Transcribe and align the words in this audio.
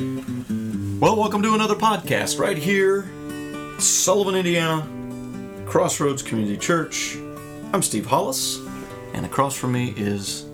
Well, 0.00 1.14
welcome 1.14 1.42
to 1.42 1.52
another 1.52 1.74
podcast 1.74 2.38
right 2.38 2.56
here, 2.56 3.06
Sullivan, 3.78 4.34
Indiana, 4.34 4.88
Crossroads 5.66 6.22
Community 6.22 6.56
Church. 6.56 7.18
I'm 7.74 7.82
Steve 7.82 8.06
Hollis, 8.06 8.60
and 9.12 9.26
across 9.26 9.54
from 9.54 9.72
me 9.72 9.92
is 9.98 10.46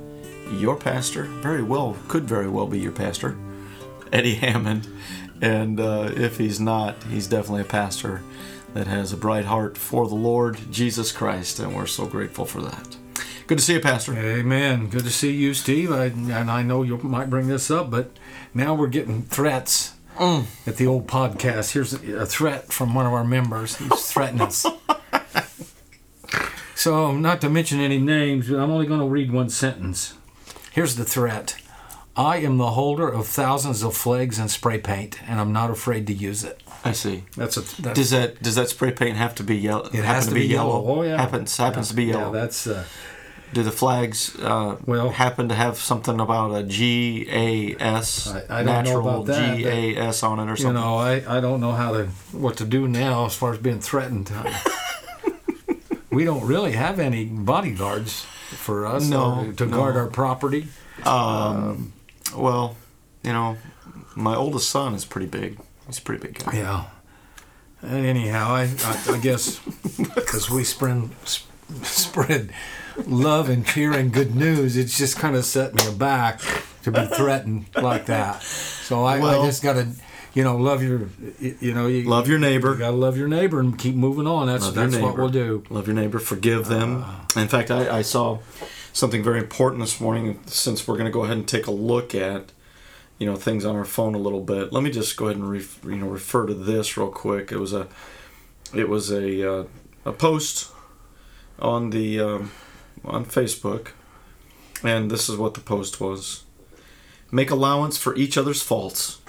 your 0.50 0.74
pastor, 0.74 1.26
very 1.26 1.62
well, 1.62 1.96
could 2.08 2.24
very 2.24 2.48
well 2.48 2.66
be 2.66 2.80
your 2.80 2.90
pastor, 2.90 3.36
Eddie 4.12 4.34
Hammond. 4.34 4.88
And 5.40 5.78
uh, 5.78 6.10
if 6.16 6.38
he's 6.38 6.58
not, 6.58 7.00
he's 7.04 7.28
definitely 7.28 7.62
a 7.62 7.66
pastor 7.66 8.22
that 8.74 8.88
has 8.88 9.12
a 9.12 9.16
bright 9.16 9.44
heart 9.44 9.78
for 9.78 10.08
the 10.08 10.16
Lord 10.16 10.58
Jesus 10.72 11.12
Christ, 11.12 11.60
and 11.60 11.76
we're 11.76 11.86
so 11.86 12.06
grateful 12.06 12.46
for 12.46 12.62
that. 12.62 12.96
Good 13.46 13.58
to 13.58 13.64
see 13.64 13.74
you, 13.74 13.80
Pastor. 13.80 14.12
Amen. 14.14 14.88
Good 14.88 15.04
to 15.04 15.10
see 15.10 15.32
you, 15.32 15.54
Steve. 15.54 15.92
I, 15.92 16.06
and 16.06 16.50
I 16.50 16.62
know 16.62 16.82
you 16.82 16.96
might 16.98 17.30
bring 17.30 17.46
this 17.46 17.70
up, 17.70 17.90
but 17.90 18.10
now 18.52 18.74
we're 18.74 18.88
getting 18.88 19.22
threats 19.22 19.92
Mm. 20.16 20.46
at 20.66 20.78
the 20.78 20.86
old 20.86 21.06
podcast. 21.06 21.72
Here's 21.72 21.92
a, 21.92 22.24
threat 22.24 22.72
from 22.72 22.94
one 22.94 23.04
of 23.04 23.12
our 23.12 23.22
members. 23.22 23.76
He's 23.76 24.10
threatening 24.10 24.46
us. 24.46 24.64
so, 26.74 27.12
not 27.12 27.42
to 27.42 27.50
mention 27.50 27.80
any 27.80 27.98
names, 27.98 28.48
but 28.48 28.58
I'm 28.58 28.70
only 28.70 28.86
going 28.86 29.00
to 29.00 29.06
read 29.06 29.30
one 29.30 29.50
sentence. 29.50 30.14
Here's 30.72 30.96
the 30.96 31.04
threat 31.04 31.56
I 32.16 32.38
am 32.38 32.56
the 32.56 32.70
holder 32.70 33.08
of 33.08 33.26
thousands 33.26 33.82
of 33.82 33.94
flags 33.94 34.38
and 34.38 34.50
spray 34.50 34.78
paint, 34.78 35.20
and 35.28 35.38
I'm 35.38 35.52
not 35.52 35.70
afraid 35.70 36.06
to 36.06 36.14
use 36.14 36.44
it. 36.44 36.62
I 36.82 36.92
see. 36.92 37.24
That's 37.36 37.58
a 37.58 37.82
that's, 37.82 37.98
Does 37.98 38.10
that 38.10 38.42
does 38.42 38.54
that 38.54 38.70
spray 38.70 38.92
paint 38.92 39.18
have 39.18 39.34
to 39.34 39.42
be 39.42 39.56
yellow? 39.56 39.84
it 39.92 40.04
has 40.04 40.28
to 40.28 40.34
be 40.34 40.46
yellow. 40.46 40.82
Oh 40.86 41.02
yeah, 41.02 41.18
Happens 41.18 41.54
happens 41.56 41.88
to 41.88 41.94
be 41.94 42.04
yellow. 42.04 42.32
Yeah, 42.32 42.40
that's 42.40 42.66
uh, 42.66 42.84
Do 43.52 43.62
the 43.62 43.70
flags 43.72 44.36
uh, 44.42 44.76
Well- 44.86 45.10
happen 45.10 45.48
to 45.48 45.54
have 45.54 45.78
something 45.78 46.20
about 46.20 46.54
a 46.54 46.62
G 46.64 47.26
A 47.30 47.76
S 47.80 48.26
I- 48.28 48.60
I 48.60 48.62
natural 48.62 49.00
about 49.08 49.26
that, 49.26 49.50
but- 49.50 49.56
G 49.58 49.66
A 49.96 49.96
S 50.08 50.22
on 50.22 50.40
it 50.40 50.50
or 50.50 50.56
something? 50.56 50.66
you 50.76 50.80
know 50.82 50.96
I, 50.96 51.38
I 51.38 51.40
don't 51.40 51.60
know 51.60 51.72
how 51.72 51.92
to 51.92 52.06
what 52.32 52.56
to 52.58 52.64
do 52.64 52.86
now 52.88 53.26
as 53.26 53.34
far 53.34 53.52
as 53.52 53.58
being 53.58 53.80
threatened. 53.80 54.30
we 56.10 56.24
don't 56.24 56.44
really 56.46 56.72
have 56.72 56.98
any 56.98 57.24
bodyguards 57.26 58.22
for 58.50 58.86
us 58.86 59.08
No, 59.08 59.46
or 59.46 59.52
to 59.52 59.66
no. 59.66 59.76
guard 59.76 59.96
our 59.96 60.06
property. 60.06 60.68
um, 61.04 61.92
well, 62.34 62.76
you 63.22 63.32
know, 63.32 63.56
my 64.14 64.34
oldest 64.34 64.70
son 64.70 64.94
is 64.94 65.04
pretty 65.04 65.26
big. 65.28 65.58
He's 65.86 65.98
a 65.98 66.02
pretty 66.02 66.26
big 66.26 66.44
guy. 66.44 66.56
Yeah. 66.56 66.84
Anyhow, 67.82 68.54
I 68.54 68.62
I, 68.84 69.14
I 69.14 69.18
guess 69.18 69.58
because 70.14 70.50
we 70.50 70.64
spread 70.64 71.10
spread 71.82 72.50
love 73.06 73.48
and 73.48 73.66
cheer 73.66 73.92
and 73.92 74.12
good 74.12 74.34
news, 74.34 74.76
it's 74.76 74.96
just 74.96 75.18
kind 75.18 75.36
of 75.36 75.44
set 75.44 75.74
me 75.74 75.86
aback 75.86 76.40
to 76.82 76.90
be 76.90 77.04
threatened 77.16 77.66
like 77.74 78.06
that. 78.06 78.42
So 78.42 79.04
I, 79.04 79.18
Well- 79.20 79.42
I 79.42 79.46
just 79.46 79.62
got 79.62 79.74
to, 79.74 79.88
you 80.32 80.42
know, 80.44 80.56
love 80.56 80.82
your, 80.82 81.08
you, 81.38 81.56
you 81.60 81.74
know, 81.74 81.86
you, 81.88 82.04
Love 82.08 82.26
your 82.28 82.38
You 82.38 82.44
neighbor. 82.46 82.74
gotta 82.74 82.96
love 82.96 83.16
your 83.18 83.28
neighbor 83.28 83.60
and 83.60 83.78
keep 83.78 83.94
moving 83.94 84.26
on. 84.26 84.46
That's 84.46 84.64
Love 84.66 84.74
that's 84.74 84.96
what 84.96 85.16
we'll 85.16 85.28
do. 85.28 85.64
Love 85.70 85.86
your 85.86 85.96
neighbor. 85.96 86.18
Forgive 86.18 86.66
them. 86.68 87.04
In 87.36 87.48
fact, 87.48 87.70
I, 87.70 87.98
I 87.98 88.02
saw 88.02 88.38
something 88.92 89.22
very 89.22 89.38
important 89.40 89.82
this 89.82 90.00
morning. 90.00 90.40
Since 90.46 90.86
we're 90.88 90.94
going 90.96 91.06
to 91.06 91.10
go 91.12 91.24
ahead 91.24 91.36
and 91.36 91.46
take 91.48 91.66
a 91.66 91.70
look 91.70 92.14
at, 92.14 92.52
you 93.18 93.26
know, 93.26 93.36
things 93.36 93.64
on 93.64 93.76
our 93.76 93.84
phone 93.86 94.14
a 94.14 94.18
little 94.18 94.42
bit. 94.42 94.72
Let 94.72 94.82
me 94.82 94.90
just 94.90 95.16
go 95.16 95.26
ahead 95.26 95.36
and 95.36 95.50
ref, 95.50 95.82
you 95.84 95.96
know 95.96 96.06
refer 96.08 96.46
to 96.46 96.54
this 96.54 96.96
real 96.98 97.10
quick. 97.10 97.50
It 97.52 97.58
was 97.58 97.72
a, 97.72 97.88
it 98.74 98.88
was 98.90 99.10
a 99.10 99.60
uh, 99.60 99.64
a 100.04 100.12
post 100.12 100.70
on 101.58 101.90
the 101.90 102.20
um, 102.20 102.50
on 103.04 103.24
Facebook, 103.24 103.88
and 104.82 105.10
this 105.10 105.28
is 105.28 105.36
what 105.36 105.54
the 105.54 105.60
post 105.60 106.00
was: 106.00 106.44
Make 107.30 107.50
allowance 107.50 107.96
for 107.98 108.14
each 108.16 108.36
other's 108.36 108.62
faults, 108.62 109.20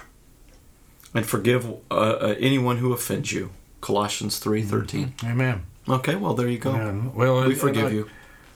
and 1.14 1.26
forgive 1.26 1.66
uh, 1.90 1.94
uh, 1.94 2.34
anyone 2.38 2.78
who 2.78 2.92
offends 2.92 3.32
you. 3.32 3.50
Colossians 3.80 4.38
three 4.38 4.62
thirteen. 4.62 5.14
Amen. 5.24 5.64
Okay, 5.88 6.16
well 6.16 6.34
there 6.34 6.48
you 6.48 6.58
go. 6.58 7.10
Well, 7.14 7.46
We 7.46 7.54
forgive 7.54 7.86
I, 7.86 7.90
you. 7.90 8.10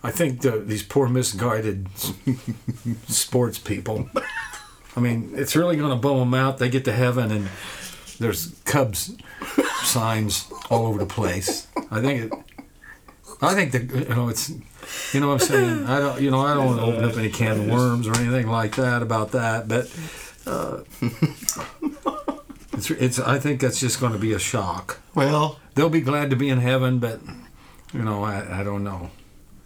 I 0.05 0.11
think 0.11 0.41
the, 0.41 0.59
these 0.59 0.83
poor 0.83 1.09
misguided 1.09 1.87
sports 3.09 3.59
people. 3.59 4.11
I 4.97 5.01
mean, 5.01 5.33
it's 5.35 5.55
really 5.57 5.77
going 5.77 5.91
to 5.91 5.97
bum 5.97 6.19
them 6.19 6.35
out. 6.35 6.59
They 6.59 6.69
get 6.69 6.85
to 6.87 6.93
heaven 6.93 7.31
and 7.31 7.49
there's 8.19 8.55
Cubs 8.65 9.17
signs 9.83 10.51
all 10.71 10.87
over 10.87 10.99
the 10.99 11.07
place. 11.07 11.67
I 11.91 12.01
think 12.01 12.33
it. 12.33 12.39
I 13.43 13.55
think 13.55 13.73
that 13.73 13.91
you 14.09 14.15
know 14.15 14.29
it's. 14.29 14.51
You 15.15 15.21
know 15.21 15.29
what 15.29 15.43
I'm 15.43 15.49
saying? 15.49 15.87
I 15.87 15.99
don't. 16.01 16.21
You 16.21 16.31
know 16.31 16.41
I 16.41 16.55
don't 16.55 16.67
want 16.67 16.79
to 16.81 16.87
open 16.87 17.05
up 17.05 17.17
any 17.17 17.31
can 17.31 17.61
of 17.61 17.67
worms 17.69 18.07
or 18.09 18.17
anything 18.17 18.49
like 18.49 18.77
that 18.77 19.03
about 19.03 19.33
that. 19.33 19.69
But 19.69 19.91
uh, 20.47 20.83
it's. 22.73 22.91
It's. 22.91 23.19
I 23.19 23.39
think 23.39 23.61
that's 23.61 23.81
just 23.81 24.01
going 24.01 24.13
to 24.13 24.19
be 24.19 24.33
a 24.33 24.39
shock. 24.39 25.01
Well, 25.15 25.59
They'll 25.75 25.89
be 25.91 26.01
glad 26.03 26.31
to 26.31 26.37
be 26.37 26.49
in 26.51 26.59
heaven, 26.59 26.99
but 26.99 27.21
you 27.93 28.03
know 28.03 28.23
I. 28.25 28.61
I 28.61 28.63
don't 28.65 28.85
know. 28.85 29.11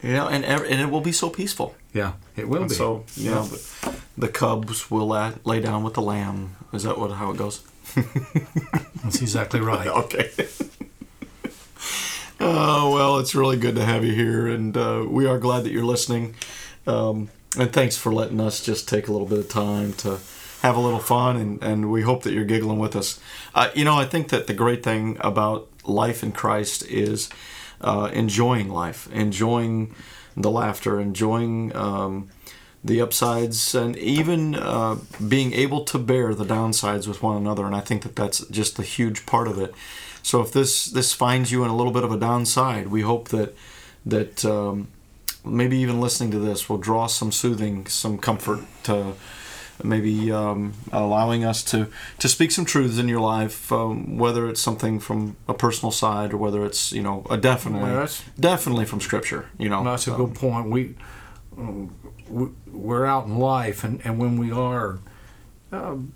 you 0.02 0.12
know, 0.12 0.28
and 0.28 0.44
and 0.44 0.80
it 0.80 0.90
will 0.90 1.00
be 1.00 1.12
so 1.12 1.30
peaceful. 1.30 1.74
Yeah, 1.92 2.12
it 2.36 2.48
will 2.48 2.60
And 2.62 2.68
be. 2.68 2.74
so 2.74 3.04
you 3.16 3.30
know, 3.30 3.44
the, 3.44 3.96
the 4.18 4.28
Cubs 4.28 4.90
will 4.90 5.06
la- 5.08 5.32
lay 5.44 5.60
down 5.60 5.82
with 5.82 5.94
the 5.94 6.02
lamb. 6.02 6.56
Is 6.72 6.82
that 6.84 6.98
what 6.98 7.10
how 7.12 7.30
it 7.30 7.36
goes? 7.38 7.62
That's 9.02 9.20
exactly 9.22 9.60
right. 9.60 9.86
Okay. 10.04 10.30
Oh 12.38 12.92
well, 12.92 13.18
it's 13.18 13.34
really 13.34 13.56
good 13.56 13.76
to 13.76 13.84
have 13.84 14.04
you 14.04 14.12
here, 14.12 14.46
and 14.46 14.76
uh, 14.76 15.04
we 15.08 15.26
are 15.26 15.38
glad 15.38 15.64
that 15.64 15.72
you're 15.72 15.84
listening. 15.84 16.34
Um, 16.86 17.30
and 17.58 17.72
thanks 17.72 17.96
for 17.96 18.12
letting 18.12 18.40
us 18.40 18.62
just 18.62 18.88
take 18.88 19.08
a 19.08 19.12
little 19.12 19.26
bit 19.26 19.38
of 19.38 19.48
time 19.48 19.94
to 19.94 20.18
have 20.60 20.76
a 20.76 20.80
little 20.80 20.98
fun, 20.98 21.36
and, 21.36 21.62
and 21.62 21.90
we 21.90 22.02
hope 22.02 22.24
that 22.24 22.34
you're 22.34 22.44
giggling 22.44 22.78
with 22.78 22.94
us. 22.94 23.18
Uh, 23.54 23.70
you 23.74 23.84
know, 23.84 23.96
I 23.96 24.04
think 24.04 24.28
that 24.28 24.46
the 24.46 24.54
great 24.54 24.82
thing 24.82 25.16
about 25.20 25.68
life 25.86 26.22
in 26.22 26.32
Christ 26.32 26.86
is 26.88 27.30
uh, 27.80 28.10
enjoying 28.12 28.68
life, 28.68 29.08
enjoying 29.12 29.94
the 30.36 30.50
laughter, 30.50 31.00
enjoying 31.00 31.74
um, 31.74 32.28
the 32.84 33.00
upsides, 33.00 33.74
and 33.74 33.96
even 33.96 34.54
uh, 34.54 34.96
being 35.26 35.54
able 35.54 35.84
to 35.84 35.98
bear 35.98 36.34
the 36.34 36.44
downsides 36.44 37.08
with 37.08 37.22
one 37.22 37.38
another. 37.38 37.64
And 37.64 37.74
I 37.74 37.80
think 37.80 38.02
that 38.02 38.14
that's 38.14 38.46
just 38.48 38.78
a 38.78 38.82
huge 38.82 39.24
part 39.24 39.48
of 39.48 39.58
it. 39.58 39.74
So 40.26 40.40
if 40.40 40.50
this 40.50 40.86
this 40.86 41.12
finds 41.12 41.52
you 41.52 41.62
in 41.62 41.70
a 41.70 41.76
little 41.76 41.92
bit 41.92 42.02
of 42.02 42.10
a 42.10 42.16
downside, 42.18 42.88
we 42.88 43.02
hope 43.02 43.28
that 43.28 43.54
that 44.04 44.44
um, 44.44 44.88
maybe 45.44 45.76
even 45.76 46.00
listening 46.00 46.32
to 46.32 46.40
this 46.40 46.68
will 46.68 46.78
draw 46.78 47.06
some 47.06 47.30
soothing, 47.30 47.86
some 47.86 48.18
comfort 48.18 48.64
to 48.82 49.12
maybe 49.84 50.32
um, 50.32 50.72
allowing 50.90 51.44
us 51.44 51.62
to 51.70 51.86
to 52.18 52.28
speak 52.28 52.50
some 52.50 52.64
truths 52.64 52.98
in 52.98 53.06
your 53.06 53.20
life, 53.20 53.70
um, 53.70 54.18
whether 54.18 54.48
it's 54.48 54.60
something 54.60 54.98
from 54.98 55.36
a 55.46 55.54
personal 55.54 55.92
side 55.92 56.32
or 56.32 56.38
whether 56.38 56.66
it's 56.66 56.90
you 56.90 57.04
know 57.04 57.24
a 57.30 57.36
definitely 57.36 57.92
Yeah, 57.92 58.08
definitely 58.40 58.84
from 58.84 59.00
Scripture. 59.00 59.46
You 59.58 59.68
know, 59.68 59.84
That's 59.84 60.08
a 60.08 60.10
good 60.10 60.34
point. 60.34 60.70
We, 60.70 60.96
um, 61.56 61.94
we 62.28 62.48
we're 62.66 63.06
out 63.06 63.26
in 63.26 63.38
life, 63.38 63.84
and, 63.84 64.00
and 64.04 64.18
when 64.18 64.38
we 64.38 64.50
are, 64.50 64.98
um, 65.70 66.14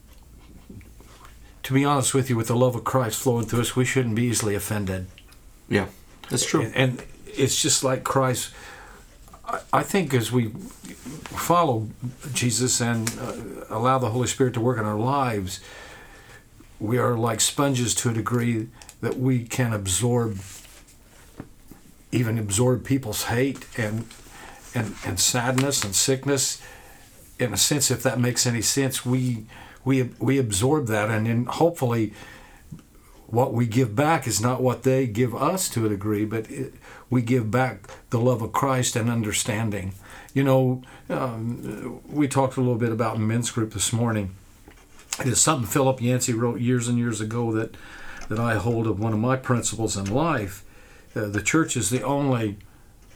to 1.70 1.75
be 1.75 1.84
honest 1.84 2.14
with 2.14 2.28
you, 2.28 2.36
with 2.36 2.48
the 2.48 2.56
love 2.56 2.75
of 2.75 2.82
Christ 2.82 3.22
flowing 3.22 3.47
through 3.47 3.60
us, 3.60 3.76
we 3.76 3.84
shouldn't 3.84 4.16
be 4.16 4.25
easily 4.25 4.56
offended. 4.56 5.06
Yeah, 5.69 5.86
that's 6.28 6.44
true. 6.44 6.62
And, 6.62 6.75
and 6.75 7.03
it's 7.26 7.62
just 7.62 7.84
like 7.84 8.03
Christ. 8.03 8.53
I, 9.47 9.60
I 9.72 9.82
think 9.84 10.12
as 10.12 10.32
we 10.32 10.48
follow 10.48 11.86
Jesus 12.32 12.80
and 12.80 13.09
uh, 13.20 13.66
allow 13.70 13.98
the 13.98 14.09
Holy 14.09 14.26
Spirit 14.26 14.53
to 14.54 14.60
work 14.60 14.80
in 14.80 14.84
our 14.84 14.98
lives, 14.98 15.60
we 16.80 16.98
are 16.98 17.16
like 17.16 17.41
sponges 17.41 17.94
to 17.94 18.10
a 18.10 18.14
degree 18.14 18.66
that 19.00 19.16
we 19.16 19.44
can 19.44 19.72
absorb, 19.72 20.41
even 22.10 22.36
absorb 22.36 22.84
people's 22.84 23.26
hate 23.26 23.64
and 23.78 24.06
and, 24.75 24.97
and 25.06 25.20
sadness 25.20 25.84
and 25.84 25.94
sickness. 25.94 26.60
In 27.38 27.53
a 27.53 27.56
sense, 27.56 27.92
if 27.92 28.03
that 28.03 28.19
makes 28.19 28.44
any 28.44 28.60
sense, 28.60 29.06
we 29.06 29.47
we 29.84 30.10
we 30.18 30.38
absorb 30.38 30.86
that, 30.88 31.10
and 31.10 31.26
then 31.26 31.46
hopefully 31.46 32.12
what 33.27 33.53
we 33.53 33.66
give 33.66 33.94
back 33.94 34.27
is 34.27 34.41
not 34.41 34.60
what 34.60 34.82
they 34.82 35.06
give 35.06 35.34
us 35.34 35.68
to 35.71 35.86
a 35.86 35.88
degree, 35.88 36.24
but 36.24 36.50
it, 36.50 36.74
we 37.09 37.22
give 37.22 37.50
back 37.50 37.88
the 38.10 38.18
love 38.18 38.42
of 38.42 38.53
Christ 38.53 38.97
and 38.97 39.09
understanding. 39.09 39.94
You 40.34 40.42
know, 40.44 40.82
um, 41.09 42.00
we 42.09 42.27
talked 42.27 42.56
a 42.56 42.60
little 42.60 42.77
bit 42.77 42.91
about 42.91 43.18
men's 43.18 43.50
group 43.50 43.72
this 43.72 43.92
morning. 43.92 44.34
It 45.21 45.28
is 45.28 45.41
something 45.41 45.68
Philip 45.68 46.00
Yancey 46.00 46.33
wrote 46.33 46.60
years 46.60 46.88
and 46.88 46.98
years 46.98 47.21
ago 47.21 47.53
that 47.53 47.76
that 48.28 48.38
I 48.38 48.54
hold 48.54 48.86
of 48.86 49.00
one 49.00 49.12
of 49.12 49.18
my 49.18 49.36
principles 49.36 49.97
in 49.97 50.12
life. 50.12 50.65
Uh, 51.16 51.26
the 51.26 51.42
church 51.42 51.76
is 51.76 51.91
the 51.91 52.03
only 52.03 52.59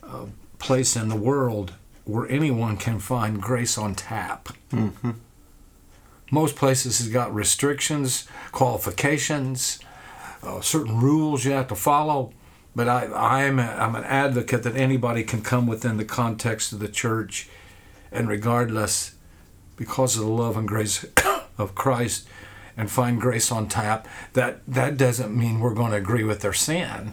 uh, 0.02 0.26
place 0.58 0.96
in 0.96 1.08
the 1.08 1.16
world 1.16 1.74
where 2.04 2.28
anyone 2.28 2.76
can 2.76 2.98
find 2.98 3.40
grace 3.40 3.78
on 3.78 3.94
tap. 3.94 4.48
hmm 4.70 5.10
Most 6.30 6.56
places 6.56 6.98
has 6.98 7.08
got 7.08 7.34
restrictions, 7.34 8.26
qualifications, 8.52 9.78
uh, 10.42 10.60
certain 10.60 11.00
rules 11.00 11.44
you 11.44 11.52
have 11.52 11.68
to 11.68 11.74
follow. 11.74 12.32
But 12.76 12.88
I, 12.88 13.06
I'm, 13.06 13.58
a, 13.58 13.62
I'm 13.62 13.94
an 13.94 14.04
advocate 14.04 14.64
that 14.64 14.76
anybody 14.76 15.22
can 15.22 15.42
come 15.42 15.66
within 15.66 15.96
the 15.96 16.04
context 16.04 16.72
of 16.72 16.80
the 16.80 16.88
church, 16.88 17.48
and 18.10 18.28
regardless, 18.28 19.14
because 19.76 20.16
of 20.16 20.24
the 20.24 20.30
love 20.30 20.56
and 20.56 20.66
grace 20.66 21.04
of 21.58 21.74
Christ, 21.74 22.26
and 22.76 22.90
find 22.90 23.20
grace 23.20 23.52
on 23.52 23.68
tap, 23.68 24.08
that 24.32 24.60
that 24.66 24.96
doesn't 24.96 25.36
mean 25.36 25.60
we're 25.60 25.74
going 25.74 25.92
to 25.92 25.96
agree 25.96 26.24
with 26.24 26.40
their 26.40 26.52
sin. 26.52 27.12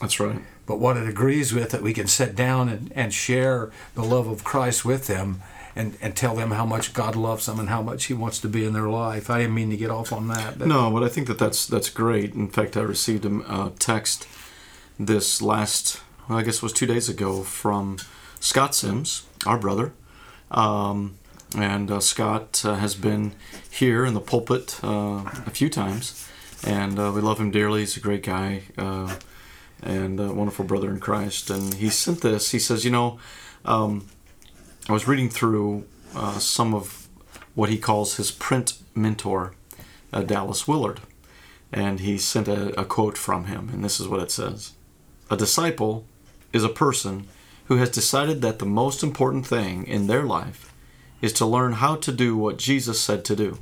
That's 0.00 0.20
right. 0.20 0.42
But 0.66 0.78
what 0.78 0.98
it 0.98 1.08
agrees 1.08 1.54
with, 1.54 1.70
that 1.70 1.82
we 1.82 1.94
can 1.94 2.06
sit 2.06 2.36
down 2.36 2.68
and, 2.68 2.92
and 2.94 3.14
share 3.14 3.70
the 3.94 4.04
love 4.04 4.28
of 4.28 4.44
Christ 4.44 4.84
with 4.84 5.06
them 5.06 5.40
and, 5.76 5.96
and 6.00 6.16
tell 6.16 6.34
them 6.34 6.50
how 6.50 6.64
much 6.64 6.92
God 6.92 7.16
loves 7.16 7.46
them 7.46 7.58
and 7.58 7.68
how 7.68 7.82
much 7.82 8.06
He 8.06 8.14
wants 8.14 8.38
to 8.40 8.48
be 8.48 8.64
in 8.64 8.72
their 8.72 8.88
life. 8.88 9.30
I 9.30 9.40
didn't 9.40 9.54
mean 9.54 9.70
to 9.70 9.76
get 9.76 9.90
off 9.90 10.12
on 10.12 10.28
that. 10.28 10.58
But 10.58 10.68
No, 10.68 10.90
but 10.90 11.02
I 11.02 11.08
think 11.08 11.26
that 11.28 11.38
that's 11.38 11.66
that's 11.66 11.90
great. 11.90 12.34
In 12.34 12.48
fact, 12.48 12.76
I 12.76 12.80
received 12.80 13.24
a 13.24 13.72
text 13.78 14.26
this 14.98 15.40
last, 15.40 16.00
well, 16.28 16.38
I 16.38 16.42
guess 16.42 16.56
it 16.56 16.62
was 16.62 16.72
two 16.72 16.86
days 16.86 17.08
ago, 17.08 17.42
from 17.42 17.98
Scott 18.40 18.74
Sims, 18.74 19.26
our 19.46 19.58
brother. 19.58 19.92
Um, 20.50 21.18
and 21.56 21.90
uh, 21.90 22.00
Scott 22.00 22.62
uh, 22.64 22.74
has 22.74 22.94
been 22.94 23.32
here 23.70 24.04
in 24.04 24.14
the 24.14 24.20
pulpit 24.20 24.80
uh, 24.82 25.24
a 25.46 25.50
few 25.50 25.70
times, 25.70 26.28
and 26.66 26.98
uh, 26.98 27.12
we 27.14 27.20
love 27.20 27.38
him 27.38 27.50
dearly. 27.50 27.80
He's 27.80 27.96
a 27.96 28.00
great 28.00 28.22
guy 28.22 28.62
uh, 28.76 29.16
and 29.82 30.20
a 30.20 30.32
wonderful 30.32 30.64
brother 30.64 30.90
in 30.90 31.00
Christ. 31.00 31.50
And 31.50 31.74
he 31.74 31.88
sent 31.88 32.20
this. 32.20 32.50
He 32.50 32.58
says, 32.58 32.84
You 32.84 32.90
know, 32.90 33.18
um, 33.64 34.08
I 34.88 34.94
was 34.94 35.06
reading 35.06 35.28
through 35.28 35.84
uh, 36.14 36.38
some 36.38 36.72
of 36.72 37.08
what 37.54 37.68
he 37.68 37.76
calls 37.76 38.16
his 38.16 38.30
print 38.30 38.78
mentor, 38.94 39.52
uh, 40.14 40.22
Dallas 40.22 40.66
Willard, 40.66 41.00
and 41.70 42.00
he 42.00 42.16
sent 42.16 42.48
a, 42.48 42.80
a 42.80 42.86
quote 42.86 43.18
from 43.18 43.44
him, 43.44 43.68
and 43.70 43.84
this 43.84 44.00
is 44.00 44.08
what 44.08 44.20
it 44.20 44.30
says 44.30 44.72
A 45.30 45.36
disciple 45.36 46.06
is 46.54 46.64
a 46.64 46.70
person 46.70 47.28
who 47.66 47.76
has 47.76 47.90
decided 47.90 48.40
that 48.40 48.60
the 48.60 48.64
most 48.64 49.02
important 49.02 49.46
thing 49.46 49.86
in 49.86 50.06
their 50.06 50.22
life 50.22 50.72
is 51.20 51.34
to 51.34 51.44
learn 51.44 51.74
how 51.74 51.96
to 51.96 52.10
do 52.10 52.34
what 52.34 52.56
Jesus 52.56 52.98
said 52.98 53.26
to 53.26 53.36
do. 53.36 53.58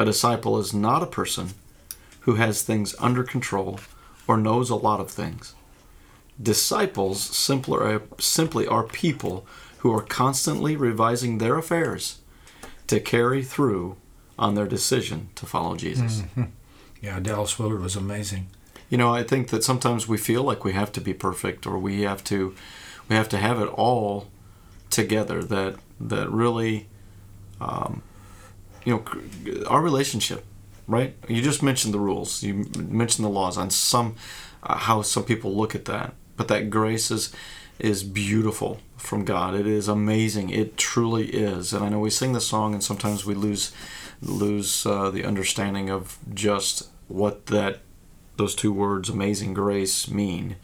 A 0.00 0.04
disciple 0.04 0.58
is 0.58 0.74
not 0.74 1.00
a 1.00 1.06
person 1.06 1.50
who 2.22 2.34
has 2.34 2.62
things 2.62 2.96
under 2.98 3.22
control 3.22 3.78
or 4.26 4.36
knows 4.36 4.68
a 4.68 4.74
lot 4.74 4.98
of 4.98 5.12
things. 5.12 5.54
Disciples 6.42 7.48
are, 7.70 8.02
simply 8.18 8.66
are 8.66 8.82
people 8.82 9.46
who 9.84 9.92
are 9.92 10.00
constantly 10.00 10.76
revising 10.76 11.36
their 11.36 11.58
affairs 11.58 12.20
to 12.86 12.98
carry 12.98 13.42
through 13.42 13.96
on 14.38 14.54
their 14.54 14.66
decision 14.66 15.28
to 15.34 15.44
follow 15.44 15.76
Jesus. 15.76 16.22
yeah, 17.02 17.20
Dallas 17.20 17.58
Willard 17.58 17.82
was 17.82 17.94
amazing. 17.94 18.46
You 18.88 18.96
know, 18.96 19.14
I 19.14 19.22
think 19.22 19.48
that 19.48 19.62
sometimes 19.62 20.08
we 20.08 20.16
feel 20.16 20.42
like 20.42 20.64
we 20.64 20.72
have 20.72 20.90
to 20.92 21.02
be 21.02 21.12
perfect 21.12 21.66
or 21.66 21.78
we 21.78 22.00
have 22.00 22.24
to 22.24 22.54
we 23.10 23.16
have 23.16 23.28
to 23.28 23.36
have 23.36 23.60
it 23.60 23.66
all 23.66 24.28
together 24.88 25.44
that 25.44 25.76
that 26.00 26.30
really 26.30 26.88
um, 27.60 28.02
you 28.86 28.94
know 28.94 29.66
our 29.66 29.82
relationship 29.82 30.46
right 30.86 31.14
you 31.28 31.42
just 31.42 31.62
mentioned 31.62 31.92
the 31.92 31.98
rules 31.98 32.42
you 32.42 32.66
mentioned 32.78 33.24
the 33.24 33.30
laws 33.30 33.58
on 33.58 33.68
some 33.68 34.16
uh, 34.62 34.78
how 34.78 35.02
some 35.02 35.24
people 35.24 35.54
look 35.54 35.74
at 35.74 35.84
that 35.84 36.14
but 36.36 36.48
that 36.48 36.70
grace 36.70 37.10
is 37.10 37.34
is 37.78 38.04
beautiful 38.04 38.80
from 38.96 39.24
God. 39.24 39.54
It 39.54 39.66
is 39.66 39.88
amazing. 39.88 40.50
It 40.50 40.76
truly 40.76 41.28
is. 41.28 41.72
And 41.72 41.84
I 41.84 41.88
know 41.88 41.98
we 41.98 42.10
sing 42.10 42.32
the 42.32 42.40
song 42.40 42.72
and 42.74 42.82
sometimes 42.82 43.26
we 43.26 43.34
lose 43.34 43.72
lose 44.22 44.86
uh, 44.86 45.10
the 45.10 45.24
understanding 45.24 45.90
of 45.90 46.18
just 46.32 46.88
what 47.08 47.46
that 47.46 47.80
those 48.36 48.54
two 48.54 48.72
words 48.72 49.08
amazing 49.08 49.54
grace 49.54 50.08
mean. 50.08 50.56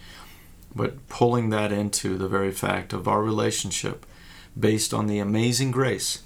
But 0.75 1.09
pulling 1.09 1.51
that 1.51 1.73
into 1.73 2.17
the 2.17 2.29
very 2.29 2.53
fact 2.53 2.93
of 2.93 3.09
our 3.09 3.23
relationship 3.23 4.07
based 4.59 4.95
on 4.95 5.07
the 5.07 5.19
amazing 5.19 5.71
grace 5.71 6.23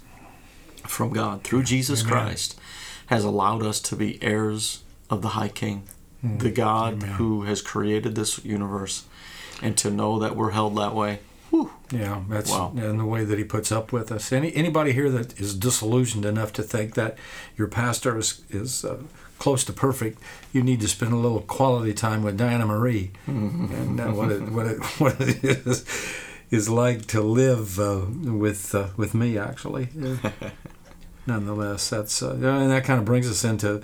from 0.87 1.11
God 1.11 1.43
through 1.43 1.63
Jesus 1.63 2.01
Amen. 2.01 2.11
Christ 2.11 2.59
has 3.07 3.23
allowed 3.23 3.63
us 3.63 3.79
to 3.81 3.95
be 3.95 4.21
heirs 4.23 4.83
of 5.09 5.21
the 5.21 5.29
High 5.29 5.49
King, 5.49 5.83
the 6.23 6.51
God 6.51 6.93
Amen. 6.93 7.09
who 7.15 7.43
has 7.43 7.61
created 7.61 8.15
this 8.15 8.43
universe, 8.43 9.05
and 9.61 9.77
to 9.77 9.89
know 9.89 10.19
that 10.19 10.35
we're 10.35 10.51
held 10.51 10.75
that 10.77 10.93
way. 10.95 11.19
Whew. 11.51 11.71
Yeah, 11.91 12.23
that's 12.27 12.49
Wow. 12.49 12.73
and 12.75 12.99
the 12.99 13.05
way 13.05 13.23
that 13.23 13.37
he 13.37 13.43
puts 13.43 13.71
up 13.71 13.91
with 13.93 14.11
us. 14.11 14.31
Any 14.31 14.53
anybody 14.55 14.91
here 14.93 15.09
that 15.11 15.39
is 15.39 15.55
disillusioned 15.55 16.25
enough 16.25 16.51
to 16.53 16.63
think 16.63 16.95
that 16.95 17.17
your 17.57 17.67
pastor 17.67 18.17
is 18.17 18.41
is 18.49 18.83
uh, 18.83 19.03
close 19.39 19.63
to 19.65 19.73
perfect, 19.73 20.19
you 20.51 20.63
need 20.63 20.81
to 20.81 20.87
spend 20.87 21.13
a 21.13 21.17
little 21.17 21.41
quality 21.41 21.93
time 21.93 22.23
with 22.23 22.37
Diana 22.37 22.65
Marie, 22.65 23.11
and 23.27 23.99
uh, 23.99 24.05
what 24.07 24.31
it 24.31 24.41
what 24.49 24.65
it 24.65 24.83
what 24.99 25.21
it 25.21 25.43
is 25.43 25.85
is 26.51 26.69
like 26.69 27.05
to 27.07 27.21
live 27.21 27.79
uh, 27.79 28.01
with 28.23 28.73
uh, 28.75 28.87
with 28.97 29.13
me 29.13 29.37
actually. 29.37 29.89
Nonetheless, 31.27 31.89
that's 31.89 32.21
uh, 32.21 32.31
and 32.33 32.71
that 32.71 32.83
kind 32.83 32.99
of 32.99 33.05
brings 33.05 33.29
us 33.29 33.43
into 33.43 33.81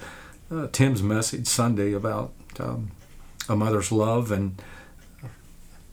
uh, 0.52 0.68
Tim's 0.72 1.02
message 1.02 1.48
Sunday 1.48 1.94
about 1.94 2.34
um, 2.60 2.92
a 3.50 3.56
mother's 3.56 3.92
love 3.92 4.32
and 4.32 4.62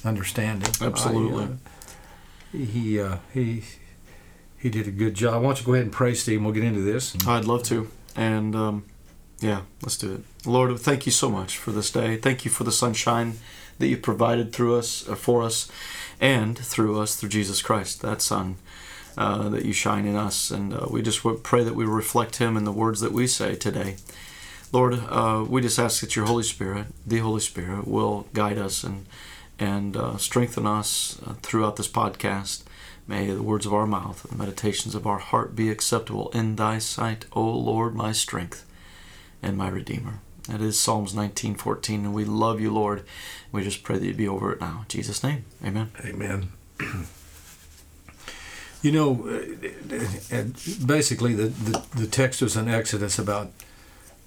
understanding. 0.04 0.70
I, 0.80 0.84
uh, 0.84 0.88
Absolutely. 0.88 1.56
he 2.52 3.00
uh, 3.00 3.16
he 3.32 3.64
he 4.56 4.70
did 4.70 4.88
a 4.88 4.90
good 4.90 5.14
job. 5.14 5.42
Why 5.42 5.48
don't 5.48 5.60
you 5.60 5.66
go 5.66 5.74
ahead 5.74 5.84
and 5.84 5.92
pray, 5.92 6.14
Steve? 6.14 6.38
and 6.38 6.46
We'll 6.46 6.54
get 6.54 6.64
into 6.64 6.82
this. 6.82 7.16
I'd 7.26 7.44
love 7.44 7.62
to. 7.64 7.88
And 8.16 8.56
um, 8.56 8.84
yeah, 9.40 9.62
let's 9.82 9.96
do 9.96 10.14
it. 10.14 10.46
Lord, 10.46 10.76
thank 10.80 11.06
you 11.06 11.12
so 11.12 11.30
much 11.30 11.56
for 11.58 11.70
this 11.70 11.90
day. 11.90 12.16
Thank 12.16 12.44
you 12.44 12.50
for 12.50 12.64
the 12.64 12.72
sunshine 12.72 13.34
that 13.78 13.86
you 13.86 13.96
provided 13.96 14.52
through 14.52 14.76
us, 14.76 15.08
uh, 15.08 15.14
for 15.14 15.42
us, 15.42 15.70
and 16.20 16.58
through 16.58 17.00
us, 17.00 17.14
through 17.14 17.28
Jesus 17.28 17.62
Christ, 17.62 18.02
that 18.02 18.20
Son 18.20 18.56
uh, 19.16 19.48
that 19.50 19.64
you 19.64 19.72
shine 19.72 20.06
in 20.06 20.16
us. 20.16 20.50
And 20.50 20.74
uh, 20.74 20.86
we 20.90 21.02
just 21.02 21.22
w- 21.22 21.38
pray 21.40 21.62
that 21.62 21.74
we 21.74 21.84
reflect 21.84 22.36
Him 22.36 22.56
in 22.56 22.64
the 22.64 22.72
words 22.72 23.00
that 23.00 23.12
we 23.12 23.26
say 23.26 23.54
today. 23.54 23.96
Lord, 24.72 24.94
uh, 25.08 25.44
we 25.48 25.62
just 25.62 25.78
ask 25.78 26.00
that 26.00 26.16
your 26.16 26.26
Holy 26.26 26.42
Spirit, 26.42 26.86
the 27.06 27.18
Holy 27.18 27.40
Spirit, 27.40 27.86
will 27.86 28.26
guide 28.32 28.58
us 28.58 28.84
and 28.84 29.06
and 29.58 29.96
uh, 29.96 30.16
strengthen 30.16 30.66
us 30.66 31.20
uh, 31.26 31.34
throughout 31.42 31.76
this 31.76 31.88
podcast. 31.88 32.62
May 33.06 33.30
the 33.30 33.42
words 33.42 33.64
of 33.66 33.72
our 33.74 33.86
mouth 33.86 34.24
and 34.24 34.32
the 34.32 34.44
meditations 34.44 34.94
of 34.94 35.06
our 35.06 35.18
heart 35.18 35.56
be 35.56 35.70
acceptable 35.70 36.30
in 36.30 36.56
thy 36.56 36.78
sight, 36.78 37.24
O 37.32 37.42
Lord, 37.42 37.94
my 37.94 38.12
strength 38.12 38.66
and 39.42 39.56
my 39.56 39.68
Redeemer. 39.68 40.20
That 40.48 40.60
is 40.60 40.78
Psalms 40.80 41.14
19:14, 41.14 42.04
and 42.04 42.14
we 42.14 42.24
love 42.24 42.60
you, 42.60 42.72
Lord. 42.72 43.04
We 43.52 43.62
just 43.62 43.82
pray 43.82 43.98
that 43.98 44.06
you 44.06 44.14
be 44.14 44.28
over 44.28 44.52
it 44.52 44.60
now. 44.60 44.80
In 44.82 44.88
Jesus' 44.88 45.22
name, 45.22 45.44
amen. 45.64 45.90
Amen. 46.04 46.48
You 48.80 48.92
know, 48.92 49.28
uh, 49.28 50.44
basically 50.86 51.34
the, 51.34 51.48
the, 51.48 51.82
the 51.96 52.06
text 52.06 52.42
is 52.42 52.56
in 52.56 52.68
Exodus 52.68 53.18
about 53.18 53.50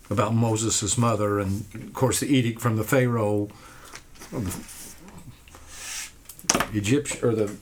about 0.09 0.35
Moses' 0.35 0.97
mother, 0.97 1.39
and 1.39 1.63
of 1.73 1.93
course 1.93 2.19
the 2.19 2.27
edict 2.27 2.59
from 2.59 2.75
the 2.75 2.83
Pharaoh, 2.83 3.47
Egyptian 6.73 7.27
or 7.27 7.35
the 7.35 7.55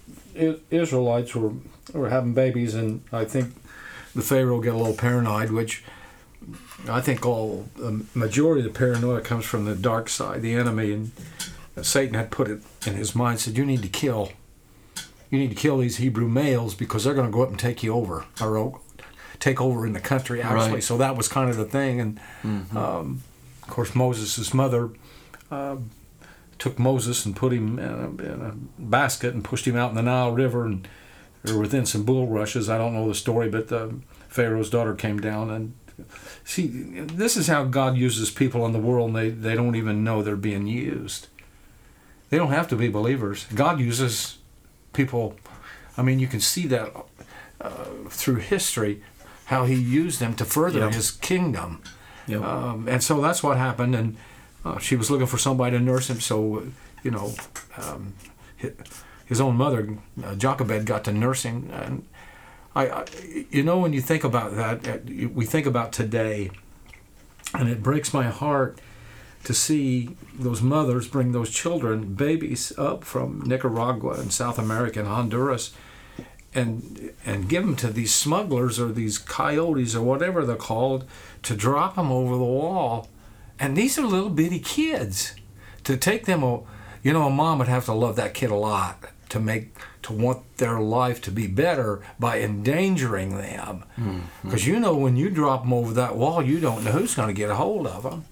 Israelites 0.69 1.35
were 1.35 1.53
were 1.93 2.09
having 2.09 2.33
babies, 2.33 2.75
and 2.75 3.01
I 3.11 3.25
think 3.25 3.53
the 4.15 4.21
Pharaoh 4.21 4.59
got 4.61 4.75
a 4.75 4.77
little 4.77 4.93
paranoid, 4.93 5.51
which 5.51 5.83
I 6.87 7.01
think 7.01 7.25
all 7.25 7.67
the 7.75 8.05
majority 8.13 8.65
of 8.65 8.71
the 8.71 8.77
paranoia 8.77 9.21
comes 9.21 9.45
from 9.45 9.65
the 9.65 9.75
dark 9.75 10.09
side, 10.09 10.41
the 10.41 10.53
enemy, 10.53 10.93
and 10.93 11.11
Satan 11.81 12.13
had 12.13 12.29
put 12.31 12.47
it 12.47 12.61
in 12.85 12.93
his 12.93 13.15
mind, 13.15 13.39
said, 13.39 13.57
"You 13.57 13.65
need 13.65 13.81
to 13.81 13.89
kill." 13.89 14.31
you 15.29 15.37
need 15.37 15.49
to 15.49 15.55
kill 15.55 15.77
these 15.77 15.97
Hebrew 15.97 16.27
males 16.27 16.73
because 16.73 17.03
they're 17.03 17.13
going 17.13 17.27
to 17.27 17.31
go 17.31 17.43
up 17.43 17.49
and 17.49 17.59
take 17.59 17.83
you 17.83 17.93
over 17.93 18.25
or 18.41 18.79
take 19.39 19.61
over 19.61 19.85
in 19.85 19.93
the 19.93 19.99
country 19.99 20.41
actually. 20.41 20.73
Right. 20.73 20.83
So 20.83 20.97
that 20.97 21.15
was 21.15 21.27
kind 21.27 21.49
of 21.49 21.57
the 21.57 21.65
thing. 21.65 21.99
And 21.99 22.19
um, 22.75 23.21
of 23.63 23.69
course, 23.69 23.93
Moses' 23.95 24.53
mother 24.53 24.89
uh, 25.51 25.77
took 26.59 26.77
Moses 26.77 27.25
and 27.25 27.35
put 27.35 27.51
him 27.53 27.79
in 27.79 27.85
a, 27.89 28.33
in 28.33 28.41
a 28.41 28.53
basket 28.81 29.33
and 29.33 29.43
pushed 29.43 29.65
him 29.65 29.75
out 29.75 29.89
in 29.89 29.95
the 29.95 30.01
Nile 30.03 30.31
River 30.31 30.65
and 30.65 30.87
or 31.47 31.57
within 31.57 31.85
some 31.85 32.03
bulrushes. 32.03 32.69
I 32.69 32.77
don't 32.77 32.93
know 32.93 33.07
the 33.07 33.15
story, 33.15 33.49
but 33.49 33.69
the 33.69 33.95
Pharaoh's 34.27 34.69
daughter 34.69 34.93
came 34.93 35.19
down 35.19 35.49
and. 35.49 35.73
See, 36.45 36.67
this 36.67 37.35
is 37.35 37.47
how 37.47 37.65
God 37.65 37.97
uses 37.97 38.31
people 38.31 38.65
in 38.65 38.71
the 38.71 38.79
world, 38.79 39.07
and 39.09 39.15
they, 39.17 39.29
they 39.29 39.53
don't 39.53 39.75
even 39.75 40.01
know 40.03 40.21
they're 40.21 40.37
being 40.37 40.65
used. 40.65 41.27
They 42.29 42.37
don't 42.37 42.51
have 42.53 42.69
to 42.69 42.77
be 42.77 42.87
believers. 42.87 43.45
God 43.53 43.79
uses 43.81 44.37
people 44.93 45.35
i 45.97 46.01
mean 46.01 46.19
you 46.19 46.27
can 46.27 46.39
see 46.39 46.65
that 46.67 46.91
uh, 47.61 47.69
through 48.09 48.37
history 48.37 49.03
how 49.45 49.65
he 49.65 49.75
used 49.75 50.19
them 50.19 50.33
to 50.33 50.45
further 50.45 50.79
Yep. 50.79 50.93
his 50.93 51.11
kingdom 51.11 51.81
Yep. 52.27 52.41
um, 52.41 52.87
and 52.87 53.03
so 53.03 53.21
that's 53.21 53.43
what 53.43 53.57
happened 53.57 53.93
and 53.95 54.17
uh, 54.65 54.77
she 54.77 54.95
was 54.95 55.09
looking 55.09 55.27
for 55.27 55.37
somebody 55.37 55.77
to 55.77 55.83
nurse 55.83 56.09
him 56.09 56.19
so 56.19 56.67
you 57.03 57.11
know 57.11 57.33
um, 57.77 58.13
his 59.25 59.39
own 59.39 59.55
mother 59.55 59.97
uh, 60.23 60.35
jochebed 60.35 60.85
got 60.85 61.03
to 61.03 61.11
nursing. 61.11 61.69
and 61.71 62.05
I, 62.75 62.87
I 62.89 63.05
you 63.49 63.63
know 63.63 63.79
when 63.79 63.93
you 63.93 64.01
think 64.01 64.23
about 64.23 64.55
that 64.55 64.87
uh, 64.87 64.97
we 65.33 65.45
think 65.45 65.65
about 65.65 65.91
today 65.91 66.51
and 67.53 67.69
it 67.69 67.81
breaks 67.81 68.13
my 68.13 68.25
heart 68.25 68.79
to 69.43 69.53
see 69.53 70.09
those 70.37 70.61
mothers 70.61 71.07
bring 71.07 71.31
those 71.31 71.49
children, 71.49 72.13
babies, 72.13 72.73
up 72.77 73.03
from 73.03 73.41
Nicaragua 73.41 74.19
and 74.19 74.31
South 74.31 74.59
America 74.59 74.99
and 74.99 75.07
Honduras, 75.07 75.73
and 76.53 77.13
and 77.25 77.47
give 77.47 77.63
them 77.63 77.75
to 77.77 77.87
these 77.87 78.13
smugglers 78.13 78.79
or 78.79 78.91
these 78.91 79.17
coyotes 79.17 79.95
or 79.95 80.01
whatever 80.01 80.45
they're 80.45 80.55
called 80.55 81.05
to 81.43 81.55
drop 81.55 81.95
them 81.95 82.11
over 82.11 82.35
the 82.35 82.43
wall. 82.43 83.07
And 83.59 83.75
these 83.75 83.97
are 83.99 84.05
little 84.05 84.29
bitty 84.29 84.59
kids. 84.59 85.35
To 85.85 85.97
take 85.97 86.25
them, 86.25 86.43
a, 86.43 86.61
you 87.03 87.13
know, 87.13 87.23
a 87.27 87.29
mom 87.29 87.59
would 87.59 87.67
have 87.67 87.85
to 87.85 87.93
love 87.93 88.15
that 88.17 88.33
kid 88.33 88.51
a 88.51 88.55
lot 88.55 88.97
to 89.29 89.39
make 89.39 89.75
to 90.03 90.13
want 90.13 90.57
their 90.57 90.79
life 90.79 91.21
to 91.21 91.31
be 91.31 91.45
better 91.47 92.01
by 92.19 92.39
endangering 92.41 93.37
them. 93.37 93.83
Mm-hmm. 93.97 94.19
Because 94.43 94.65
you 94.67 94.79
know, 94.79 94.95
when 94.95 95.17
you 95.17 95.29
drop 95.29 95.63
them 95.63 95.73
over 95.73 95.93
that 95.93 96.15
wall, 96.15 96.41
you 96.43 96.59
don't 96.59 96.83
know 96.83 96.91
who's 96.91 97.15
going 97.15 97.27
to 97.27 97.33
get 97.33 97.49
a 97.49 97.55
hold 97.55 97.85
of 97.87 98.03
them. 98.03 98.25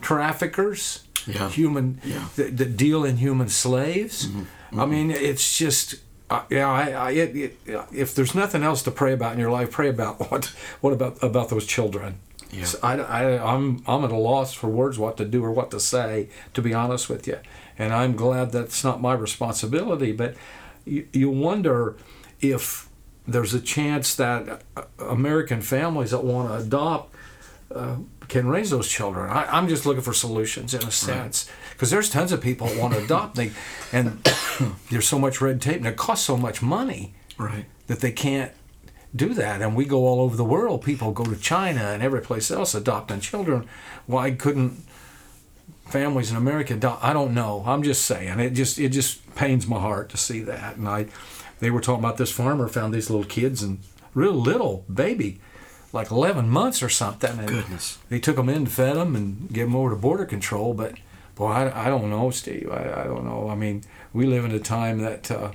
Traffickers, 0.00 1.04
Yeah. 1.26 1.48
human 1.48 2.00
Yeah. 2.04 2.26
that, 2.36 2.56
that 2.58 2.76
deal 2.76 3.04
in 3.04 3.16
human 3.18 3.48
slaves. 3.48 4.26
Mm-hmm. 4.26 4.40
Mm-hmm. 4.40 4.80
I 4.80 4.86
mean, 4.86 5.10
it's 5.10 5.56
just. 5.56 5.96
Uh, 6.30 6.42
yeah, 6.50 6.70
I, 6.70 6.90
I 6.90 7.10
it, 7.10 7.36
it, 7.36 7.58
if 7.92 8.14
there's 8.14 8.34
nothing 8.34 8.62
else 8.62 8.82
to 8.84 8.90
pray 8.90 9.12
about 9.12 9.34
in 9.34 9.38
your 9.38 9.50
life, 9.50 9.70
pray 9.70 9.88
about 9.90 10.18
what 10.30 10.46
what 10.80 10.92
about 10.92 11.22
about 11.22 11.48
those 11.50 11.66
children. 11.66 12.18
Yeah. 12.54 12.64
So 12.64 12.78
I, 12.82 12.96
I, 12.98 13.54
I'm 13.54 13.82
I'm 13.86 14.04
at 14.04 14.10
a 14.12 14.16
loss 14.16 14.52
for 14.54 14.68
words 14.68 14.98
what 14.98 15.16
to 15.16 15.24
do 15.24 15.44
or 15.44 15.50
what 15.50 15.70
to 15.72 15.80
say. 15.80 16.28
To 16.54 16.62
be 16.62 16.72
honest 16.74 17.08
with 17.08 17.26
you, 17.26 17.38
and 17.78 17.92
I'm 17.92 18.14
glad 18.16 18.52
that's 18.52 18.84
not 18.84 19.00
my 19.00 19.14
responsibility. 19.14 20.12
But 20.12 20.34
you, 20.84 21.06
you 21.12 21.30
wonder 21.30 21.96
if 22.40 22.88
there's 23.26 23.54
a 23.54 23.60
chance 23.60 24.14
that 24.16 24.62
uh, 24.76 24.82
American 25.00 25.62
families 25.62 26.10
that 26.10 26.22
want 26.24 26.48
to 26.48 26.54
adopt 26.66 27.14
uh, 27.74 27.96
can 28.28 28.46
raise 28.46 28.70
those 28.70 28.88
children. 28.88 29.30
I, 29.30 29.46
I'm 29.46 29.68
just 29.68 29.86
looking 29.86 30.02
for 30.02 30.12
solutions 30.12 30.74
in 30.74 30.82
a 30.82 30.90
sense 30.90 31.50
because 31.72 31.90
there's 31.90 32.10
tons 32.10 32.32
of 32.32 32.40
people 32.40 32.66
that 32.68 32.78
want 32.78 32.94
to 32.94 33.02
adopt, 33.02 33.34
they, 33.36 33.50
and 33.92 34.22
there's 34.90 35.08
so 35.08 35.18
much 35.18 35.40
red 35.40 35.60
tape 35.60 35.76
and 35.78 35.86
it 35.86 35.96
costs 35.96 36.24
so 36.26 36.36
much 36.36 36.62
money 36.62 37.14
Right. 37.38 37.64
that 37.88 38.00
they 38.00 38.12
can't 38.12 38.52
do 39.14 39.34
that. 39.34 39.62
And 39.62 39.76
we 39.76 39.84
go 39.84 40.06
all 40.06 40.20
over 40.20 40.36
the 40.36 40.44
world. 40.44 40.82
People 40.82 41.12
go 41.12 41.24
to 41.24 41.36
China 41.36 41.80
and 41.80 42.02
every 42.02 42.20
place 42.20 42.50
else 42.50 42.74
adopting 42.74 43.20
children. 43.20 43.66
Why 44.06 44.32
couldn't 44.32 44.84
families 45.86 46.30
in 46.30 46.36
America 46.36 46.74
adopt? 46.74 47.04
I 47.04 47.12
don't 47.12 47.34
know. 47.34 47.62
I'm 47.66 47.82
just 47.82 48.04
saying. 48.04 48.40
It 48.40 48.50
just 48.50 48.78
it 48.78 48.90
just 48.90 49.34
pains 49.34 49.66
my 49.66 49.78
heart 49.78 50.08
to 50.10 50.16
see 50.16 50.40
that. 50.40 50.76
And 50.76 50.88
I, 50.88 51.06
they 51.60 51.70
were 51.70 51.80
talking 51.80 52.04
about 52.04 52.16
this 52.16 52.32
farmer 52.32 52.68
found 52.68 52.92
these 52.92 53.10
little 53.10 53.26
kids 53.26 53.62
and 53.62 53.78
real 54.14 54.34
little 54.34 54.84
baby, 54.92 55.40
like 55.92 56.10
11 56.10 56.48
months 56.48 56.82
or 56.82 56.88
something. 56.88 57.38
And 57.38 57.48
Goodness. 57.48 57.98
They 58.08 58.18
took 58.18 58.36
them 58.36 58.48
in, 58.48 58.66
fed 58.66 58.96
them, 58.96 59.14
and 59.14 59.52
gave 59.52 59.66
them 59.66 59.76
over 59.76 59.90
to 59.90 59.96
border 59.96 60.24
control. 60.24 60.74
But 60.74 60.94
boy, 61.36 61.50
I, 61.50 61.86
I 61.86 61.88
don't 61.88 62.10
know, 62.10 62.30
Steve. 62.30 62.68
I, 62.70 63.02
I 63.02 63.04
don't 63.04 63.24
know. 63.24 63.48
I 63.48 63.54
mean, 63.54 63.84
we 64.12 64.26
live 64.26 64.44
in 64.44 64.50
a 64.50 64.60
time 64.60 64.98
that. 65.02 65.30
Uh, 65.30 65.52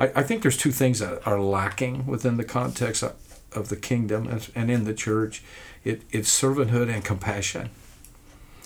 I, 0.00 0.10
I 0.16 0.22
think 0.22 0.42
there's 0.42 0.56
two 0.56 0.72
things 0.72 0.98
that 0.98 1.24
are 1.26 1.38
lacking 1.38 2.06
within 2.06 2.38
the 2.38 2.44
context 2.44 3.04
of, 3.04 3.68
the 3.68 3.76
kingdom 3.76 4.28
and, 4.28 4.48
and 4.54 4.70
in 4.70 4.84
the 4.84 4.94
church. 4.94 5.42
It, 5.84 6.02
it's 6.10 6.30
servanthood 6.30 6.92
and 6.92 7.04
compassion. 7.04 7.70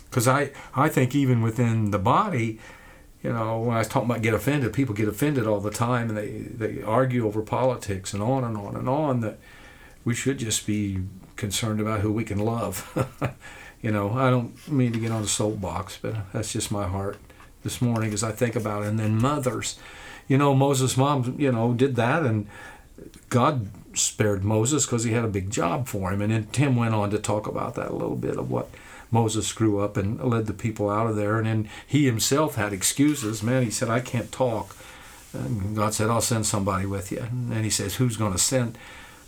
Because 0.08 0.28
I, 0.28 0.52
I 0.74 0.88
think 0.88 1.14
even 1.14 1.42
within 1.42 1.90
the 1.90 1.98
body, 1.98 2.60
you 3.22 3.32
know, 3.32 3.60
when 3.60 3.74
I 3.74 3.78
was 3.78 3.88
talking 3.88 4.10
about 4.10 4.22
get 4.22 4.34
offended, 4.34 4.72
people 4.72 4.94
get 4.94 5.08
offended 5.08 5.46
all 5.46 5.60
the 5.60 5.70
time 5.70 6.10
and 6.10 6.18
they, 6.18 6.30
they 6.30 6.82
argue 6.82 7.26
over 7.26 7.40
politics 7.40 8.12
and 8.12 8.22
on 8.22 8.44
and 8.44 8.56
on 8.56 8.76
and 8.76 8.88
on 8.88 9.20
that 9.20 9.38
we 10.04 10.14
should 10.14 10.38
just 10.38 10.66
be 10.66 11.00
concerned 11.36 11.80
about 11.80 12.00
who 12.00 12.12
we 12.12 12.24
can 12.24 12.38
love. 12.38 12.86
you 13.82 13.90
know, 13.90 14.12
I 14.12 14.28
don't 14.28 14.70
mean 14.70 14.92
to 14.92 15.00
get 15.00 15.10
on 15.10 15.22
a 15.22 15.26
soapbox, 15.26 15.98
but 16.00 16.30
that's 16.32 16.52
just 16.52 16.70
my 16.70 16.86
heart 16.86 17.16
this 17.62 17.80
morning 17.80 18.12
as 18.12 18.22
I 18.22 18.32
think 18.32 18.54
about 18.54 18.82
it. 18.82 18.88
And 18.88 18.98
then 18.98 19.16
mothers, 19.16 19.78
you 20.28 20.38
know, 20.38 20.54
Moses' 20.54 20.96
mom, 20.96 21.36
you 21.38 21.52
know, 21.52 21.72
did 21.74 21.96
that, 21.96 22.22
and 22.22 22.46
God 23.28 23.68
spared 23.96 24.44
Moses 24.44 24.86
because 24.86 25.04
he 25.04 25.12
had 25.12 25.24
a 25.24 25.28
big 25.28 25.50
job 25.50 25.86
for 25.88 26.12
him. 26.12 26.20
And 26.20 26.32
then 26.32 26.46
Tim 26.46 26.76
went 26.76 26.94
on 26.94 27.10
to 27.10 27.18
talk 27.18 27.46
about 27.46 27.74
that 27.76 27.90
a 27.90 27.94
little 27.94 28.16
bit 28.16 28.36
of 28.36 28.50
what 28.50 28.70
Moses 29.10 29.52
grew 29.52 29.80
up 29.80 29.96
and 29.96 30.22
led 30.22 30.46
the 30.46 30.52
people 30.52 30.90
out 30.90 31.06
of 31.06 31.16
there. 31.16 31.38
And 31.38 31.46
then 31.46 31.68
he 31.86 32.06
himself 32.06 32.56
had 32.56 32.72
excuses. 32.72 33.42
Man, 33.42 33.62
he 33.62 33.70
said, 33.70 33.88
I 33.88 34.00
can't 34.00 34.32
talk. 34.32 34.76
And 35.32 35.74
God 35.74 35.94
said, 35.94 36.10
I'll 36.10 36.20
send 36.20 36.46
somebody 36.46 36.86
with 36.86 37.10
you. 37.10 37.26
And 37.30 37.64
he 37.64 37.70
says, 37.70 37.96
Who's 37.96 38.16
going 38.16 38.32
to 38.32 38.38
send? 38.38 38.78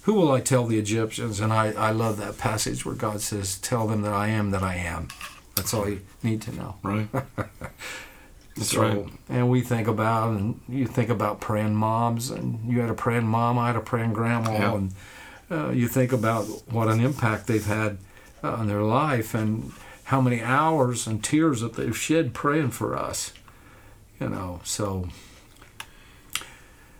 Who 0.03 0.15
will 0.15 0.31
I 0.31 0.41
tell 0.41 0.67
the 0.67 0.79
Egyptians? 0.79 1.41
And 1.41 1.53
I, 1.53 1.73
I 1.73 1.91
love 1.91 2.17
that 2.19 2.38
passage 2.38 2.87
where 2.87 2.95
God 2.95 3.21
says, 3.21 3.59
Tell 3.59 3.88
them 3.88 4.03
that 4.03 4.12
I 4.12 4.29
am 4.29 4.50
that 4.53 4.62
I 4.62 4.76
am. 4.76 5.09
That's 5.57 5.75
all 5.75 5.88
you 5.88 6.03
need 6.23 6.43
to 6.43 6.55
know. 6.55 6.76
Right. 6.83 7.09
That's 8.57 8.71
So, 8.71 8.81
right. 8.83 9.07
And 9.29 9.51
we 9.51 9.61
think 9.61 9.87
about, 9.89 10.31
and 10.31 10.61
you 10.69 10.87
think 10.87 11.11
about 11.11 11.41
praying 11.41 11.75
moms, 11.75 12.31
and 12.31 12.61
you 12.71 12.81
had 12.81 12.91
a 12.91 12.95
praying 12.95 13.27
mom, 13.27 13.59
I 13.59 13.67
had 13.69 13.77
a 13.77 13.81
praying 13.81 14.13
grandma, 14.15 14.53
Yeah. 14.53 14.75
and 14.75 14.93
uh, 15.51 15.71
you 15.71 15.89
think 15.89 16.13
about 16.13 16.45
what 16.71 16.89
an 16.89 17.01
impact 17.01 17.47
they've 17.47 17.65
had 17.67 17.99
uh, 18.43 18.53
on 18.53 18.67
their 18.67 18.83
life, 18.83 19.35
and 19.35 19.73
how 20.05 20.21
many 20.21 20.41
hours 20.43 21.07
and 21.07 21.23
tears 21.23 21.61
that 21.61 21.75
they've 21.75 21.97
shed 21.97 22.33
praying 22.35 22.71
for 22.71 22.97
us. 22.97 23.33
You 24.21 24.29
know, 24.31 24.61
so 24.65 25.09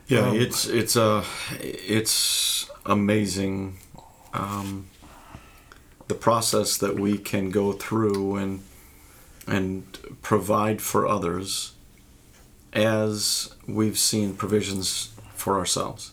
Yeah, 0.09 0.29
Um, 0.29 0.37
it's 0.37 0.67
it's 0.67 0.97
uh 0.97 1.25
it's 1.61 2.71
amazing 2.85 3.79
um, 4.33 4.87
the 6.09 6.15
process 6.15 6.77
that 6.79 6.95
we 7.01 7.19
can 7.19 7.51
go 7.51 7.73
through 7.73 8.37
and 8.37 8.61
and 9.47 9.99
provide 10.23 10.81
for 10.81 11.07
others 11.07 11.73
as 12.73 13.55
we've 13.67 13.99
seen 13.99 14.35
provisions 14.35 15.13
for 15.35 15.59
ourselves 15.59 16.13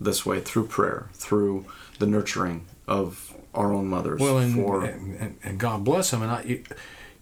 this 0.00 0.26
way 0.26 0.40
through 0.40 0.66
prayer 0.66 1.08
through 1.14 1.64
the 1.98 2.06
nurturing 2.06 2.66
of 2.86 3.34
our 3.54 3.72
own 3.72 3.86
mothers 3.86 4.20
well, 4.20 4.38
and, 4.38 4.54
for 4.54 4.84
and, 4.84 5.38
and, 5.42 5.58
God 5.58 5.84
bless 5.84 6.10
them. 6.10 6.22
And 6.22 6.30
I, 6.30 6.42
you, 6.42 6.64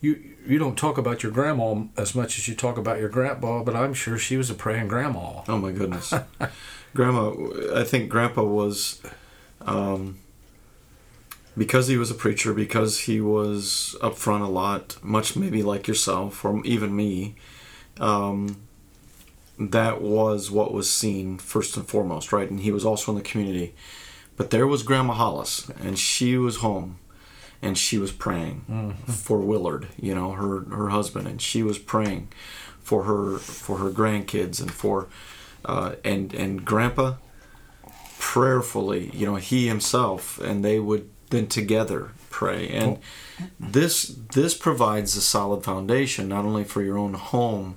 you, 0.01 0.35
you 0.47 0.59
don't 0.59 0.77
talk 0.77 0.97
about 0.97 1.23
your 1.23 1.31
grandma 1.31 1.85
as 1.97 2.15
much 2.15 2.39
as 2.39 2.49
you 2.49 2.55
talk 2.55 2.79
about 2.79 2.99
your 2.99 3.11
grandpa, 3.11 3.63
but 3.63 3.77
I'm 3.77 3.93
sure 3.95 4.17
she 4.19 4.37
was 4.37 4.49
a 4.49 4.55
praying 4.55 4.89
grandma. 4.89 5.43
Oh 5.47 5.59
my 5.59 5.73
goodness, 5.73 6.13
Grandma! 6.95 7.33
I 7.75 7.85
think 7.85 8.11
Grandpa 8.11 8.43
was, 8.43 9.01
um, 9.63 10.19
because 11.57 11.89
he 11.89 11.97
was 11.97 12.11
a 12.11 12.15
preacher, 12.15 12.55
because 12.55 13.01
he 13.01 13.21
was 13.21 13.97
up 14.01 14.17
front 14.17 14.43
a 14.43 14.49
lot, 14.49 14.97
much 15.03 15.37
maybe 15.37 15.63
like 15.63 15.87
yourself 15.87 16.45
or 16.45 16.65
even 16.65 16.97
me. 16.97 17.35
Um, 18.01 18.63
that 19.59 20.01
was 20.01 20.51
what 20.51 20.73
was 20.73 20.91
seen 20.91 21.39
first 21.39 21.77
and 21.77 21.87
foremost, 21.87 22.33
right? 22.33 22.51
And 22.51 22.61
he 22.61 22.73
was 22.73 22.85
also 22.85 23.13
in 23.13 23.19
the 23.19 23.25
community. 23.25 23.75
But 24.37 24.51
there 24.51 24.67
was 24.67 24.83
Grandma 24.83 25.13
Hollis, 25.13 25.71
and 25.81 25.99
she 25.99 26.37
was 26.39 26.57
home, 26.57 26.99
and 27.61 27.77
she 27.77 27.99
was 27.99 28.11
praying 28.11 28.97
for 29.07 29.39
Willard, 29.39 29.89
you 30.01 30.15
know, 30.15 30.33
her 30.33 30.61
her 30.65 30.89
husband, 30.89 31.29
and 31.29 31.41
she 31.41 31.63
was 31.63 31.79
praying 31.79 32.29
for 32.81 33.05
her 33.05 33.39
for 33.39 33.77
her 33.77 33.91
grandkids 33.91 34.61
and 34.61 34.73
for 34.73 35.09
uh, 35.67 35.97
and 36.03 36.33
and 36.35 36.65
Grandpa 36.65 37.17
prayerfully, 38.19 39.11
you 39.13 39.27
know, 39.27 39.35
he 39.35 39.69
himself, 39.69 40.41
and 40.41 40.65
they 40.65 40.79
would 40.79 41.11
then 41.33 41.49
together 41.49 42.13
pray. 42.31 42.69
And 42.69 42.99
this 43.59 44.15
this 44.33 44.55
provides 44.55 45.17
a 45.17 45.21
solid 45.21 45.65
foundation 45.65 46.29
not 46.29 46.45
only 46.45 46.65
for 46.65 46.83
your 46.83 46.99
own 46.99 47.15
home, 47.15 47.77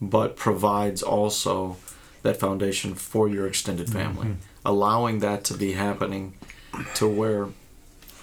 but 0.00 0.36
provides 0.36 1.02
also 1.02 1.76
that 2.22 2.38
foundation 2.38 2.94
for 2.94 3.28
your 3.28 3.46
extended 3.46 3.86
mm-hmm. 3.86 3.98
family, 3.98 4.36
allowing 4.64 5.20
that 5.20 5.44
to 5.44 5.54
be 5.54 5.72
happening 5.72 6.34
to 6.94 7.06
where 7.06 7.48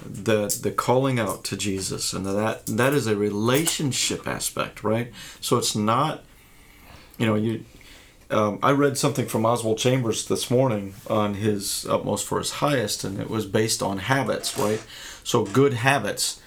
the 0.04 0.48
the 0.62 0.72
calling 0.72 1.20
out 1.20 1.44
to 1.46 1.56
Jesus 1.56 2.12
and 2.12 2.26
that 2.26 2.66
that 2.66 2.94
is 2.94 3.08
a 3.08 3.16
relationship 3.16 4.28
aspect, 4.28 4.84
right? 4.84 5.12
So 5.40 5.58
it's 5.58 5.76
not, 5.76 6.24
you 7.18 7.26
know, 7.26 7.36
you. 7.36 7.64
Um, 8.32 8.60
I 8.64 8.72
read 8.72 8.98
something 8.98 9.28
from 9.28 9.46
Oswald 9.46 9.78
Chambers 9.78 10.26
this 10.28 10.50
morning 10.50 10.94
on 11.10 11.34
his 11.36 11.86
utmost 11.90 12.26
for 12.26 12.38
his 12.40 12.52
highest, 12.52 13.04
and 13.04 13.20
it 13.20 13.30
was 13.30 13.46
based 13.46 13.84
on 13.84 13.98
habits, 14.00 14.58
right? 14.58 14.82
So 15.24 15.44
good 15.46 15.74
habits 15.74 16.40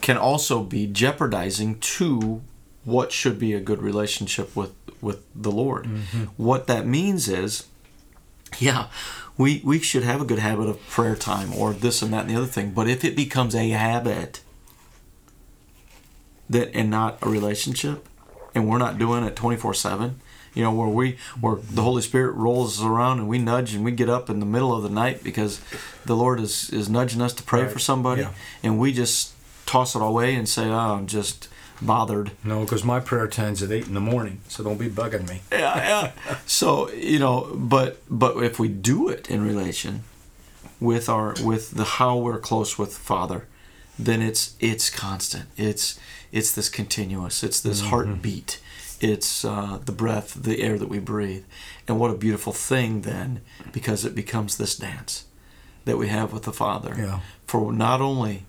can 0.00 0.16
also 0.16 0.62
be 0.62 0.86
jeopardizing 0.86 1.80
to 1.80 2.42
what 2.84 3.10
should 3.10 3.38
be 3.38 3.52
a 3.52 3.60
good 3.60 3.82
relationship 3.82 4.54
with 4.54 4.72
with 5.00 5.24
the 5.34 5.50
Lord. 5.50 5.86
What 6.36 6.66
that 6.68 6.86
means 6.86 7.28
is, 7.28 7.66
yeah, 8.58 8.86
we 9.36 9.60
we 9.64 9.80
should 9.80 10.04
have 10.04 10.20
a 10.20 10.24
good 10.24 10.38
habit 10.38 10.68
of 10.68 10.80
prayer 10.88 11.16
time 11.16 11.52
or 11.52 11.72
this 11.72 12.00
and 12.00 12.12
that 12.12 12.22
and 12.26 12.30
the 12.30 12.36
other 12.36 12.46
thing. 12.46 12.70
But 12.70 12.88
if 12.88 13.04
it 13.04 13.16
becomes 13.16 13.54
a 13.54 13.70
habit 13.70 14.40
that 16.48 16.70
and 16.74 16.90
not 16.90 17.18
a 17.22 17.28
relationship, 17.28 18.06
and 18.54 18.68
we're 18.68 18.78
not 18.78 18.98
doing 18.98 19.24
it 19.24 19.34
twenty 19.34 19.56
four 19.56 19.74
seven, 19.74 20.20
you 20.54 20.62
know, 20.62 20.72
where 20.72 20.88
we 20.88 21.18
where 21.40 21.56
the 21.56 21.82
Holy 21.82 22.02
Spirit 22.02 22.32
rolls 22.32 22.78
us 22.80 22.84
around 22.84 23.18
and 23.18 23.28
we 23.28 23.38
nudge 23.38 23.74
and 23.74 23.84
we 23.84 23.92
get 23.92 24.08
up 24.08 24.30
in 24.30 24.40
the 24.40 24.46
middle 24.46 24.74
of 24.74 24.82
the 24.82 24.88
night 24.88 25.22
because 25.22 25.60
the 26.04 26.16
Lord 26.16 26.40
is 26.40 26.70
is 26.70 26.88
nudging 26.88 27.20
us 27.20 27.32
to 27.34 27.42
pray 27.42 27.62
Right. 27.62 27.72
for 27.72 27.78
somebody, 27.78 28.22
Yeah. 28.22 28.30
and 28.62 28.78
we 28.78 28.92
just 28.92 29.32
toss 29.66 29.94
it 29.94 30.02
away 30.02 30.34
and 30.34 30.48
say, 30.48 30.66
"Oh, 30.66 30.94
I'm 30.96 31.06
just 31.06 31.48
bothered. 31.82 32.32
No, 32.44 32.60
because 32.60 32.84
my 32.84 33.00
prayer 33.00 33.26
time's 33.26 33.62
at 33.62 33.70
eight 33.70 33.86
in 33.86 33.94
the 33.94 34.00
morning, 34.00 34.40
so 34.48 34.62
don't 34.62 34.78
be 34.78 34.88
bugging 34.88 35.28
me. 35.28 35.42
Yeah, 35.52 36.12
yeah. 36.26 36.36
so 36.46 36.90
you 36.90 37.18
know, 37.18 37.50
but 37.54 38.00
but 38.08 38.36
if 38.42 38.58
we 38.58 38.68
do 38.68 39.08
it 39.08 39.28
in 39.30 39.44
relation 39.44 40.04
with 40.80 41.08
our 41.08 41.34
with 41.42 41.72
the 41.72 41.84
how 41.84 42.16
we're 42.16 42.38
close 42.38 42.78
with 42.78 42.96
Father, 42.96 43.46
then 43.98 44.22
it's 44.22 44.54
it's 44.60 44.90
constant. 44.90 45.46
It's 45.56 45.98
it's 46.32 46.52
this 46.52 46.68
continuous. 46.68 47.42
It's 47.42 47.60
this 47.60 47.80
mm-hmm. 47.80 47.90
heartbeat. 47.90 48.60
It's 49.00 49.44
uh, 49.44 49.78
the 49.84 49.92
breath, 49.92 50.34
the 50.34 50.62
air 50.62 50.78
that 50.78 50.88
we 50.88 50.98
breathe, 50.98 51.44
and 51.88 51.98
what 51.98 52.10
a 52.10 52.16
beautiful 52.16 52.52
thing 52.52 53.02
then, 53.02 53.40
because 53.72 54.04
it 54.04 54.14
becomes 54.14 54.56
this 54.56 54.76
dance 54.76 55.24
that 55.84 55.98
we 55.98 56.08
have 56.08 56.32
with 56.32 56.44
the 56.44 56.52
Father 56.52 56.94
Yeah. 56.96 57.20
for 57.46 57.72
not 57.72 58.00
only 58.00 58.46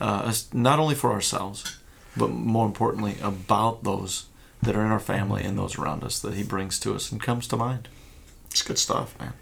uh, 0.00 0.04
us, 0.30 0.48
not 0.52 0.78
only 0.78 0.94
for 0.94 1.10
ourselves, 1.12 1.78
but 2.16 2.30
more 2.30 2.66
importantly 2.66 3.16
about 3.22 3.82
those 3.84 4.26
that 4.62 4.76
are 4.76 4.84
in 4.84 4.90
our 4.92 5.00
family 5.00 5.42
and 5.44 5.58
those 5.58 5.78
around 5.78 6.04
us 6.04 6.18
that 6.20 6.34
He 6.34 6.42
brings 6.42 6.78
to 6.80 6.94
us 6.94 7.10
and 7.10 7.20
comes 7.22 7.46
to 7.48 7.56
mind. 7.56 7.88
It's 8.50 8.62
good 8.62 8.78
stuff, 8.78 9.18
man. 9.18 9.32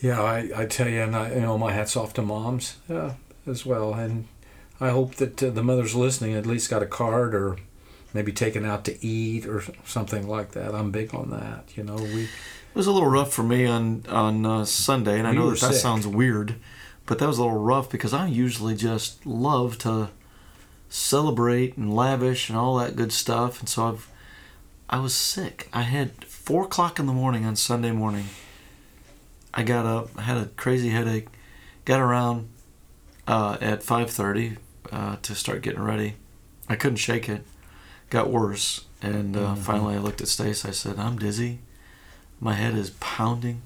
Yeah, 0.00 0.22
I, 0.22 0.50
I 0.54 0.66
tell 0.66 0.88
you, 0.88 1.02
and 1.02 1.14
I, 1.16 1.34
you 1.34 1.40
know, 1.40 1.58
my 1.58 1.72
hat's 1.72 1.96
off 1.96 2.14
to 2.14 2.22
moms 2.22 2.76
uh, 2.90 3.12
as 3.46 3.64
well, 3.66 3.94
and 3.94 4.26
I 4.80 4.90
hope 4.90 5.16
that 5.16 5.42
uh, 5.42 5.50
the 5.50 5.62
mothers 5.62 5.94
listening 5.94 6.34
at 6.34 6.46
least 6.46 6.70
got 6.70 6.82
a 6.82 6.86
card 6.86 7.34
or 7.34 7.56
maybe 8.14 8.32
taken 8.32 8.64
out 8.64 8.84
to 8.86 9.04
eat 9.04 9.46
or 9.46 9.62
something 9.84 10.26
like 10.26 10.52
that. 10.52 10.74
I'm 10.74 10.90
big 10.90 11.14
on 11.14 11.30
that. 11.30 11.76
You 11.76 11.84
know, 11.84 11.96
we 11.96 12.24
It 12.24 12.74
was 12.74 12.86
a 12.86 12.92
little 12.92 13.08
rough 13.08 13.32
for 13.32 13.42
me 13.42 13.66
on 13.66 14.04
on 14.08 14.44
uh, 14.46 14.64
Sunday, 14.64 15.18
and 15.18 15.26
I 15.26 15.32
know 15.32 15.50
that 15.50 15.60
that 15.60 15.74
sounds 15.74 16.06
weird, 16.06 16.56
but 17.06 17.18
that 17.18 17.26
was 17.26 17.38
a 17.38 17.42
little 17.44 17.58
rough 17.58 17.90
because 17.90 18.12
I 18.12 18.26
usually 18.26 18.74
just 18.74 19.24
love 19.26 19.78
to 19.78 20.10
celebrate 20.88 21.76
and 21.76 21.94
lavish 21.94 22.48
and 22.48 22.58
all 22.58 22.76
that 22.76 22.96
good 22.96 23.12
stuff, 23.12 23.60
and 23.60 23.68
so 23.68 23.86
I've 23.86 24.10
I 24.90 25.00
was 25.00 25.14
sick. 25.14 25.68
I 25.72 25.82
had 25.82 26.24
four 26.24 26.64
o'clock 26.64 26.98
in 26.98 27.06
the 27.06 27.12
morning 27.12 27.44
on 27.44 27.56
Sunday 27.56 27.92
morning. 27.92 28.26
I 29.52 29.62
got 29.62 29.84
up, 29.86 30.10
I 30.16 30.22
had 30.22 30.36
a 30.36 30.46
crazy 30.46 30.90
headache, 30.90 31.28
got 31.84 32.00
around 32.00 32.48
uh, 33.26 33.58
at 33.60 33.82
five 33.82 34.10
thirty 34.10 34.56
uh, 34.90 35.16
to 35.22 35.34
start 35.34 35.62
getting 35.62 35.82
ready. 35.82 36.14
I 36.68 36.76
couldn't 36.76 36.96
shake 36.96 37.28
it. 37.28 37.44
Got 38.10 38.30
worse, 38.30 38.84
and 39.02 39.36
uh, 39.36 39.54
Mhm. 39.54 39.58
finally 39.58 39.94
I 39.94 39.98
looked 39.98 40.20
at 40.22 40.28
Stace. 40.28 40.64
I 40.64 40.70
said, 40.70 40.98
"I'm 40.98 41.18
dizzy. 41.18 41.58
My 42.40 42.54
head 42.54 42.74
is 42.74 42.90
pounding. 43.00 43.62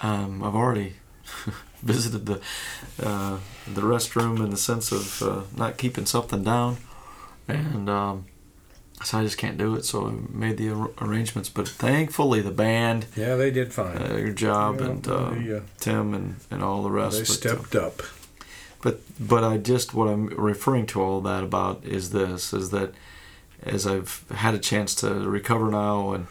Um, 0.00 0.42
I've 0.42 0.56
already 0.56 0.94
visited 1.82 2.26
the 2.26 2.40
uh, 3.02 3.38
the 3.72 3.82
restroom 3.82 4.42
in 4.44 4.50
the 4.50 4.56
sense 4.56 4.90
of 4.90 5.22
uh, 5.22 5.42
not 5.56 5.76
keeping 5.78 6.06
something 6.06 6.42
down, 6.42 6.78
and 7.46 7.88
um, 7.88 8.24
so 9.04 9.18
I 9.18 9.22
just 9.22 9.38
can't 9.38 9.56
do 9.56 9.76
it. 9.76 9.84
So 9.84 10.06
I 10.08 10.12
made 10.36 10.56
the 10.56 10.70
ar- 10.70 10.90
arrangements. 11.00 11.48
But 11.48 11.68
thankfully, 11.68 12.40
the 12.40 12.50
band, 12.50 13.06
yeah, 13.14 13.36
they 13.36 13.52
did 13.52 13.72
fine. 13.72 13.96
uh, 13.98 14.16
your 14.16 14.32
job, 14.32 14.80
Yeah, 14.80 14.86
and 14.86 15.06
uh, 15.08 15.30
they, 15.30 15.54
uh, 15.56 15.60
Tim, 15.78 16.12
and, 16.14 16.36
and 16.50 16.62
all 16.64 16.82
the 16.82 16.90
rest. 16.90 17.16
they 17.18 17.22
but, 17.22 17.30
uh, 17.30 17.62
stepped 17.62 17.76
up. 17.76 18.02
but 18.82 19.00
but 19.20 19.44
I 19.44 19.58
just 19.58 19.94
what 19.94 20.08
I'm 20.08 20.26
referring 20.28 20.86
to 20.86 21.00
all 21.02 21.20
that 21.20 21.44
about 21.44 21.84
is 21.84 22.10
this 22.10 22.52
is 22.52 22.70
that 22.70 22.94
as 23.62 23.86
I've 23.86 24.24
had 24.30 24.54
a 24.54 24.58
chance 24.58 24.94
to 24.96 25.28
recover 25.28 25.70
now 25.70 26.12
and 26.12 26.26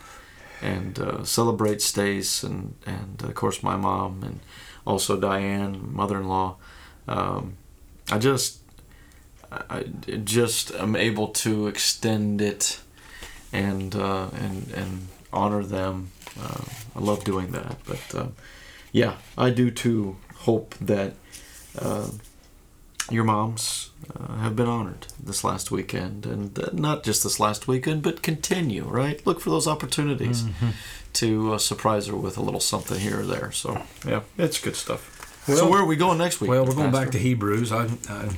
and 0.61 0.99
uh, 0.99 1.23
celebrate 1.23 1.81
Stace 1.81 2.43
and 2.43 2.75
and 2.85 3.21
of 3.23 3.33
course 3.35 3.63
my 3.63 3.75
mom 3.75 4.23
and 4.23 4.39
also 4.85 5.19
Diane 5.19 5.93
mother-in-law. 5.93 6.55
Um, 7.07 7.57
I 8.11 8.17
just 8.17 8.59
I 9.51 9.83
just 10.23 10.71
am 10.71 10.95
able 10.95 11.29
to 11.29 11.67
extend 11.67 12.41
it 12.41 12.79
and 13.53 13.95
uh, 13.95 14.27
and 14.33 14.71
and 14.73 15.07
honor 15.31 15.63
them. 15.63 16.11
Uh, 16.39 16.63
I 16.95 16.99
love 16.99 17.23
doing 17.23 17.51
that 17.51 17.77
but 17.85 18.15
uh, 18.15 18.27
yeah 18.91 19.15
I 19.37 19.49
do 19.49 19.71
too 19.71 20.17
hope 20.35 20.75
that 20.81 21.13
uh, 21.77 22.07
your 23.09 23.23
moms 23.23 23.89
uh, 24.15 24.37
have 24.37 24.55
been 24.55 24.67
honored 24.67 25.07
this 25.21 25.43
last 25.43 25.71
weekend, 25.71 26.25
and 26.25 26.57
uh, 26.59 26.69
not 26.73 27.03
just 27.03 27.23
this 27.23 27.39
last 27.39 27.67
weekend, 27.67 28.01
but 28.03 28.21
continue. 28.21 28.83
Right, 28.83 29.25
look 29.25 29.39
for 29.39 29.49
those 29.49 29.67
opportunities 29.67 30.43
Mm-hmm. 30.43 30.69
to 31.13 31.53
uh, 31.53 31.57
surprise 31.57 32.07
her 32.07 32.15
with 32.15 32.37
a 32.37 32.41
little 32.41 32.59
something 32.59 32.99
here 32.99 33.21
or 33.21 33.25
there. 33.25 33.51
So 33.51 33.81
yeah, 34.07 34.21
it's 34.37 34.59
good 34.61 34.75
stuff. 34.75 35.43
so 35.47 35.69
where 35.69 35.81
are 35.81 35.85
we 35.85 35.95
going 35.95 36.17
next 36.17 36.39
week? 36.41 36.49
Well, 36.51 36.65
we're 36.65 36.75
going 36.75 36.91
back 36.91 37.09
to 37.11 37.17
Hebrews. 37.17 37.71
I've, 37.71 38.09
I've 38.09 38.37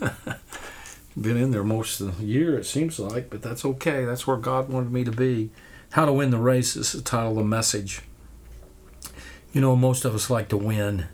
been 1.20 1.36
in 1.36 1.50
there 1.50 1.64
most 1.64 2.00
of 2.00 2.18
the 2.18 2.24
year, 2.24 2.56
it 2.58 2.64
seems 2.64 2.98
like, 2.98 3.28
but 3.30 3.42
that's 3.42 3.64
okay. 3.64 4.04
That's 4.04 4.26
where 4.26 4.36
God 4.36 4.68
wanted 4.68 4.92
me 4.92 5.04
to 5.04 5.10
be. 5.12 5.50
How 5.92 6.04
to 6.06 6.12
Win 6.12 6.30
the 6.30 6.38
Race 6.38 6.74
is 6.76 6.92
the 6.92 7.02
title 7.02 7.32
of 7.32 7.36
the 7.36 7.44
message. 7.44 8.00
You 9.52 9.60
know, 9.60 9.76
most 9.76 10.04
of 10.06 10.14
us 10.14 10.30
like 10.30 10.48
to 10.48 10.56
win. 10.56 11.06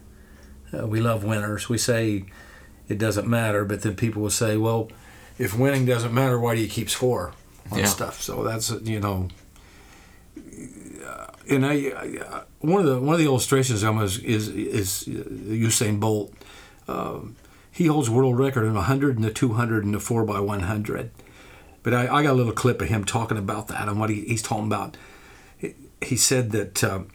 Uh, 0.73 0.87
we 0.87 1.01
love 1.01 1.25
winners. 1.25 1.69
We 1.69 1.79
say 1.79 2.25
it 2.89 2.99
doesn't 2.99 3.29
matter, 3.29 3.65
but 3.65 3.83
then 3.83 3.95
people 3.97 4.23
will 4.23 4.31
say, 4.31 4.57
well, 4.57 4.91
if 5.39 5.57
winning 5.57 5.85
doesn't 5.87 6.13
matter, 6.13 6.39
why 6.39 6.55
do 6.55 6.61
you 6.61 6.69
keep 6.69 6.89
score 6.91 7.33
on 7.71 7.79
Yeah. 7.81 7.85
stuff? 7.87 8.21
So 8.23 8.43
that's, 8.43 8.71
you 8.83 9.01
know. 9.01 9.29
uh, 11.07 11.27
And 11.51 11.65
I, 11.65 11.73
I, 11.73 12.43
one 12.61 12.81
of 12.81 12.87
the 12.87 13.01
one 13.01 13.15
of 13.15 13.19
the 13.21 13.27
illustrations 13.27 13.83
I'm 13.83 13.99
is 14.01 14.19
is, 14.19 14.49
is 14.49 15.05
Usain 15.09 15.99
Bolt. 16.01 16.33
Um, 16.87 17.37
he 17.71 17.87
holds 17.87 18.11
world 18.11 18.39
record 18.39 18.65
in 18.65 18.75
100 18.75 19.17
and 19.17 19.25
the 19.25 19.31
200 19.33 19.85
and 19.85 19.95
the 19.95 20.01
4 20.01 20.25
by 20.25 20.41
100 20.41 21.11
but 21.85 21.95
I, 21.95 22.09
I 22.13 22.23
got 22.25 22.33
a 22.33 22.35
little 22.35 22.53
clip 22.53 22.83
of 22.83 22.89
him 22.89 23.05
talking 23.05 23.39
about 23.39 23.69
that 23.69 23.87
and 23.89 24.01
what 24.01 24.11
he, 24.11 24.23
he's 24.23 24.43
talking 24.43 24.65
about 24.67 24.97
he, 25.57 25.75
he 26.03 26.17
said 26.17 26.51
that 26.53 26.83
um, 26.83 27.09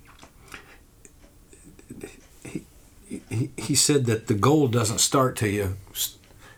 he, 3.30 3.52
he, 3.58 3.76
said 3.76 4.06
that 4.06 4.28
the 4.28 4.34
goal 4.34 4.68
doesn't 4.68 5.00
start 5.00 5.36
till 5.36 5.50
you 5.50 5.78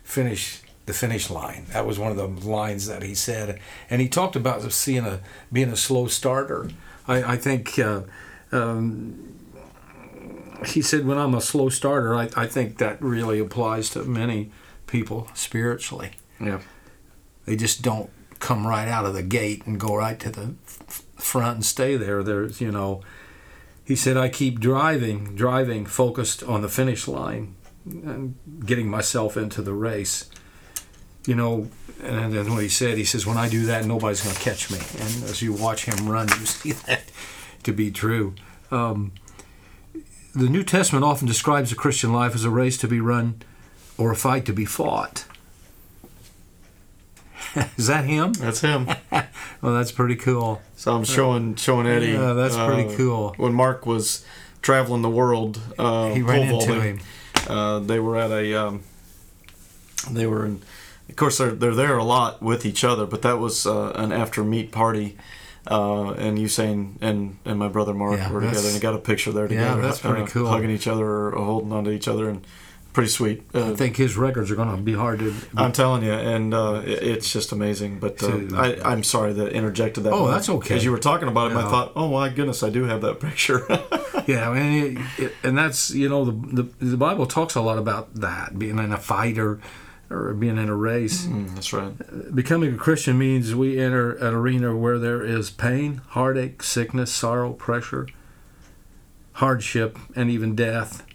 finish 0.03 0.61
the 0.85 0.93
finish 0.93 1.29
line 1.29 1.65
that 1.73 1.85
was 1.85 1.97
one 1.97 2.11
of 2.11 2.17
the 2.17 2.27
lines 2.47 2.87
that 2.87 3.01
he 3.01 3.15
said 3.15 3.59
and 3.89 4.01
he 4.01 4.07
talked 4.07 4.35
about 4.35 4.71
seeing 4.71 5.05
a 5.05 5.19
being 5.51 5.69
a 5.69 5.75
slow 5.75 6.07
starter 6.07 6.69
I, 7.07 7.33
I 7.33 7.37
think 7.37 7.77
uh, 7.79 8.01
um, 8.51 9.35
he 10.65 10.81
said, 10.81 11.05
when 11.05 11.17
I'm 11.17 11.33
a 11.33 11.41
slow 11.41 11.69
starter, 11.69 12.15
I, 12.15 12.29
I 12.35 12.47
think 12.47 12.77
that 12.77 13.01
really 13.01 13.39
applies 13.39 13.89
to 13.91 14.03
many 14.03 14.51
people 14.87 15.27
spiritually. 15.33 16.11
Yeah, 16.39 16.61
They 17.45 17.55
just 17.55 17.81
don't 17.81 18.09
come 18.39 18.67
right 18.67 18.87
out 18.87 19.05
of 19.05 19.13
the 19.13 19.23
gate 19.23 19.65
and 19.65 19.79
go 19.79 19.95
right 19.95 20.19
to 20.19 20.29
the 20.29 20.55
f- 20.65 21.03
front 21.15 21.55
and 21.55 21.65
stay 21.65 21.95
there. 21.97 22.23
There's, 22.23 22.59
you 22.61 22.71
know, 22.71 23.01
he 23.85 23.95
said, 23.95 24.17
I 24.17 24.29
keep 24.29 24.59
driving, 24.59 25.35
driving, 25.35 25.85
focused 25.85 26.43
on 26.43 26.61
the 26.61 26.69
finish 26.69 27.07
line 27.07 27.55
and 27.85 28.35
getting 28.65 28.89
myself 28.89 29.37
into 29.37 29.61
the 29.61 29.73
race. 29.73 30.29
You 31.27 31.35
know, 31.35 31.69
and 32.03 32.33
then 32.33 32.51
what 32.51 32.63
he 32.63 32.69
said, 32.69 32.97
he 32.97 33.05
says, 33.05 33.25
when 33.25 33.37
I 33.37 33.47
do 33.47 33.65
that, 33.67 33.85
nobody's 33.85 34.21
going 34.21 34.35
to 34.35 34.41
catch 34.41 34.71
me. 34.71 34.77
And 34.77 35.23
as 35.29 35.41
you 35.41 35.53
watch 35.53 35.85
him 35.85 36.09
run, 36.09 36.27
you 36.39 36.45
see 36.45 36.71
that 36.71 37.03
to 37.63 37.71
be 37.71 37.91
true. 37.91 38.33
Um, 38.71 39.11
the 40.33 40.49
New 40.49 40.63
Testament 40.63 41.05
often 41.05 41.27
describes 41.27 41.69
the 41.69 41.75
Christian 41.75 42.11
life 42.11 42.35
as 42.35 42.43
a 42.43 42.49
race 42.49 42.77
to 42.79 42.87
be 42.87 42.99
run 42.99 43.41
or 43.97 44.11
a 44.11 44.15
fight 44.15 44.45
to 44.45 44.53
be 44.53 44.65
fought. 44.65 45.25
Is 47.77 47.87
that 47.87 48.05
him? 48.05 48.33
that's 48.33 48.61
him. 48.61 48.87
Well, 49.61 49.73
that's 49.73 49.91
pretty 49.91 50.15
cool. 50.17 50.61
So 50.75 50.93
I'm 50.93 51.03
showing 51.05 51.55
showing 51.55 51.87
Eddie. 51.87 52.07
Yeah, 52.11 52.33
that's 52.33 52.55
pretty 52.55 52.93
uh, 52.93 52.97
cool. 52.97 53.33
When 53.37 53.53
Mark 53.53 53.85
was 53.87 54.23
traveling 54.61 55.01
the 55.01 55.09
world, 55.09 55.59
uh, 55.79 56.13
He 56.13 56.21
ran 56.21 56.41
into 56.41 56.53
vaulting, 56.53 56.81
him. 56.81 56.99
Uh, 57.47 57.79
they 57.79 57.99
were 57.99 58.15
at 58.17 58.29
a. 58.31 58.53
Um, 58.53 58.83
they 60.11 60.27
were 60.27 60.45
in. 60.45 60.61
Of 61.09 61.15
course, 61.15 61.37
they're 61.39 61.51
they're 61.51 61.73
there 61.73 61.97
a 61.97 62.03
lot 62.03 62.43
with 62.43 62.63
each 62.65 62.83
other, 62.83 63.07
but 63.07 63.23
that 63.23 63.39
was 63.39 63.65
uh, 63.65 63.91
an 63.95 64.11
after 64.11 64.43
meet 64.43 64.71
party. 64.71 65.17
Uh, 65.67 66.11
and 66.11 66.37
Usain 66.37 66.97
and 67.01 67.39
and 67.43 67.57
my 67.57 67.67
brother 67.67 67.93
Mark 67.93 68.19
Yeah, 68.19 68.31
were 68.31 68.41
together, 68.41 68.67
and 68.67 68.75
they 68.75 68.79
got 68.79 68.93
a 68.93 68.99
picture 68.99 69.31
there 69.31 69.47
together. 69.47 69.81
Yeah, 69.81 69.87
that's 69.87 69.99
pretty 69.99 70.23
uh, 70.23 70.27
cool. 70.27 70.47
Hugging 70.47 70.69
each 70.69 70.87
other 70.87 71.07
or 71.07 71.31
holding 71.43 71.71
onto 71.71 71.89
each 71.89 72.07
other, 72.07 72.29
and 72.29 72.45
pretty 72.95 73.09
sweet. 73.09 73.43
Uh, 73.53 73.71
I 73.71 73.75
think 73.75 73.97
his 73.97 74.15
records 74.15 74.49
are 74.49 74.55
going 74.55 74.73
to 74.73 74.81
be 74.81 74.93
hard 74.93 75.19
to. 75.19 75.35
I'm 75.55 75.73
telling 75.73 76.01
you, 76.01 76.13
and 76.13 76.53
uh, 76.53 76.81
it's 76.85 77.31
just 77.31 77.51
amazing. 77.51 77.99
But 77.99 78.23
uh, 78.23 78.39
I, 78.55 78.79
I'm 78.83 79.03
sorry 79.03 79.33
that 79.33 79.51
interjected 79.51 80.05
that. 80.05 80.13
Oh, 80.13 80.21
Mark. 80.21 80.31
that's 80.31 80.49
okay. 80.49 80.75
As 80.75 80.85
you 80.85 80.91
were 80.91 80.97
talking 80.97 81.27
about 81.27 81.51
it, 81.51 81.57
I 81.57 81.63
thought, 81.63 81.91
oh 81.97 82.09
my 82.09 82.29
goodness, 82.29 82.63
I 82.63 82.69
do 82.69 82.85
have 82.85 83.01
that 83.01 83.19
picture. 83.19 83.65
yeah, 84.27 84.51
and 84.53 84.97
it, 84.97 85.23
it, 85.23 85.35
and 85.43 85.57
that's 85.57 85.91
you 85.91 86.07
know 86.07 86.23
the, 86.23 86.63
the 86.63 86.85
the 86.85 86.97
Bible 86.97 87.27
talks 87.27 87.53
a 87.53 87.61
lot 87.61 87.77
about 87.77 88.15
that 88.15 88.57
being 88.57 88.79
in 88.79 88.93
a 88.93 88.97
fight 88.97 89.37
or 89.37 89.59
or 90.09 90.33
being 90.33 90.57
in 90.57 90.69
a 90.69 90.75
race. 90.75 91.25
Mm, 91.25 91.53
that's 91.53 91.73
right. 91.73 92.33
Becoming 92.33 92.75
a 92.75 92.77
Christian 92.77 93.17
means 93.17 93.53
we 93.53 93.77
enter 93.77 94.13
an 94.13 94.33
arena 94.33 94.73
where 94.73 94.97
there 94.97 95.21
is 95.21 95.49
pain, 95.49 96.01
heartache, 96.09 96.63
sickness, 96.63 97.11
sorrow, 97.11 97.51
pressure, 97.51 98.07
hardship, 99.33 99.99
and 100.15 100.29
even 100.29 100.55
death. 100.55 101.05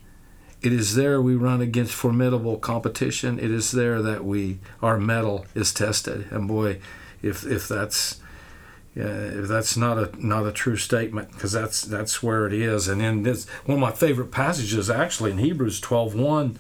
It 0.63 0.73
is 0.73 0.95
there 0.95 1.23
we 1.23 1.35
run 1.35 1.61
against 1.61 1.95
formidable 1.95 2.59
competition. 2.59 3.39
It 3.39 3.51
is 3.51 3.73
there 3.73 4.03
that 4.03 4.25
we 4.25 4.59
our 4.83 4.99
mettle 4.99 5.47
is 5.55 5.73
tested. 5.73 6.27
And 6.31 6.47
boy, 6.47 6.81
if 7.23 7.47
if 7.47 7.67
that's 7.69 8.21
uh, 8.97 9.03
if 9.03 9.49
that's 9.49 9.77
not 9.77 9.99
a 9.99 10.11
not 10.27 10.47
a 10.47 10.53
true 10.53 10.77
statement 10.77 11.31
because 11.31 11.53
that's 11.53 11.83
that's 11.83 12.23
where 12.25 12.47
it 12.47 12.53
is 12.53 12.89
and 12.89 13.01
then 13.01 13.23
this 13.23 13.49
one 13.65 13.77
of 13.77 13.81
my 13.81 13.93
favorite 13.93 14.33
passages 14.33 14.91
actually 14.91 15.31
in 15.31 15.39
hebrews 15.39 15.79
12 15.81 16.17
1 16.17 16.59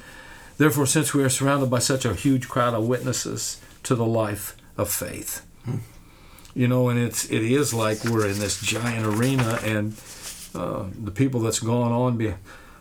therefore 0.56 0.86
since 0.86 1.12
we 1.12 1.24
are 1.24 1.28
surrounded 1.28 1.68
by 1.68 1.80
such 1.80 2.04
a 2.04 2.14
huge 2.14 2.48
crowd 2.48 2.72
of 2.72 2.86
witnesses 2.86 3.60
to 3.82 3.96
the 3.96 4.06
life 4.06 4.56
of 4.78 4.88
faith 4.88 5.44
hmm. 5.64 5.78
you 6.54 6.68
know 6.68 6.88
and 6.88 7.00
it's 7.00 7.28
it 7.30 7.42
is 7.42 7.74
like 7.74 8.04
we're 8.04 8.28
in 8.28 8.38
this 8.38 8.60
giant 8.62 9.04
arena 9.04 9.58
and 9.64 10.00
uh, 10.54 10.84
the 11.02 11.10
people 11.10 11.40
that's 11.40 11.60
gone 11.60 11.90
on 11.90 12.16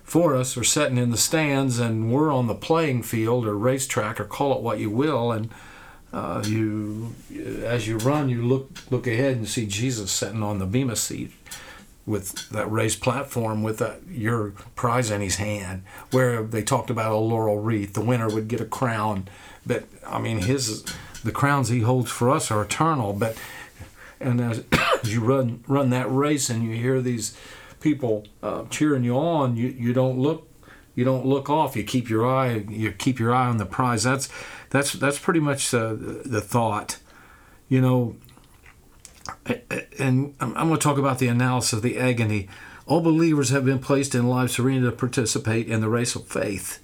before 0.10 0.36
us 0.36 0.58
are 0.58 0.64
sitting 0.64 0.98
in 0.98 1.12
the 1.12 1.18
stands 1.18 1.78
and 1.78 2.12
we're 2.12 2.34
on 2.34 2.48
the 2.48 2.56
playing 2.56 3.04
field 3.04 3.46
or 3.46 3.56
racetrack 3.56 4.20
or 4.20 4.24
call 4.26 4.58
it 4.58 4.60
what 4.60 4.80
you 4.80 4.90
will 4.90 5.32
and 5.32 5.48
uh, 6.12 6.44
you, 6.48 7.14
as 7.64 7.88
you 7.88 7.96
run, 8.00 8.28
you 8.28 8.42
look 8.42 8.72
look 8.90 9.06
ahead 9.06 9.38
and 9.38 9.48
see 9.48 9.68
Jesus 9.68 10.12
sitting 10.12 10.42
on 10.42 10.58
the 10.58 10.66
bema 10.66 10.96
seat 10.96 11.32
with 12.08 12.50
that 12.50 12.66
raised 12.72 13.02
platform 13.02 13.62
with 13.62 13.78
that, 13.78 14.02
your 14.10 14.50
prize 14.76 15.12
in 15.12 15.22
his 15.22 15.36
hand. 15.36 15.84
Where 16.10 16.42
they 16.42 16.64
talked 16.64 16.90
about 16.90 17.12
a 17.12 17.18
laurel 17.18 17.60
wreath, 17.60 17.94
the 17.94 18.02
winner 18.02 18.28
would 18.28 18.48
get 18.48 18.62
a 18.62 18.66
crown, 18.66 19.28
but 19.64 19.84
I 20.08 20.18
mean 20.18 20.40
his 20.40 20.84
the 21.24 21.32
crowns 21.32 21.70
he 21.70 21.82
holds 21.82 22.10
for 22.10 22.32
us 22.32 22.50
are 22.50 22.64
eternal. 22.64 23.14
But 23.14 23.38
and 24.20 24.42
as, 24.42 24.64
as 25.04 25.14
you 25.14 25.22
run 25.22 25.64
run 25.68 25.92
that 25.92 26.12
race 26.12 26.50
and 26.50 26.64
you 26.64 26.72
hear 26.72 27.00
these 27.00 27.38
people 27.80 28.26
uh, 28.44 28.64
cheering 28.70 29.04
you 29.04 29.18
on, 29.18 29.56
you 29.56 29.68
you 29.68 29.94
don't 29.94 30.20
look 30.20 30.48
you 30.96 31.06
don't 31.06 31.26
look 31.26 31.50
off. 31.50 31.76
You 31.76 31.84
keep 31.84 32.10
your 32.10 32.28
eye 32.28 32.66
you 32.70 32.92
keep 32.92 33.20
your 33.20 33.34
eye 33.34 33.48
on 33.48 33.58
the 33.58 33.66
prize. 33.66 34.04
That's 34.04 34.30
that's 34.70 34.94
that's 34.94 35.20
pretty 35.20 35.40
much 35.40 35.72
the 35.72 36.22
the 36.26 36.42
thought. 36.42 36.98
You 37.68 37.82
know, 37.82 38.16
and 40.00 40.36
I'm 40.40 40.54
going 40.54 40.72
to 40.72 40.78
talk 40.78 40.98
about 40.98 41.20
the 41.20 41.28
analysis 41.28 41.74
of 41.74 41.82
the 41.82 41.98
agony. 41.98 42.50
All 42.86 43.02
believers 43.02 43.50
have 43.50 43.66
been 43.66 43.80
placed 43.80 44.16
in 44.16 44.28
life 44.28 44.52
serene 44.52 44.82
to 44.84 44.92
participate 44.92 45.68
in 45.68 45.82
the 45.82 45.90
race 45.90 46.16
of 46.16 46.28
faith. 46.28 46.80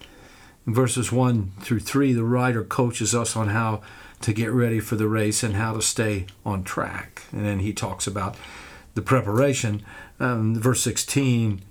In 0.68 0.74
verses 0.74 1.12
1 1.12 1.54
through 1.62 1.80
3, 1.80 2.14
the 2.14 2.24
writer 2.24 2.64
coaches 2.64 3.16
us 3.16 3.36
on 3.36 3.50
how 3.50 3.82
to 4.22 4.34
get 4.34 4.52
ready 4.52 4.80
for 4.80 4.96
the 4.96 5.08
race 5.08 5.44
and 5.44 5.56
how 5.56 5.74
to 5.74 5.82
stay 5.82 6.26
on 6.46 6.64
track. 6.64 7.24
And 7.32 7.46
then 7.46 7.60
he 7.60 7.74
talks 7.74 8.08
about 8.08 8.36
the 8.94 9.02
preparation. 9.02 9.84
Um, 10.20 10.56
verse 10.56 10.82
16 10.82 11.62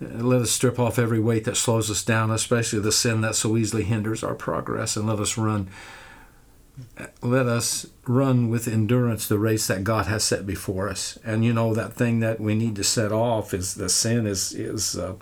let 0.00 0.42
us 0.42 0.50
strip 0.50 0.78
off 0.78 0.98
every 0.98 1.18
weight 1.18 1.44
that 1.44 1.56
slows 1.56 1.90
us 1.90 2.04
down, 2.04 2.30
especially 2.30 2.78
the 2.78 2.92
sin 2.92 3.20
that 3.22 3.34
so 3.34 3.56
easily 3.56 3.82
hinders 3.82 4.22
our 4.22 4.34
progress, 4.34 4.96
and 4.96 5.06
let 5.06 5.18
us 5.18 5.36
run. 5.36 5.68
Let 7.20 7.46
us 7.46 7.86
run 8.06 8.48
with 8.48 8.68
endurance 8.68 9.26
the 9.26 9.38
race 9.38 9.66
that 9.66 9.82
God 9.82 10.06
has 10.06 10.22
set 10.22 10.46
before 10.46 10.88
us. 10.88 11.18
And 11.24 11.44
you 11.44 11.52
know 11.52 11.74
that 11.74 11.94
thing 11.94 12.20
that 12.20 12.38
we 12.38 12.54
need 12.54 12.76
to 12.76 12.84
set 12.84 13.10
off 13.10 13.52
is 13.52 13.74
the 13.74 13.88
sin 13.88 14.26
is 14.26 14.52
is 14.52 14.96
uh, 14.96 15.14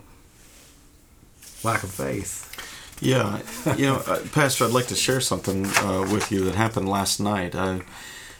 lack 1.63 1.81
of 1.81 1.91
faith. 1.91 2.43
Yeah, 3.01 3.41
you 3.75 3.87
know, 3.87 4.03
uh, 4.05 4.21
Pastor, 4.31 4.65
I'd 4.65 4.71
like 4.71 4.87
to 4.87 4.95
share 4.95 5.21
something 5.21 5.65
uh, 5.65 6.07
with 6.11 6.31
you 6.31 6.43
that 6.45 6.55
happened 6.55 6.89
last 6.89 7.19
night. 7.19 7.55
I, 7.55 7.81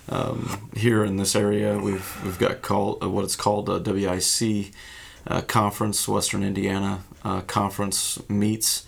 um, 0.09 0.69
here 0.75 1.03
in 1.03 1.17
this 1.17 1.35
area, 1.35 1.77
we've 1.77 2.23
we've 2.23 2.39
got 2.39 2.61
called 2.61 3.03
uh, 3.03 3.09
what 3.09 3.23
it's 3.23 3.35
called 3.35 3.69
a 3.69 3.79
WIC 3.79 4.71
uh, 5.27 5.41
conference, 5.41 6.07
Western 6.07 6.43
Indiana 6.43 7.03
uh, 7.23 7.41
conference 7.41 8.17
meets 8.29 8.85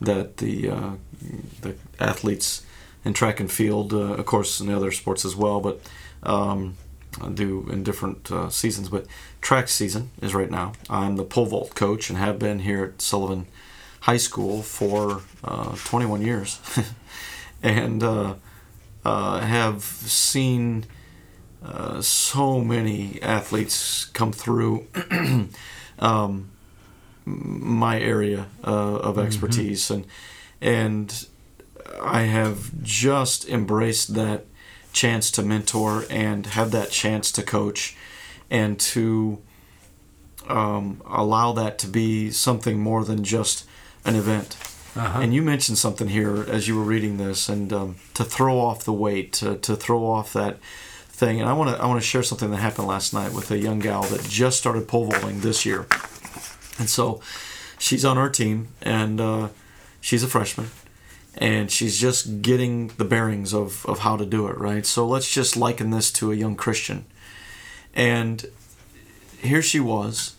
that 0.00 0.38
the 0.38 0.70
uh, 0.70 0.90
the 1.60 1.74
athletes 1.98 2.64
in 3.04 3.12
track 3.14 3.40
and 3.40 3.50
field, 3.50 3.92
uh, 3.92 4.14
of 4.14 4.26
course, 4.26 4.60
in 4.60 4.66
the 4.66 4.76
other 4.76 4.92
sports 4.92 5.24
as 5.24 5.34
well, 5.34 5.60
but 5.60 5.80
um, 6.22 6.76
do 7.34 7.68
in 7.70 7.82
different 7.82 8.30
uh, 8.30 8.48
seasons. 8.50 8.88
But 8.88 9.06
track 9.40 9.68
season 9.68 10.10
is 10.20 10.34
right 10.34 10.50
now. 10.50 10.72
I'm 10.88 11.16
the 11.16 11.24
pole 11.24 11.46
vault 11.46 11.74
coach 11.74 12.10
and 12.10 12.18
have 12.18 12.38
been 12.38 12.60
here 12.60 12.84
at 12.84 13.02
Sullivan 13.02 13.46
High 14.00 14.18
School 14.18 14.62
for 14.62 15.22
uh, 15.42 15.74
21 15.84 16.22
years, 16.22 16.60
and 17.62 18.02
have 19.04 19.82
seen. 19.82 20.86
Uh, 21.62 22.00
so 22.00 22.58
many 22.58 23.20
athletes 23.20 24.06
come 24.06 24.32
through 24.32 24.86
um, 25.98 26.50
my 27.26 28.00
area 28.00 28.46
uh, 28.64 28.70
of 28.70 29.16
mm-hmm. 29.16 29.26
expertise, 29.26 29.82
mm-hmm. 29.84 30.00
and 30.00 30.06
and 30.62 31.26
I 32.00 32.22
have 32.22 32.82
just 32.82 33.48
embraced 33.48 34.14
that 34.14 34.46
chance 34.92 35.30
to 35.32 35.42
mentor 35.42 36.04
and 36.10 36.46
have 36.46 36.70
that 36.72 36.90
chance 36.90 37.32
to 37.32 37.42
coach, 37.42 37.96
and 38.50 38.78
to 38.80 39.40
um, 40.48 41.00
allow 41.06 41.52
that 41.52 41.78
to 41.78 41.86
be 41.86 42.30
something 42.30 42.80
more 42.80 43.04
than 43.04 43.24
just 43.24 43.66
an 44.04 44.16
event. 44.16 44.56
Uh-huh. 45.00 45.20
And 45.20 45.32
you 45.32 45.40
mentioned 45.40 45.78
something 45.78 46.08
here 46.08 46.44
as 46.46 46.68
you 46.68 46.76
were 46.76 46.84
reading 46.84 47.16
this, 47.16 47.48
and 47.48 47.72
um, 47.72 47.96
to 48.12 48.22
throw 48.22 48.58
off 48.58 48.84
the 48.84 48.92
weight, 48.92 49.32
to, 49.34 49.56
to 49.56 49.74
throw 49.74 50.04
off 50.04 50.34
that 50.34 50.58
thing. 51.20 51.40
And 51.40 51.48
I 51.48 51.54
want 51.54 51.74
to 51.74 51.82
I 51.82 51.86
want 51.86 52.02
to 52.02 52.06
share 52.06 52.22
something 52.22 52.50
that 52.50 52.58
happened 52.58 52.86
last 52.86 53.14
night 53.14 53.32
with 53.32 53.50
a 53.50 53.56
young 53.56 53.78
gal 53.78 54.02
that 54.02 54.22
just 54.28 54.58
started 54.58 54.88
pole 54.88 55.06
vaulting 55.06 55.40
this 55.40 55.64
year, 55.64 55.86
and 56.78 56.90
so 56.90 57.22
she's 57.78 58.04
on 58.04 58.18
our 58.18 58.28
team, 58.28 58.68
and 58.82 59.22
uh, 59.22 59.48
she's 60.02 60.22
a 60.22 60.28
freshman, 60.28 60.68
and 61.34 61.70
she's 61.70 61.98
just 61.98 62.42
getting 62.42 62.88
the 62.98 63.04
bearings 63.04 63.54
of 63.54 63.86
of 63.86 64.00
how 64.00 64.18
to 64.18 64.26
do 64.26 64.48
it 64.48 64.58
right. 64.58 64.84
So 64.84 65.06
let's 65.06 65.32
just 65.32 65.56
liken 65.56 65.88
this 65.88 66.12
to 66.12 66.30
a 66.30 66.34
young 66.34 66.56
Christian, 66.56 67.06
and 67.94 68.44
here 69.40 69.62
she 69.62 69.80
was 69.80 70.36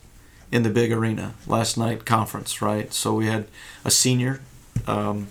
in 0.51 0.61
the 0.61 0.69
big 0.69 0.91
arena 0.91 1.33
last 1.47 1.79
night 1.79 2.05
conference 2.05 2.61
right. 2.61 2.93
So 2.93 3.15
we 3.15 3.25
had 3.25 3.47
a 3.83 3.89
senior. 3.89 4.41
Um, 4.87 5.29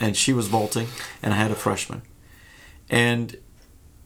and 0.00 0.16
she 0.16 0.32
was 0.32 0.48
vaulting, 0.48 0.88
and 1.22 1.32
I 1.32 1.36
had 1.36 1.50
a 1.50 1.56
freshman. 1.56 2.02
And 2.88 3.36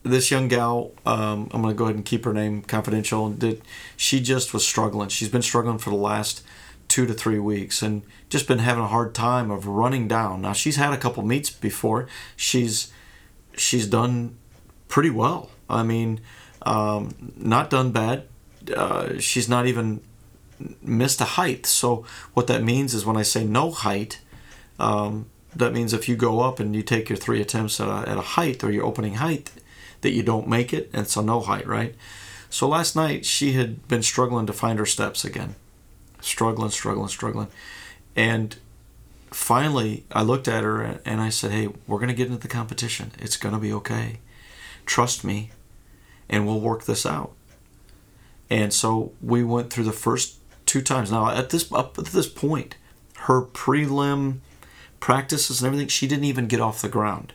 this 0.03 0.31
young 0.31 0.49
gal, 0.49 0.93
um, 1.07 1.49
I'm 1.53 1.63
going 1.63 1.75
to 1.75 1.79
go 1.79 1.85
ahead 1.85 1.97
and 1.97 2.05
keep 2.05 2.25
her 2.25 2.33
name 2.33 2.63
confidential. 2.63 3.31
Did 3.31 3.63
she 3.97 4.21
just 4.21 4.53
was 4.53 4.67
struggling? 4.67 5.09
She's 5.09 5.29
been 5.29 5.43
struggling 5.43 5.79
for 5.79 5.91
the 5.91 5.97
last 5.97 6.43
two 6.89 7.07
to 7.07 7.15
three 7.15 7.39
weeks 7.39 7.81
and 7.81 8.03
just 8.29 8.47
been 8.47 8.59
having 8.59 8.85
a 8.85 8.89
hard 8.89 9.15
time 9.15 9.51
of 9.51 9.67
running 9.67 10.09
down. 10.09 10.43
Now 10.43 10.53
she's 10.53 10.77
had 10.77 10.93
a 10.93 10.99
couple 10.99 11.23
meets 11.23 11.49
before. 11.49 12.07
She's 12.37 12.93
she's 13.57 13.87
done 13.87 14.37
pretty 14.89 15.11
well. 15.11 15.51
I 15.71 15.85
mean, 15.85 16.21
um, 16.63 17.33
not 17.37 17.71
done 17.71 17.93
bad. 17.93 18.25
Uh, 18.77 19.19
she's 19.19 19.49
not 19.49 19.67
even 19.67 20.03
missed 20.83 21.21
a 21.21 21.25
height. 21.25 21.65
So 21.65 22.05
what 22.35 22.47
that 22.49 22.63
means 22.63 22.93
is 22.93 23.07
when 23.07 23.17
I 23.17 23.23
say 23.23 23.45
no 23.45 23.71
height, 23.71 24.21
um, 24.79 25.27
that 25.55 25.73
means 25.73 25.93
if 25.93 26.09
you 26.09 26.17
go 26.17 26.41
up 26.41 26.61
and 26.61 26.75
you 26.75 26.83
take 26.83 27.09
your 27.09 27.19
three 27.19 27.41
attempts 27.41 27.81
at 27.81 27.89
a, 27.89 28.09
at 28.09 28.17
a 28.17 28.23
height 28.23 28.65
or 28.65 28.71
your 28.71 28.85
opening 28.85 29.15
height, 29.15 29.51
that 30.01 30.13
you 30.13 30.23
don't 30.23 30.49
make 30.49 30.73
it, 30.73 30.91
and 30.93 31.11
a 31.17 31.23
no 31.23 31.41
height, 31.41 31.67
right? 31.67 31.95
So 32.51 32.69
last 32.69 32.95
night 32.95 33.25
she 33.25 33.53
had 33.53 33.89
been 33.89 34.03
struggling 34.03 34.47
to 34.47 34.53
find 34.53 34.79
her 34.79 34.87
steps 34.87 35.25
again, 35.25 35.55
struggling, 36.21 36.71
struggling, 36.71 37.09
struggling, 37.09 37.49
and 38.15 38.57
finally 39.31 40.05
I 40.13 40.23
looked 40.23 40.49
at 40.49 40.65
her 40.65 41.01
and 41.07 41.21
I 41.21 41.31
said, 41.31 41.53
"Hey, 41.53 41.69
we're 41.87 41.99
gonna 41.99 42.13
get 42.13 42.27
into 42.27 42.41
the 42.41 42.49
competition. 42.49 43.13
It's 43.19 43.37
gonna 43.37 43.59
be 43.59 43.73
okay. 43.73 44.19
Trust 44.85 45.25
me, 45.25 45.51
and 46.29 46.47
we'll 46.47 46.61
work 46.61 46.85
this 46.85 47.07
out." 47.07 47.33
And 48.51 48.75
so 48.75 49.13
we 49.23 49.43
went 49.43 49.71
through 49.71 49.85
the 49.85 49.93
first 49.93 50.37
two 50.67 50.83
times. 50.83 51.11
Now 51.11 51.31
at 51.31 51.51
this 51.51 51.73
up 51.73 51.99
at 51.99 52.07
this 52.07 52.29
point, 52.29 52.77
her 53.21 53.41
prelim 53.41 54.41
practices 55.03 55.61
and 55.61 55.67
everything, 55.67 55.89
she 55.89 56.07
didn't 56.07 56.25
even 56.25 56.47
get 56.47 56.61
off 56.61 56.81
the 56.81 56.89
ground. 56.89 57.33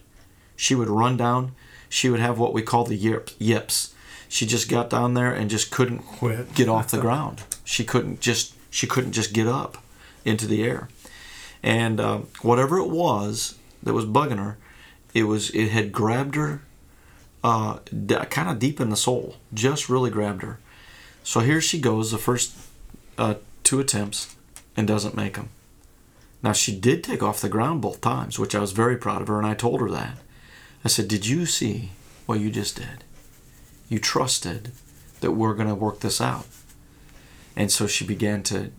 She 0.55 0.73
would 0.73 0.87
run 0.87 1.17
down, 1.17 1.51
she 1.89 2.09
would 2.09 2.21
have 2.21 2.39
what 2.39 2.53
we 2.53 2.61
call 2.61 2.85
the 2.85 2.95
yips. 2.95 3.93
She 4.29 4.45
just 4.45 4.69
got 4.69 4.89
down 4.89 5.15
there 5.15 5.33
and 5.33 5.49
just 5.49 5.69
couldn't 5.69 5.99
Quit. 5.99 6.55
get 6.55 6.69
off 6.69 6.91
the 6.91 7.01
ground. 7.01 7.43
She 7.65 7.83
couldn't 7.83 8.21
just 8.21 8.53
she 8.69 8.87
couldn't 8.87 9.11
just 9.11 9.33
get 9.33 9.47
up 9.47 9.77
into 10.23 10.47
the 10.47 10.63
air, 10.63 10.87
and 11.61 11.99
uh, 11.99 12.19
whatever 12.41 12.77
it 12.77 12.87
was 12.87 13.55
that 13.83 13.93
was 13.93 14.05
bugging 14.05 14.39
her, 14.39 14.57
it 15.13 15.23
was 15.23 15.49
it 15.51 15.67
had 15.69 15.91
grabbed 15.91 16.35
her, 16.35 16.61
uh, 17.43 17.79
kind 18.29 18.49
of 18.49 18.59
deep 18.59 18.79
in 18.79 18.89
the 18.89 18.97
soul, 18.97 19.35
just 19.53 19.89
really 19.89 20.09
grabbed 20.09 20.41
her. 20.41 20.57
So 21.23 21.41
here 21.41 21.59
she 21.59 21.79
goes, 21.79 22.11
the 22.11 22.17
first 22.17 22.55
uh, 23.17 23.35
two 23.63 23.81
attempts, 23.81 24.35
and 24.77 24.87
doesn't 24.87 25.15
make 25.15 25.35
them. 25.35 25.49
Now 26.47 26.53
she 26.53 26.73
did 26.73 27.03
take 27.03 27.21
off 27.21 27.41
the 27.41 27.49
ground 27.49 27.81
both 27.81 27.99
times, 27.99 28.39
which 28.39 28.55
I 28.55 28.61
was 28.61 28.71
very 28.71 28.95
proud 28.95 29.21
of 29.21 29.27
her, 29.27 29.37
and 29.37 29.45
I 29.45 29.53
told 29.53 29.81
her 29.81 29.89
that. 29.89 30.17
I 30.85 30.87
said, 30.87 31.09
Did 31.09 31.27
you 31.27 31.45
see 31.45 31.89
what 32.25 32.39
you 32.39 32.49
just 32.49 32.77
did? 32.77 33.03
You 33.89 33.99
trusted 33.99 34.71
that 35.19 35.33
we're 35.33 35.55
going 35.55 35.67
to 35.67 35.75
work 35.75 35.99
this 35.99 36.21
out. 36.21 36.47
And 37.57 37.69
so 37.69 37.85
she 37.85 38.05
began 38.05 38.43
to 38.43 38.71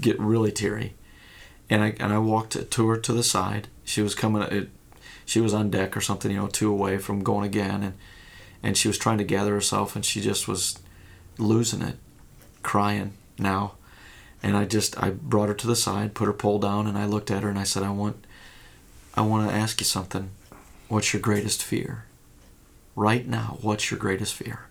get 0.00 0.18
really 0.18 0.50
teary. 0.50 0.94
And 1.68 1.84
I, 1.84 1.94
and 2.00 2.10
I 2.10 2.16
walked 2.16 2.70
to 2.70 2.88
her 2.88 2.96
to 2.96 3.12
the 3.12 3.22
side. 3.22 3.68
She 3.84 4.00
was 4.00 4.14
coming, 4.14 4.40
it, 4.40 4.70
she 5.26 5.42
was 5.42 5.52
on 5.52 5.68
deck 5.68 5.94
or 5.94 6.00
something, 6.00 6.30
you 6.30 6.38
know, 6.38 6.46
two 6.46 6.70
away 6.70 6.96
from 6.96 7.22
going 7.22 7.44
again, 7.44 7.82
and 7.82 7.94
and 8.62 8.78
she 8.78 8.88
was 8.88 8.96
trying 8.96 9.18
to 9.18 9.24
gather 9.24 9.52
herself, 9.52 9.94
and 9.94 10.06
she 10.06 10.22
just 10.22 10.48
was 10.48 10.78
losing 11.36 11.82
it, 11.82 11.98
crying 12.62 13.12
now, 13.38 13.74
and 14.42 14.56
I 14.56 14.64
just 14.64 15.00
I 15.02 15.10
brought 15.10 15.48
her 15.48 15.54
to 15.54 15.66
the 15.66 15.76
side, 15.76 16.14
put 16.14 16.26
her 16.26 16.32
pole 16.32 16.58
down, 16.58 16.86
and 16.86 16.98
I 16.98 17.06
looked 17.06 17.30
at 17.30 17.42
her 17.42 17.48
and 17.48 17.58
I 17.58 17.64
said, 17.64 17.82
I 17.82 17.90
want, 17.90 18.26
I 19.14 19.20
want 19.22 19.48
to 19.48 19.54
ask 19.54 19.80
you 19.80 19.86
something. 19.86 20.30
What's 20.88 21.12
your 21.12 21.22
greatest 21.22 21.62
fear? 21.62 22.04
Right 22.96 23.26
now, 23.26 23.58
what's 23.60 23.90
your 23.90 23.98
greatest 23.98 24.34
fear? 24.34 24.66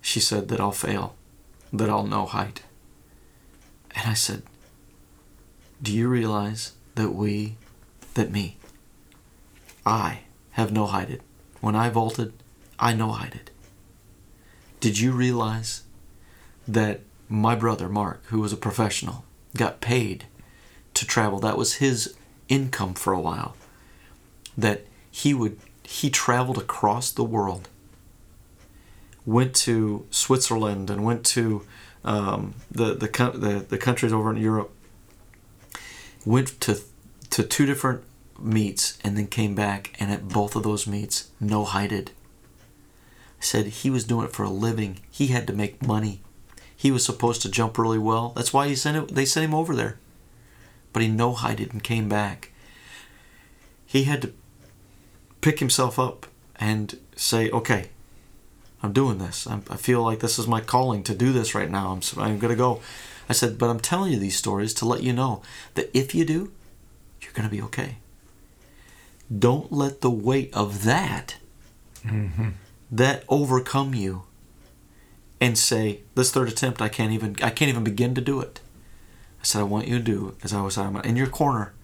She 0.00 0.20
said 0.20 0.48
that 0.48 0.60
I'll 0.60 0.72
fail, 0.72 1.16
that 1.72 1.90
I'll 1.90 2.06
no 2.06 2.26
height. 2.26 2.62
And 3.94 4.08
I 4.08 4.14
said, 4.14 4.42
Do 5.82 5.92
you 5.92 6.08
realize 6.08 6.72
that 6.94 7.10
we, 7.10 7.56
that 8.14 8.30
me, 8.30 8.56
I 9.84 10.20
have 10.52 10.72
no 10.72 10.86
heighted. 10.86 11.22
When 11.60 11.74
I 11.76 11.90
vaulted, 11.90 12.32
I 12.78 12.94
no 12.94 13.10
heighted. 13.10 13.50
Did 14.80 14.98
you 14.98 15.12
realize 15.12 15.82
that 16.66 17.00
my 17.32 17.54
brother 17.54 17.88
Mark, 17.88 18.24
who 18.26 18.40
was 18.40 18.52
a 18.52 18.58
professional, 18.58 19.24
got 19.56 19.80
paid 19.80 20.26
to 20.94 21.06
travel? 21.06 21.38
That 21.40 21.56
was 21.56 21.74
his 21.74 22.14
income 22.48 22.94
for 22.94 23.12
a 23.12 23.20
while. 23.20 23.56
That 24.56 24.86
he 25.10 25.32
would 25.32 25.58
he 25.82 26.10
traveled 26.10 26.58
across 26.58 27.10
the 27.10 27.24
world, 27.24 27.68
went 29.24 29.54
to 29.54 30.06
Switzerland 30.10 30.90
and 30.90 31.04
went 31.04 31.24
to 31.26 31.66
um, 32.04 32.54
the, 32.70 32.94
the 32.94 33.08
the 33.34 33.66
the 33.66 33.78
countries 33.78 34.12
over 34.12 34.30
in 34.30 34.36
Europe. 34.36 34.70
Went 36.26 36.60
to 36.60 36.80
to 37.30 37.42
two 37.42 37.64
different 37.64 38.04
meets 38.38 38.98
and 39.02 39.16
then 39.16 39.26
came 39.26 39.54
back 39.54 39.94
and 39.98 40.10
at 40.10 40.28
both 40.28 40.54
of 40.54 40.64
those 40.64 40.86
meets 40.86 41.30
no 41.40 41.64
heighted. 41.64 42.10
Said 43.40 43.66
he 43.66 43.90
was 43.90 44.04
doing 44.04 44.26
it 44.26 44.32
for 44.32 44.42
a 44.42 44.50
living. 44.50 45.00
He 45.10 45.28
had 45.28 45.46
to 45.46 45.52
make 45.52 45.84
money. 45.84 46.20
He 46.82 46.90
was 46.90 47.04
supposed 47.04 47.42
to 47.42 47.48
jump 47.48 47.78
really 47.78 47.96
well. 47.96 48.32
That's 48.34 48.52
why 48.52 48.66
he 48.66 48.74
sent 48.74 48.96
it, 48.96 49.14
they 49.14 49.24
sent 49.24 49.44
him 49.44 49.54
over 49.54 49.72
there. 49.72 50.00
But 50.92 51.02
he 51.02 51.08
no 51.08 51.32
heighted 51.32 51.72
and 51.72 51.80
came 51.80 52.08
back. 52.08 52.50
He 53.86 54.02
had 54.02 54.22
to 54.22 54.32
pick 55.40 55.60
himself 55.60 55.96
up 55.96 56.26
and 56.56 56.98
say, 57.14 57.48
okay, 57.50 57.90
I'm 58.82 58.92
doing 58.92 59.18
this. 59.18 59.46
I'm, 59.46 59.62
i 59.70 59.76
feel 59.76 60.02
like 60.02 60.18
this 60.18 60.40
is 60.40 60.48
my 60.48 60.60
calling 60.60 61.04
to 61.04 61.14
do 61.14 61.32
this 61.32 61.54
right 61.54 61.70
now. 61.70 61.92
I'm, 61.92 62.00
I'm 62.20 62.40
going 62.40 62.50
to 62.50 62.56
go. 62.56 62.80
I 63.28 63.32
said, 63.32 63.58
but 63.58 63.70
I'm 63.70 63.78
telling 63.78 64.10
you 64.10 64.18
these 64.18 64.36
stories 64.36 64.74
to 64.74 64.84
let 64.84 65.04
you 65.04 65.12
know 65.12 65.40
that 65.74 65.96
if 65.96 66.16
you 66.16 66.24
do, 66.24 66.50
you're 67.20 67.32
going 67.32 67.48
to 67.48 67.54
be 67.54 67.62
okay. 67.62 67.98
Don't 69.30 69.70
let 69.70 70.00
the 70.00 70.10
weight 70.10 70.52
of 70.52 70.82
that 70.82 71.36
Mm-hmm. 72.04 72.48
that 72.90 73.22
overcome 73.28 73.94
you 73.94 74.24
and 75.42 75.58
say, 75.58 76.02
this 76.14 76.30
third 76.30 76.48
attempt, 76.48 76.80
I 76.80 76.88
can't 76.88 77.12
even 77.12 77.34
I 77.42 77.50
can't 77.50 77.68
even 77.68 77.82
begin 77.82 78.14
to 78.14 78.20
do 78.20 78.40
it. 78.40 78.60
I 79.40 79.44
said, 79.44 79.58
I 79.58 79.64
want 79.64 79.88
you 79.88 79.98
to 79.98 80.04
do 80.04 80.36
as 80.44 80.54
I 80.54 80.62
was 80.62 80.78
I'm 80.78 80.96
in 80.98 81.16
your 81.16 81.26
corner, 81.26 81.74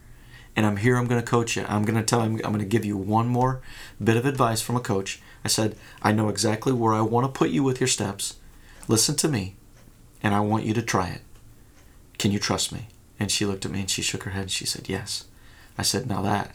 and 0.55 0.65
I'm 0.65 0.77
here. 0.77 0.97
I'm 0.97 1.09
going 1.09 1.21
to 1.21 1.27
coach 1.27 1.57
you. 1.57 1.65
I'm 1.69 1.85
going 1.85 1.97
to 1.97 2.05
tell 2.05 2.21
him. 2.21 2.37
I'm 2.37 2.53
going 2.53 2.61
to 2.61 2.65
give 2.65 2.85
you 2.85 2.97
one 2.97 3.27
more 3.27 3.61
bit 4.03 4.17
of 4.17 4.25
advice 4.27 4.61
from 4.61 4.77
a 4.77 4.81
coach. 4.81 5.21
I 5.45 5.49
said, 5.49 5.75
I 6.03 6.13
know 6.13 6.29
exactly 6.29 6.73
where 6.73 6.95
I 6.95 7.01
want 7.01 7.27
to 7.27 7.37
put 7.37 7.51
you 7.51 7.65
with 7.65 7.81
your 7.81 7.89
steps. 7.89 8.37
Listen 8.87 9.17
to 9.17 9.29
me, 9.29 9.57
and 10.23 10.37
I 10.37 10.41
want 10.41 10.65
you 10.65 10.73
to 10.75 10.83
try 10.83 11.09
it. 11.09 11.23
Can 12.17 12.31
you 12.31 12.39
trust 12.39 12.71
me? 12.71 12.87
And 13.19 13.29
she 13.29 13.45
looked 13.45 13.65
at 13.65 13.73
me 13.73 13.81
and 13.81 13.91
she 13.91 14.03
shook 14.03 14.23
her 14.23 14.31
head 14.31 14.43
and 14.43 14.51
she 14.53 14.67
said, 14.67 14.89
Yes. 14.89 15.25
I 15.77 15.83
said, 15.83 16.07
Now 16.07 16.23
that 16.23 16.55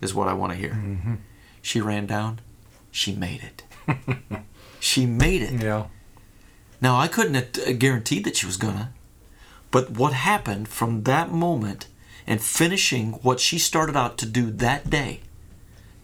is 0.00 0.14
what 0.14 0.28
I 0.28 0.34
want 0.34 0.52
to 0.52 0.58
hear. 0.58 0.70
Mm-hmm. 0.70 1.14
She 1.62 1.80
ran 1.80 2.06
down. 2.06 2.40
She 2.92 3.12
made 3.12 3.42
it. 3.42 3.64
she 4.78 5.04
made 5.04 5.42
it. 5.42 5.60
Yeah. 5.60 5.86
Now, 6.84 6.96
I 7.00 7.08
couldn't 7.08 7.32
have 7.34 7.48
uh, 7.66 7.72
guaranteed 7.72 8.24
that 8.24 8.36
she 8.36 8.44
was 8.44 8.58
gonna. 8.58 8.92
But 9.70 9.90
what 9.92 10.12
happened 10.12 10.68
from 10.68 11.04
that 11.04 11.32
moment 11.32 11.86
and 12.26 12.42
finishing 12.42 13.12
what 13.26 13.40
she 13.40 13.58
started 13.58 13.96
out 13.96 14.18
to 14.18 14.26
do 14.26 14.50
that 14.50 14.90
day, 14.90 15.20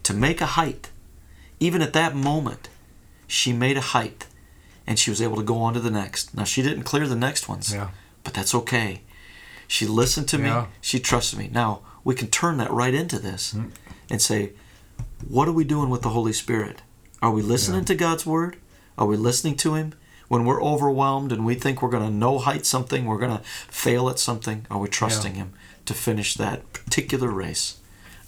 to 0.01 0.13
make 0.15 0.41
a 0.41 0.47
height, 0.59 0.89
even 1.59 1.83
at 1.83 1.93
that 1.93 2.15
moment, 2.15 2.67
she 3.27 3.53
made 3.53 3.77
a 3.77 3.81
height 3.95 4.25
and 4.87 4.97
she 4.97 5.11
was 5.11 5.21
able 5.21 5.35
to 5.37 5.43
go 5.43 5.57
on 5.61 5.75
to 5.75 5.79
the 5.79 5.91
next. 5.91 6.35
Now, 6.35 6.45
she 6.45 6.63
didn't 6.63 6.83
clear 6.91 7.07
the 7.07 7.15
next 7.27 7.47
ones, 7.47 7.71
Yeah. 7.71 7.89
but 8.23 8.33
that's 8.33 8.55
okay. 8.55 9.01
She 9.67 9.85
listened 9.85 10.27
to 10.29 10.37
Yeah. 10.39 10.61
me, 10.61 10.67
she 10.81 10.99
trusted 10.99 11.37
me. 11.37 11.47
Now, 11.53 11.81
we 12.03 12.15
can 12.15 12.27
turn 12.29 12.57
that 12.57 12.71
right 12.71 12.95
into 12.95 13.19
this 13.19 13.53
Mm. 13.55 13.69
and 14.09 14.19
say, 14.19 14.53
what 15.27 15.47
are 15.47 15.51
we 15.53 15.63
doing 15.63 15.89
with 15.91 16.01
the 16.01 16.09
Holy 16.09 16.33
Spirit? 16.33 16.81
Are 17.21 17.29
we 17.31 17.43
listening 17.43 17.81
Yeah. 17.81 17.85
to 17.93 17.95
God's 17.95 18.25
Word? 18.25 18.57
Are 18.97 19.05
we 19.05 19.15
listening 19.15 19.55
to 19.57 19.75
Him? 19.75 19.93
When 20.31 20.45
we're 20.45 20.63
overwhelmed 20.63 21.33
and 21.33 21.45
we 21.45 21.55
think 21.55 21.81
we're 21.81 21.89
going 21.89 22.05
to 22.05 22.09
no 22.09 22.39
height 22.39 22.65
something, 22.65 23.03
we're 23.03 23.17
going 23.17 23.37
to 23.37 23.43
fail 23.43 24.07
at 24.07 24.17
something, 24.17 24.65
are 24.71 24.77
we 24.77 24.87
trusting 24.87 25.33
Him 25.33 25.51
to 25.85 25.93
finish 25.93 26.35
that 26.35 26.71
particular 26.71 27.29
race? 27.29 27.79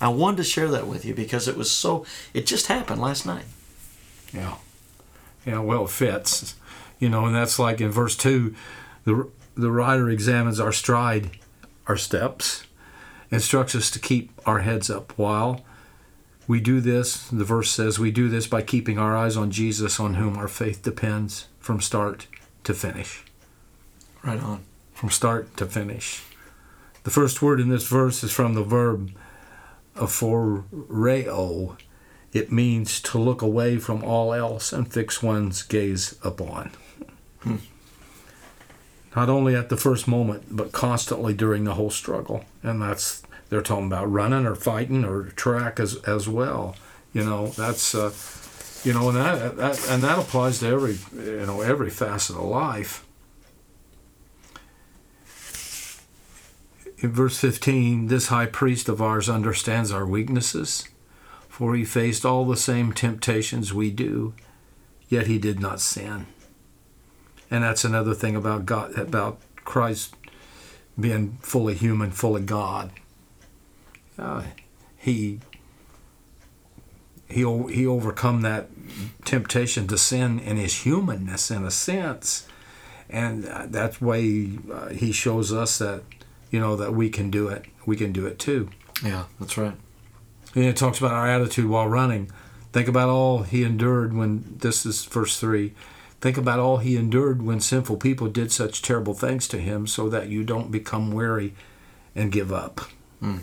I 0.02 0.10
wanted 0.10 0.36
to 0.36 0.44
share 0.44 0.68
that 0.68 0.86
with 0.86 1.06
you 1.06 1.14
because 1.14 1.48
it 1.48 1.56
was 1.56 1.72
so, 1.72 2.06
it 2.34 2.46
just 2.46 2.68
happened 2.68 3.00
last 3.00 3.26
night. 3.26 3.46
Yeah. 4.34 4.56
Yeah, 5.46 5.60
well, 5.60 5.86
it 5.86 5.92
fits. 5.92 6.56
You 7.00 7.08
know, 7.08 7.26
and 7.26 7.34
that's 7.34 7.58
like 7.58 7.80
in 7.80 7.90
verse 7.90 8.18
2, 8.18 8.54
the, 9.06 9.30
the 9.56 9.72
writer 9.72 10.10
examines 10.10 10.60
our 10.60 10.74
stride, 10.74 11.30
our 11.88 11.96
steps, 11.96 12.66
instructs 13.32 13.76
us 13.76 13.90
to 13.92 14.00
keep 14.00 14.30
our 14.46 14.60
heads 14.60 14.90
up 14.90 15.18
while 15.18 15.64
we 16.48 16.60
do 16.60 16.82
this. 16.82 17.28
The 17.28 17.44
verse 17.44 17.72
says, 17.72 18.00
we 18.00 18.12
do 18.12 18.30
this 18.30 18.48
by 18.48 18.62
keeping 18.62 18.98
our 18.98 19.16
eyes 19.16 19.38
on 19.38 19.52
Jesus, 19.52 20.00
on 20.00 20.16
whom 20.16 20.38
our 20.38 20.48
faith 20.48 20.82
depends 20.82 21.48
from 21.60 21.80
start 21.82 22.28
to 22.64 22.74
finish. 22.74 23.24
Right 24.24 24.42
on. 24.42 24.64
From 24.94 25.10
start 25.10 25.56
to 25.58 25.66
finish. 25.66 26.24
The 27.04 27.12
first 27.12 27.42
word 27.42 27.60
in 27.60 27.70
this 27.70 27.88
verse 27.88 28.24
is 28.24 28.32
from 28.32 28.54
the 28.54 28.64
verb 28.64 29.12
aphorao. 29.96 31.78
It 32.32 32.52
means 32.52 33.00
to 33.02 33.20
look 33.20 33.42
away 33.42 33.78
from 33.78 34.04
all 34.04 34.34
else 34.34 34.74
and 34.74 34.92
fix 34.92 35.22
one's 35.22 35.62
gaze 35.62 36.18
upon. 36.24 36.72
Hmm. 37.42 37.58
Not 39.16 39.30
only 39.30 39.56
at 39.56 39.70
the 39.70 39.78
first 39.78 40.08
moment, 40.08 40.46
but 40.50 40.72
constantly 40.72 41.34
during 41.34 41.66
the 41.66 41.76
whole 41.76 41.92
struggle. 41.92 42.46
And 42.64 42.82
that's 42.82 43.22
they're 43.50 43.62
talking 43.62 43.88
about 43.88 44.12
running 44.12 44.46
or 44.46 44.56
fighting 44.56 45.04
or 45.06 45.26
track 45.26 45.80
as 45.80 45.96
as 46.04 46.28
well. 46.28 46.76
You 47.14 47.24
know, 47.24 47.48
that's 47.48 47.94
uh, 47.94 48.12
you 48.84 48.94
know, 48.94 49.10
and 49.10 49.18
that, 49.18 49.58
that 49.58 49.90
and 49.90 50.04
that 50.04 50.20
applies 50.20 50.60
to 50.60 50.68
every 50.68 50.98
you 51.14 51.46
know 51.46 51.62
every 51.62 51.90
facet 51.90 52.36
of 52.36 52.44
life. 52.44 53.06
In 56.98 57.12
verse 57.12 57.38
15, 57.38 58.08
this 58.08 58.28
high 58.28 58.46
priest 58.46 58.88
of 58.88 59.02
ours 59.02 59.28
understands 59.28 59.92
our 59.92 60.06
weaknesses, 60.06 60.88
for 61.50 61.76
he 61.76 61.84
faced 61.84 62.26
all 62.26 62.46
the 62.46 62.56
same 62.56 62.94
temptations 62.94 63.74
we 63.74 63.92
do, 63.92 64.34
yet 65.10 65.28
he 65.28 65.38
did 65.38 65.60
not 65.60 65.82
sin. 65.82 66.28
And 67.52 67.64
that's 67.64 67.84
another 67.84 68.14
thing 68.14 68.38
about 68.38 68.66
God, 68.66 68.98
about 68.98 69.38
Christ 69.66 70.16
being 70.98 71.38
fully 71.42 71.74
human, 71.74 72.12
fully 72.12 72.42
God. 72.42 72.92
Uh, 74.18 74.44
he 74.98 75.40
he 77.28 77.42
he 77.70 77.88
overcome 77.88 78.42
that 78.42 78.70
temptation 79.26 79.88
to 79.88 79.98
sin 79.98 80.40
in 80.40 80.58
his 80.58 80.82
humanness, 80.82 81.50
in 81.50 81.66
a 81.66 81.72
sense, 81.72 82.48
and 83.10 83.46
uh, 83.46 83.66
that's 83.68 84.00
why 84.00 84.50
uh, 84.72 84.90
he 84.90 85.12
shows 85.12 85.52
us 85.52 85.80
that 85.80 86.04
you 86.52 86.60
know 86.60 86.76
that 86.76 86.94
we 86.94 87.10
can 87.10 87.32
do 87.32 87.48
it. 87.48 87.66
We 87.86 87.96
can 87.96 88.12
do 88.12 88.26
it 88.28 88.40
too. 88.40 88.70
Yeah, 89.04 89.26
that's 89.40 89.58
right. 89.58 89.76
And 90.56 90.66
it 90.66 90.78
talks 90.78 91.00
about 91.00 91.14
our 91.14 91.28
attitude 91.28 91.66
while 91.66 91.88
running. 91.88 92.32
Think 92.72 92.88
about 92.88 93.10
all 93.10 93.44
he 93.44 93.64
endured 93.64 94.14
when 94.14 94.58
this 94.60 94.86
is 94.86 95.04
verse 95.06 95.40
three. 95.40 95.74
Think 96.22 96.38
about 96.38 96.60
all 96.60 96.78
he 96.78 96.96
endured 96.96 97.42
when 97.42 97.60
sinful 97.60 97.98
people 97.98 98.30
did 98.30 98.52
such 98.52 98.82
terrible 98.82 99.14
things 99.14 99.48
to 99.50 99.58
him, 99.58 99.88
so 99.88 100.08
that 100.10 100.30
you 100.30 100.44
don't 100.44 100.72
become 100.72 101.12
weary 101.12 101.54
and 102.16 102.32
give 102.32 102.54
up. 102.54 102.82
Mm. 103.22 103.40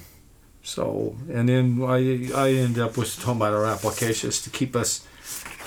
So, 0.62 1.16
and 1.32 1.48
then 1.48 1.82
I 1.82 2.30
I 2.34 2.50
end 2.52 2.78
up 2.78 2.96
with 2.96 3.16
talking 3.16 3.36
about 3.36 3.54
our 3.54 3.66
applications 3.66 4.42
to 4.42 4.50
keep 4.50 4.76
us 4.76 5.06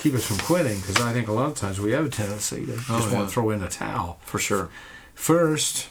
keep 0.00 0.14
us 0.14 0.26
from 0.26 0.38
quitting 0.38 0.80
because 0.80 1.00
I 1.00 1.12
think 1.12 1.28
a 1.28 1.32
lot 1.32 1.46
of 1.50 1.56
times 1.56 1.80
we 1.80 1.92
have 1.92 2.06
a 2.06 2.08
tendency 2.10 2.66
to 2.66 2.76
just 2.76 2.90
Oh, 2.90 3.14
want 3.14 3.28
to 3.28 3.32
throw 3.32 3.50
in 3.50 3.62
a 3.62 3.68
towel. 3.68 4.18
For 4.24 4.38
sure. 4.38 4.68
First, 5.14 5.88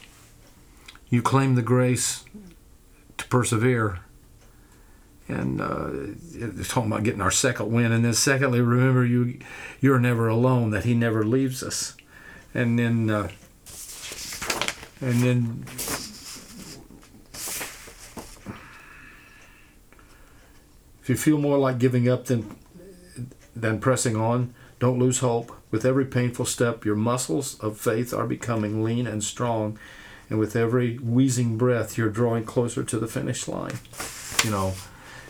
you 1.09 1.21
claim 1.21 1.55
the 1.55 1.61
grace 1.61 2.23
to 3.17 3.25
persevere. 3.27 3.99
And 5.27 5.61
uh, 5.61 5.89
talking 6.67 6.91
about 6.91 7.03
getting 7.03 7.21
our 7.21 7.31
second 7.31 7.71
win. 7.71 7.91
And 7.93 8.03
then, 8.03 8.13
secondly, 8.13 8.59
remember 8.61 9.05
you 9.05 9.39
you're 9.79 9.99
never 9.99 10.27
alone. 10.27 10.71
That 10.71 10.83
He 10.83 10.93
never 10.93 11.23
leaves 11.23 11.63
us. 11.63 11.95
And 12.53 12.77
then, 12.77 13.09
uh, 13.09 13.29
and 15.01 15.21
then, 15.23 15.65
If 21.03 21.09
you 21.09 21.17
feel 21.17 21.37
more 21.37 21.57
like 21.57 21.79
giving 21.79 22.07
up 22.07 22.25
than 22.25 22.55
than 23.53 23.79
pressing 23.79 24.15
on, 24.15 24.53
don't 24.79 24.99
lose 24.99 25.19
hope. 25.19 25.51
With 25.69 25.85
every 25.85 26.05
painful 26.05 26.45
step, 26.45 26.85
your 26.85 26.95
muscles 26.95 27.59
of 27.59 27.77
faith 27.77 28.13
are 28.13 28.25
becoming 28.25 28.83
lean 28.83 29.05
and 29.05 29.21
strong, 29.21 29.77
and 30.29 30.39
with 30.39 30.55
every 30.55 30.97
wheezing 30.97 31.57
breath, 31.57 31.97
you're 31.97 32.09
drawing 32.09 32.45
closer 32.45 32.85
to 32.85 32.99
the 32.99 33.07
finish 33.07 33.49
line. 33.49 33.79
You 34.45 34.51
know, 34.51 34.73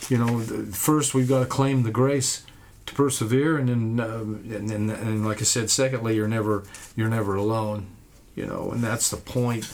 you 0.10 0.20
know. 0.20 0.42
First, 0.72 1.16
we've 1.16 1.28
got 1.28 1.40
to 1.40 1.46
claim 1.48 1.82
the 1.82 1.92
grace 1.92 2.46
to 2.86 2.94
persevere, 2.94 3.58
and 3.58 3.70
then, 3.70 4.00
uh, 4.00 4.20
and, 4.56 4.72
and, 4.72 4.92
and 4.92 5.26
like 5.26 5.42
I 5.42 5.46
said, 5.46 5.72
secondly, 5.72 6.16
you're 6.16 6.28
never 6.28 6.66
you're 6.96 7.10
never 7.10 7.36
alone. 7.36 7.88
You 8.36 8.46
know, 8.46 8.70
and 8.72 8.84
that's 8.84 9.10
the 9.10 9.18
point. 9.18 9.66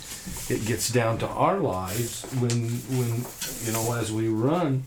It 0.50 0.66
gets 0.66 0.90
down 0.90 1.18
to 1.20 1.28
our 1.28 1.60
lives 1.60 2.24
when 2.40 2.70
when 2.98 3.26
you 3.66 3.74
know 3.74 3.94
as 3.94 4.14
we 4.14 4.30
run 4.30 4.84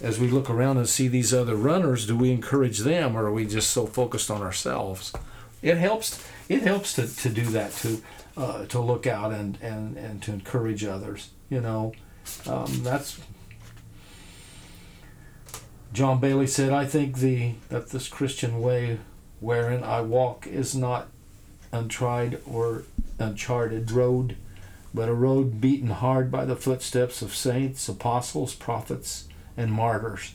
as 0.00 0.18
we 0.18 0.28
look 0.28 0.50
around 0.50 0.76
and 0.76 0.88
see 0.88 1.08
these 1.08 1.32
other 1.32 1.54
runners, 1.54 2.06
do 2.06 2.16
we 2.16 2.32
encourage 2.32 2.80
them 2.80 3.16
or 3.16 3.26
are 3.26 3.32
we 3.32 3.46
just 3.46 3.70
so 3.70 3.86
focused 3.86 4.30
on 4.30 4.42
ourselves? 4.42 5.12
It 5.62 5.78
helps. 5.78 6.22
It 6.48 6.62
helps 6.62 6.94
to, 6.94 7.06
to 7.06 7.28
do 7.30 7.44
that 7.46 7.72
to 7.76 8.02
uh, 8.36 8.66
to 8.66 8.80
look 8.80 9.06
out 9.06 9.32
and, 9.32 9.58
and, 9.62 9.96
and 9.96 10.22
to 10.22 10.32
encourage 10.32 10.84
others. 10.84 11.30
You 11.48 11.60
know, 11.60 11.92
um, 12.46 12.82
that's 12.82 13.20
John 15.92 16.20
Baillie 16.20 16.48
said. 16.48 16.70
I 16.72 16.84
think 16.84 17.18
the 17.18 17.54
that 17.68 17.90
this 17.90 18.08
Christian 18.08 18.60
way 18.60 18.98
wherein 19.40 19.82
I 19.82 20.00
walk 20.00 20.46
is 20.46 20.74
not 20.74 21.08
untried 21.72 22.40
or 22.46 22.84
uncharted 23.18 23.90
road, 23.90 24.36
but 24.92 25.08
a 25.08 25.14
road 25.14 25.60
beaten 25.60 25.90
hard 25.90 26.30
by 26.30 26.44
the 26.44 26.56
footsteps 26.56 27.22
of 27.22 27.34
saints, 27.34 27.88
apostles, 27.88 28.54
prophets 28.54 29.28
and 29.56 29.72
martyrs. 29.72 30.34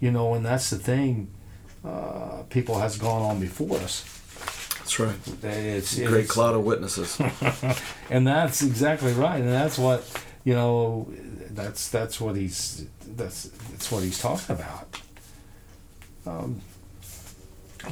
You 0.00 0.10
know, 0.10 0.34
and 0.34 0.44
that's 0.44 0.70
the 0.70 0.78
thing. 0.78 1.30
Uh, 1.84 2.42
people 2.50 2.78
has 2.78 2.96
gone 2.98 3.22
on 3.22 3.40
before 3.40 3.76
us. 3.78 4.04
That's 4.78 4.98
right. 4.98 5.44
It's, 5.44 5.98
Great 5.98 6.28
cloud 6.28 6.54
of 6.54 6.64
witnesses. 6.64 7.20
and 8.10 8.26
that's 8.26 8.62
exactly 8.62 9.12
right. 9.12 9.40
And 9.40 9.48
that's 9.48 9.78
what 9.78 10.04
you 10.44 10.54
know. 10.54 11.12
That's 11.50 11.88
that's 11.88 12.20
what 12.20 12.36
he's 12.36 12.86
that's 13.06 13.44
that's 13.70 13.90
what 13.92 14.02
he's 14.02 14.20
talking 14.20 14.56
about. 14.56 15.00
Um, 16.26 16.60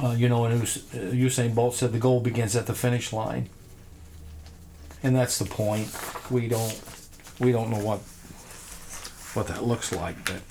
uh, 0.01 0.15
you 0.17 0.29
know, 0.29 0.45
and 0.45 0.61
Us- 0.61 0.77
uh, 0.93 0.97
Usain 0.97 1.53
Bolt 1.55 1.75
said 1.75 1.91
the 1.91 1.99
goal 1.99 2.19
begins 2.21 2.55
at 2.55 2.67
the 2.67 2.73
finish 2.73 3.11
line, 3.11 3.49
and 5.03 5.15
that's 5.15 5.39
the 5.39 5.45
point. 5.45 5.89
We 6.29 6.47
don't 6.47 6.79
we 7.39 7.51
don't 7.51 7.69
know 7.69 7.79
what 7.79 8.01
what 9.33 9.47
that 9.47 9.63
looks 9.63 9.91
like, 9.91 10.15
but 10.25 10.41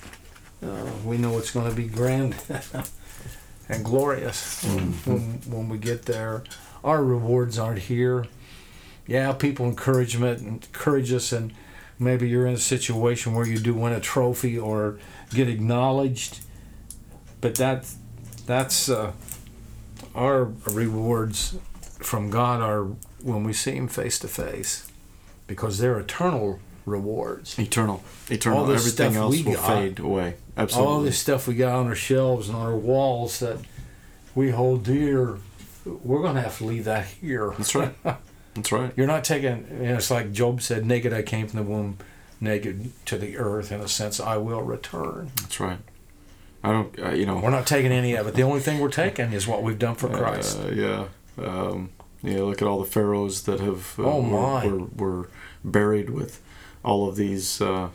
uh, 0.67 0.91
we 1.05 1.17
know 1.17 1.37
it's 1.37 1.51
going 1.51 1.69
to 1.69 1.75
be 1.75 1.87
grand 1.87 2.35
and 3.69 3.83
glorious 3.85 4.63
when, 4.63 4.93
when, 5.05 5.21
when 5.47 5.69
we 5.69 5.77
get 5.77 6.03
there. 6.03 6.43
Our 6.83 7.03
rewards 7.03 7.57
aren't 7.59 7.79
here. 7.79 8.25
Yeah, 9.05 9.33
people 9.33 9.65
encouragement 9.65 10.41
encourage 10.41 11.11
us, 11.11 11.31
and 11.31 11.53
maybe 11.97 12.29
you're 12.29 12.47
in 12.47 12.53
a 12.53 12.59
situation 12.59 13.33
where 13.33 13.47
you 13.47 13.57
do 13.57 13.73
win 13.73 13.93
a 13.93 13.99
trophy 13.99 14.57
or 14.57 14.99
get 15.31 15.49
acknowledged, 15.49 16.39
but 17.41 17.55
that 17.55 17.91
that's 18.45 18.89
uh, 18.89 19.11
our 20.15 20.45
rewards 20.65 21.57
from 21.99 22.29
God 22.29 22.61
are 22.61 22.83
when 23.21 23.43
we 23.43 23.53
see 23.53 23.75
Him 23.75 23.87
face 23.87 24.19
to 24.19 24.27
face, 24.27 24.91
because 25.47 25.79
they're 25.79 25.99
eternal 25.99 26.59
rewards. 26.89 27.57
Eternal. 27.59 28.03
Eternal. 28.29 28.59
All 28.59 28.65
this 28.65 28.81
Everything 28.81 29.11
stuff 29.13 29.23
else 29.23 29.35
we 29.37 29.43
will 29.43 29.53
got. 29.55 29.67
fade 29.67 29.99
away. 29.99 30.35
Absolutely. 30.57 30.93
all 30.93 31.01
this 31.01 31.17
stuff 31.19 31.47
we 31.47 31.55
got 31.55 31.73
on 31.75 31.87
our 31.87 31.95
shelves 31.95 32.49
and 32.49 32.57
on 32.57 32.65
our 32.65 32.75
walls 32.75 33.39
that 33.39 33.57
we 34.35 34.51
hold 34.51 34.83
dear, 34.83 35.37
we're 35.85 36.21
going 36.21 36.35
to 36.35 36.41
have 36.41 36.57
to 36.57 36.65
leave 36.65 36.85
that 36.85 37.05
here. 37.05 37.53
That's 37.57 37.73
right. 37.75 37.93
That's 38.55 38.71
right. 38.71 38.91
You're 38.97 39.07
not 39.07 39.23
taking, 39.23 39.67
you 39.79 39.87
know, 39.89 39.95
it's 39.95 40.11
like 40.11 40.31
Job 40.33 40.61
said, 40.61 40.85
naked 40.85 41.13
I 41.13 41.21
came 41.21 41.47
from 41.47 41.63
the 41.63 41.71
womb, 41.71 41.97
naked 42.41 42.91
to 43.05 43.17
the 43.17 43.37
earth. 43.37 43.71
In 43.71 43.79
a 43.79 43.87
sense, 43.87 44.19
I 44.19 44.37
will 44.37 44.61
return. 44.61 45.31
That's 45.41 45.59
right. 45.59 45.77
I 46.63 46.71
don't, 46.73 46.99
uh, 46.99 47.11
you 47.11 47.25
know. 47.25 47.39
We're 47.39 47.51
not 47.51 47.67
taking 47.67 47.91
any 47.93 48.15
of 48.15 48.27
it. 48.27 48.33
The 48.33 48.41
only 48.43 48.59
thing 48.59 48.79
we're 48.79 48.89
taking 48.89 49.31
is 49.31 49.47
what 49.47 49.63
we've 49.63 49.79
done 49.79 49.95
for 49.95 50.09
Christ. 50.09 50.59
Uh, 50.59 50.69
yeah. 50.71 51.05
Um, 51.37 51.91
yeah, 52.21 52.39
look 52.41 52.61
at 52.61 52.67
all 52.67 52.79
the 52.83 52.89
pharaohs 52.89 53.43
that 53.43 53.61
have 53.61 53.97
uh, 53.97 54.03
Oh, 54.03 54.21
were, 54.21 54.27
my. 54.29 54.67
Were, 54.67 54.85
were 55.19 55.29
buried 55.63 56.09
with 56.09 56.41
all 56.83 57.07
of 57.09 57.15
these 57.15 57.61
uh, 57.61 57.89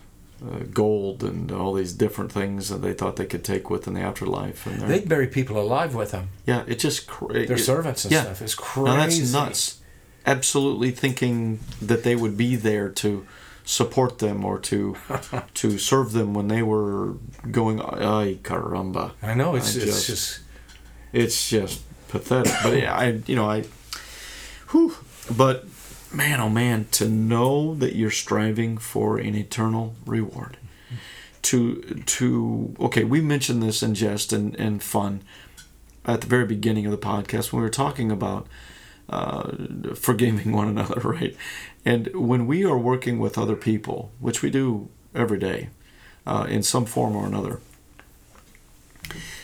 uh, 0.45 0.59
gold 0.73 1.23
and 1.23 1.51
all 1.51 1.73
these 1.73 1.93
different 1.93 2.31
things 2.31 2.69
that 2.69 2.81
they 2.81 2.93
thought 2.93 3.15
they 3.15 3.25
could 3.25 3.43
take 3.43 3.69
with 3.69 3.87
in 3.87 3.93
the 3.93 4.01
afterlife. 4.01 4.65
And 4.67 4.79
they're- 4.81 4.87
they 4.87 4.99
bury 4.99 5.27
people 5.27 5.59
alive 5.59 5.95
with 5.95 6.11
them. 6.11 6.29
yeah, 6.45 6.63
it 6.67 6.77
just 6.79 7.07
cra- 7.07 7.45
Their 7.47 7.57
servants 7.57 8.03
and 8.05 8.11
yeah. 8.11 8.23
stuff. 8.23 8.41
It's 8.41 8.55
crazy. 8.55 8.85
Now 8.85 8.97
that's 8.97 9.31
nuts. 9.33 9.79
Absolutely 10.25 10.91
thinking 10.91 11.59
that 11.81 12.03
they 12.03 12.15
would 12.15 12.35
be 12.35 12.55
there 12.55 12.89
to 12.89 13.25
support 13.63 14.19
them 14.19 14.43
or 14.45 14.59
to 14.59 14.95
to 15.55 15.77
serve 15.77 16.11
them 16.13 16.33
when 16.33 16.47
they 16.47 16.61
were 16.63 17.13
going. 17.51 17.79
Ay 17.81 18.39
caramba! 18.43 19.11
I 19.21 19.33
know. 19.35 19.55
It's, 19.55 19.75
I 19.75 19.81
it's 19.81 19.85
just- 19.85 20.07
just, 20.07 20.39
It's 21.13 21.49
just 21.49 21.81
pathetic. 22.09 22.53
But 22.63 22.77
yeah, 22.77 22.95
I, 22.95 23.21
you 23.27 23.35
know, 23.35 23.49
I, 23.49 23.63
whew, 24.71 24.95
but 25.35 25.65
man, 26.15 26.39
oh 26.39 26.49
man, 26.49 26.87
to 26.91 27.09
know 27.09 27.75
that 27.75 27.95
you're 27.95 28.11
striving 28.11 28.77
for 28.77 29.17
an 29.17 29.35
eternal 29.35 29.95
reward. 30.05 30.57
To 31.43 31.81
to 32.07 32.75
okay, 32.79 33.03
we 33.03 33.21
mentioned 33.21 33.61
this 33.61 33.83
in 33.83 33.93
jest 33.93 34.33
and, 34.33 34.55
and 34.55 34.81
fun 34.81 35.21
at 36.03 36.21
the 36.21 36.27
very 36.27 36.45
beginning 36.45 36.85
of 36.85 36.91
the 36.91 36.97
podcast 36.97 37.51
when 37.51 37.61
we 37.61 37.65
were 37.65 37.69
talking 37.69 38.11
about 38.11 38.47
uh, 39.09 39.51
forgiving 39.95 40.51
one 40.51 40.67
another, 40.67 40.99
right? 41.03 41.35
And 41.83 42.09
when 42.15 42.47
we 42.47 42.65
are 42.65 42.77
working 42.77 43.19
with 43.19 43.37
other 43.37 43.55
people, 43.55 44.11
which 44.19 44.41
we 44.41 44.49
do 44.49 44.89
every 45.13 45.37
day, 45.37 45.69
uh, 46.25 46.47
in 46.49 46.63
some 46.63 46.85
form 46.85 47.15
or 47.15 47.27
another, 47.27 47.59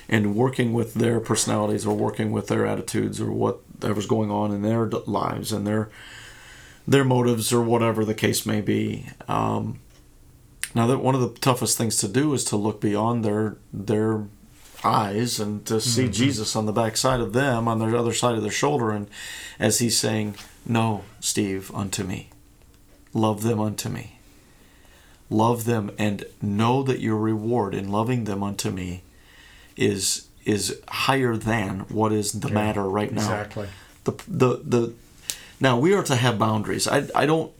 and 0.09 0.35
working 0.35 0.73
with 0.73 0.95
their 0.95 1.19
personalities 1.19 1.85
or 1.85 1.95
working 1.95 2.31
with 2.31 2.47
their 2.47 2.65
attitudes 2.65 3.21
or 3.21 3.31
whatever's 3.31 4.07
going 4.07 4.31
on 4.31 4.51
in 4.51 4.63
their 4.63 4.85
lives 4.87 5.51
and 5.51 5.65
their 5.65 5.89
their 6.91 7.03
motives 7.03 7.51
or 7.53 7.61
whatever 7.61 8.03
the 8.05 8.13
case 8.13 8.45
may 8.45 8.61
be. 8.61 9.07
Um, 9.27 9.79
now 10.73 10.87
that 10.87 10.99
one 10.99 11.15
of 11.15 11.21
the 11.21 11.39
toughest 11.39 11.77
things 11.77 11.97
to 11.97 12.07
do 12.07 12.33
is 12.33 12.43
to 12.45 12.55
look 12.55 12.79
beyond 12.81 13.25
their 13.25 13.57
their 13.73 14.25
eyes 14.83 15.39
and 15.39 15.63
to 15.67 15.79
see 15.79 16.09
Jesus 16.09 16.55
on 16.55 16.65
the 16.65 16.71
back 16.71 16.97
side 16.97 17.19
of 17.19 17.33
them 17.33 17.67
on 17.67 17.77
the 17.77 17.95
other 17.97 18.13
side 18.13 18.35
of 18.35 18.41
their 18.41 18.51
shoulder 18.51 18.89
and 18.91 19.07
as 19.59 19.79
he's 19.79 19.97
saying, 19.97 20.35
"No, 20.65 21.03
Steve, 21.19 21.71
unto 21.75 22.03
me. 22.03 22.29
Love 23.13 23.43
them 23.43 23.59
unto 23.59 23.89
me. 23.89 24.17
Love 25.29 25.65
them 25.65 25.91
and 25.97 26.25
know 26.41 26.83
that 26.83 26.99
your 26.99 27.17
reward 27.17 27.75
in 27.75 27.91
loving 27.91 28.23
them 28.23 28.41
unto 28.43 28.71
me 28.71 29.03
is 29.77 30.27
is 30.45 30.79
higher 30.87 31.37
than 31.37 31.81
what 31.89 32.11
is 32.11 32.31
the 32.31 32.49
matter 32.49 32.83
right 32.83 33.11
now. 33.11 33.21
exactly. 33.21 33.67
The 34.05 34.13
the 34.27 34.61
the 34.63 34.93
now 35.61 35.77
we 35.77 35.93
are 35.93 36.03
to 36.03 36.15
have 36.15 36.37
boundaries. 36.37 36.87
I 36.87 37.07
I 37.15 37.25
don't 37.25 37.51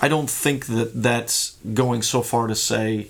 I 0.00 0.08
don't 0.08 0.30
think 0.30 0.66
that 0.66 1.02
that's 1.02 1.56
going 1.74 2.02
so 2.02 2.22
far 2.22 2.46
to 2.46 2.54
say 2.54 3.08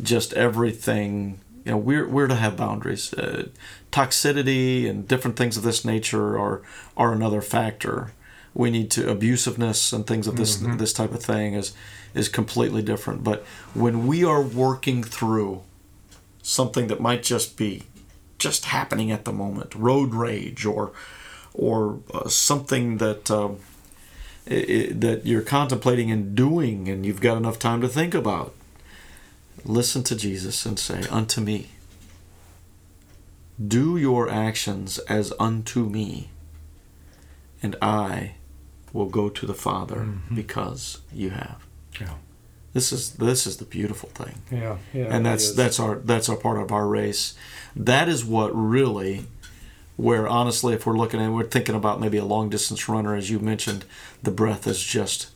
just 0.00 0.32
everything. 0.34 1.40
You 1.64 1.72
know, 1.72 1.78
we're 1.78 2.06
we're 2.06 2.28
to 2.28 2.36
have 2.36 2.56
boundaries. 2.56 3.12
Uh, 3.14 3.48
toxicity 3.90 4.88
and 4.88 5.08
different 5.08 5.36
things 5.36 5.56
of 5.56 5.62
this 5.62 5.84
nature 5.84 6.38
are 6.38 6.62
are 6.96 7.12
another 7.12 7.40
factor. 7.40 8.12
We 8.54 8.70
need 8.70 8.90
to 8.92 9.02
abusiveness 9.02 9.92
and 9.92 10.06
things 10.06 10.26
of 10.26 10.36
this 10.36 10.56
this 10.56 10.92
type 10.92 11.12
of 11.12 11.22
thing 11.22 11.54
is 11.54 11.72
is 12.14 12.28
completely 12.28 12.82
different. 12.82 13.24
But 13.24 13.44
when 13.74 14.06
we 14.06 14.24
are 14.24 14.42
working 14.42 15.02
through 15.02 15.62
something 16.42 16.88
that 16.88 17.00
might 17.00 17.22
just 17.22 17.56
be 17.56 17.84
just 18.38 18.64
happening 18.66 19.12
at 19.12 19.24
the 19.24 19.32
moment, 19.32 19.74
road 19.74 20.14
rage 20.14 20.64
or 20.64 20.92
or 21.54 22.00
uh, 22.12 22.28
something 22.28 22.98
that 22.98 23.30
um, 23.30 23.58
that 24.46 25.22
you're 25.24 25.42
contemplating 25.42 26.10
and 26.10 26.34
doing, 26.34 26.88
and 26.88 27.04
you've 27.06 27.20
got 27.20 27.36
enough 27.36 27.58
time 27.58 27.80
to 27.80 27.88
think 27.88 28.14
about. 28.14 28.54
Listen 29.64 30.02
to 30.04 30.16
Jesus 30.16 30.64
and 30.64 30.78
say, 30.78 31.02
"Unto 31.10 31.40
me, 31.40 31.68
do 33.64 33.96
your 33.96 34.30
actions 34.30 34.98
as 35.00 35.32
unto 35.38 35.84
me, 35.84 36.30
and 37.62 37.76
I 37.82 38.34
will 38.92 39.08
go 39.08 39.28
to 39.28 39.46
the 39.46 39.54
Father 39.54 39.96
mm-hmm. 39.96 40.34
because 40.34 41.00
you 41.12 41.30
have." 41.30 41.66
Yeah. 42.00 42.14
This 42.72 42.92
is 42.92 43.14
this 43.14 43.46
is 43.46 43.56
the 43.56 43.64
beautiful 43.64 44.10
thing 44.10 44.42
Yeah. 44.50 44.76
Yeah. 44.94 45.06
and 45.10 45.26
that's 45.26 45.52
that's 45.52 45.80
our 45.80 45.96
that's 45.96 46.28
our 46.28 46.36
part 46.36 46.58
of 46.58 46.70
our 46.70 46.86
race. 46.86 47.34
That 47.74 48.08
is 48.08 48.24
what 48.24 48.50
really, 48.54 49.26
where 50.00 50.26
honestly, 50.26 50.74
if 50.74 50.86
we're 50.86 50.96
looking 50.96 51.20
and 51.20 51.34
we're 51.34 51.44
thinking 51.44 51.74
about 51.74 52.00
maybe 52.00 52.18
a 52.18 52.24
long 52.24 52.48
distance 52.48 52.88
runner, 52.88 53.14
as 53.14 53.30
you 53.30 53.38
mentioned, 53.38 53.84
the 54.22 54.30
breath 54.30 54.66
is 54.66 54.82
just 54.82 55.28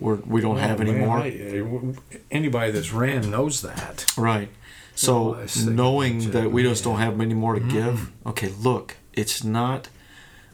we're 0.00 0.16
we 0.16 0.40
don't 0.40 0.58
have 0.58 0.80
Oh, 0.80 0.84
man, 0.84 0.94
anymore. 0.94 1.94
Anybody 2.30 2.70
that's 2.72 2.92
ran 2.92 3.30
knows 3.30 3.62
that. 3.62 4.04
Right. 4.16 4.48
So 4.94 5.36
Oh, 5.36 5.46
knowing 5.70 6.30
that 6.32 6.50
we 6.50 6.62
just 6.62 6.84
don't 6.84 6.98
have 6.98 7.16
many 7.16 7.34
more 7.34 7.54
to 7.54 7.60
Mm-hmm. 7.60 7.70
give, 7.70 8.12
okay, 8.26 8.48
look, 8.58 8.96
it's 9.12 9.44
not 9.44 9.88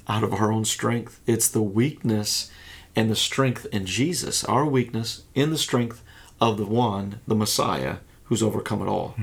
out 0.08 0.24
of 0.24 0.32
our 0.34 0.50
own 0.52 0.64
strength. 0.64 1.20
It's 1.26 1.48
the 1.48 1.62
weakness 1.62 2.50
and 2.94 3.08
the 3.10 3.16
strength 3.16 3.66
in 3.72 3.86
Jesus, 3.86 4.44
our 4.44 4.66
weakness 4.66 5.22
in 5.34 5.50
the 5.50 5.58
strength 5.58 6.02
of 6.40 6.56
the 6.58 6.66
one, 6.66 7.20
the 7.26 7.34
Messiah, 7.36 7.96
who's 8.24 8.42
overcome 8.42 8.82
it 8.82 8.88
all, 8.88 9.14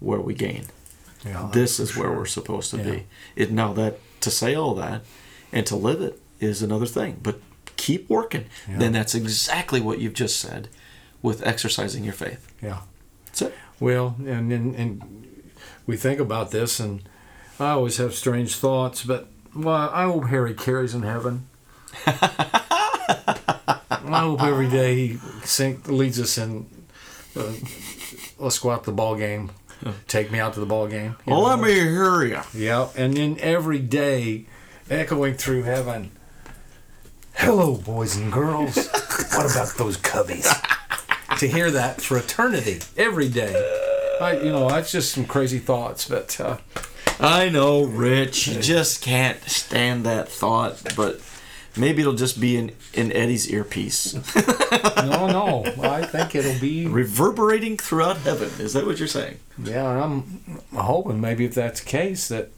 where 0.00 0.20
we 0.20 0.34
gain. 0.34 0.64
Yeah, 1.24 1.48
this 1.52 1.80
is 1.80 1.96
where 1.96 2.08
sure. 2.08 2.16
we're 2.18 2.26
supposed 2.26 2.70
to 2.70 2.78
Yeah. 2.78 2.82
be. 2.90 3.06
It 3.36 3.50
now 3.50 3.72
that 3.74 3.98
to 4.20 4.30
say 4.30 4.54
all 4.54 4.74
that 4.74 5.02
and 5.52 5.66
to 5.66 5.76
live 5.76 6.00
it 6.00 6.20
is 6.40 6.62
another 6.62 6.86
thing. 6.86 7.18
But 7.22 7.40
keep 7.76 8.08
working. 8.08 8.46
Yeah. 8.68 8.78
Then 8.78 8.92
that's 8.92 9.14
exactly 9.14 9.80
what 9.80 9.98
you've 9.98 10.14
just 10.14 10.38
said 10.38 10.68
with 11.22 11.46
exercising 11.46 12.04
your 12.04 12.12
faith. 12.12 12.46
Yeah. 12.62 12.80
That's 13.26 13.42
it. 13.42 13.54
Well, 13.80 14.14
and, 14.18 14.52
and 14.52 14.74
and 14.76 15.26
we 15.86 15.96
think 15.96 16.20
about 16.20 16.50
this, 16.50 16.78
and 16.78 17.02
I 17.58 17.70
always 17.70 17.96
have 17.96 18.14
strange 18.14 18.56
thoughts. 18.56 19.04
But 19.04 19.28
well, 19.54 19.90
I 19.92 20.04
hope 20.04 20.26
Harry 20.26 20.54
Caray's 20.54 20.94
in 20.94 21.02
heaven. 21.02 21.46
I 22.06 24.20
hope 24.20 24.42
every 24.42 24.68
day 24.68 25.08
he 25.08 25.18
leads 25.86 26.20
us 26.20 26.38
in. 26.38 26.66
Uh, 27.36 27.52
let's 28.38 28.58
go 28.58 28.70
out 28.70 28.84
the 28.84 28.92
ball 28.92 29.16
game. 29.16 29.50
Take 30.08 30.30
me 30.30 30.38
out 30.38 30.54
to 30.54 30.60
the 30.60 30.66
ball 30.66 30.86
game. 30.86 31.16
Well, 31.26 31.42
let 31.42 31.60
me 31.60 31.72
hear 31.72 32.24
you. 32.24 32.40
Yeah, 32.54 32.88
and 32.96 33.16
then 33.16 33.36
every 33.40 33.78
day, 33.78 34.46
echoing 34.90 35.34
through 35.34 35.62
heaven. 35.64 36.10
Hello, 37.34 37.76
boys 37.76 38.16
and 38.16 38.32
girls. 38.32 38.76
what 39.34 39.50
about 39.50 39.74
those 39.76 39.96
cubbies? 39.96 40.48
to 41.38 41.48
hear 41.48 41.70
that 41.70 42.00
for 42.00 42.16
eternity, 42.16 42.80
every 42.96 43.28
day. 43.28 43.54
I, 44.20 44.36
you 44.36 44.52
know, 44.52 44.68
that's 44.68 44.92
just 44.92 45.12
some 45.12 45.24
crazy 45.24 45.58
thoughts, 45.58 46.08
but 46.08 46.40
uh, 46.40 46.58
I 47.18 47.48
know, 47.48 47.84
Rich. 47.84 48.46
You 48.46 48.60
just 48.60 49.02
can't 49.02 49.42
stand 49.42 50.04
that 50.06 50.28
thought, 50.28 50.94
but 50.96 51.20
maybe 51.76 52.02
it'll 52.02 52.14
just 52.14 52.40
be 52.40 52.56
in, 52.56 52.72
in 52.92 53.12
Eddie's 53.12 53.50
earpiece, 53.50 54.14
no, 54.96 55.26
no, 55.28 55.64
I 55.82 56.04
think 56.04 56.34
it'll 56.34 56.58
be. 56.60 56.86
reverberating 56.86 57.76
throughout 57.76 58.18
heaven. 58.18 58.50
Is 58.58 58.72
that 58.74 58.86
what 58.86 58.98
you're 58.98 59.08
saying? 59.08 59.38
Yeah, 59.62 59.86
I'm 59.86 60.40
hoping 60.74 61.20
maybe 61.20 61.44
if 61.44 61.54
that's 61.54 61.80
the 61.80 61.86
case 61.86 62.28
that 62.28 62.50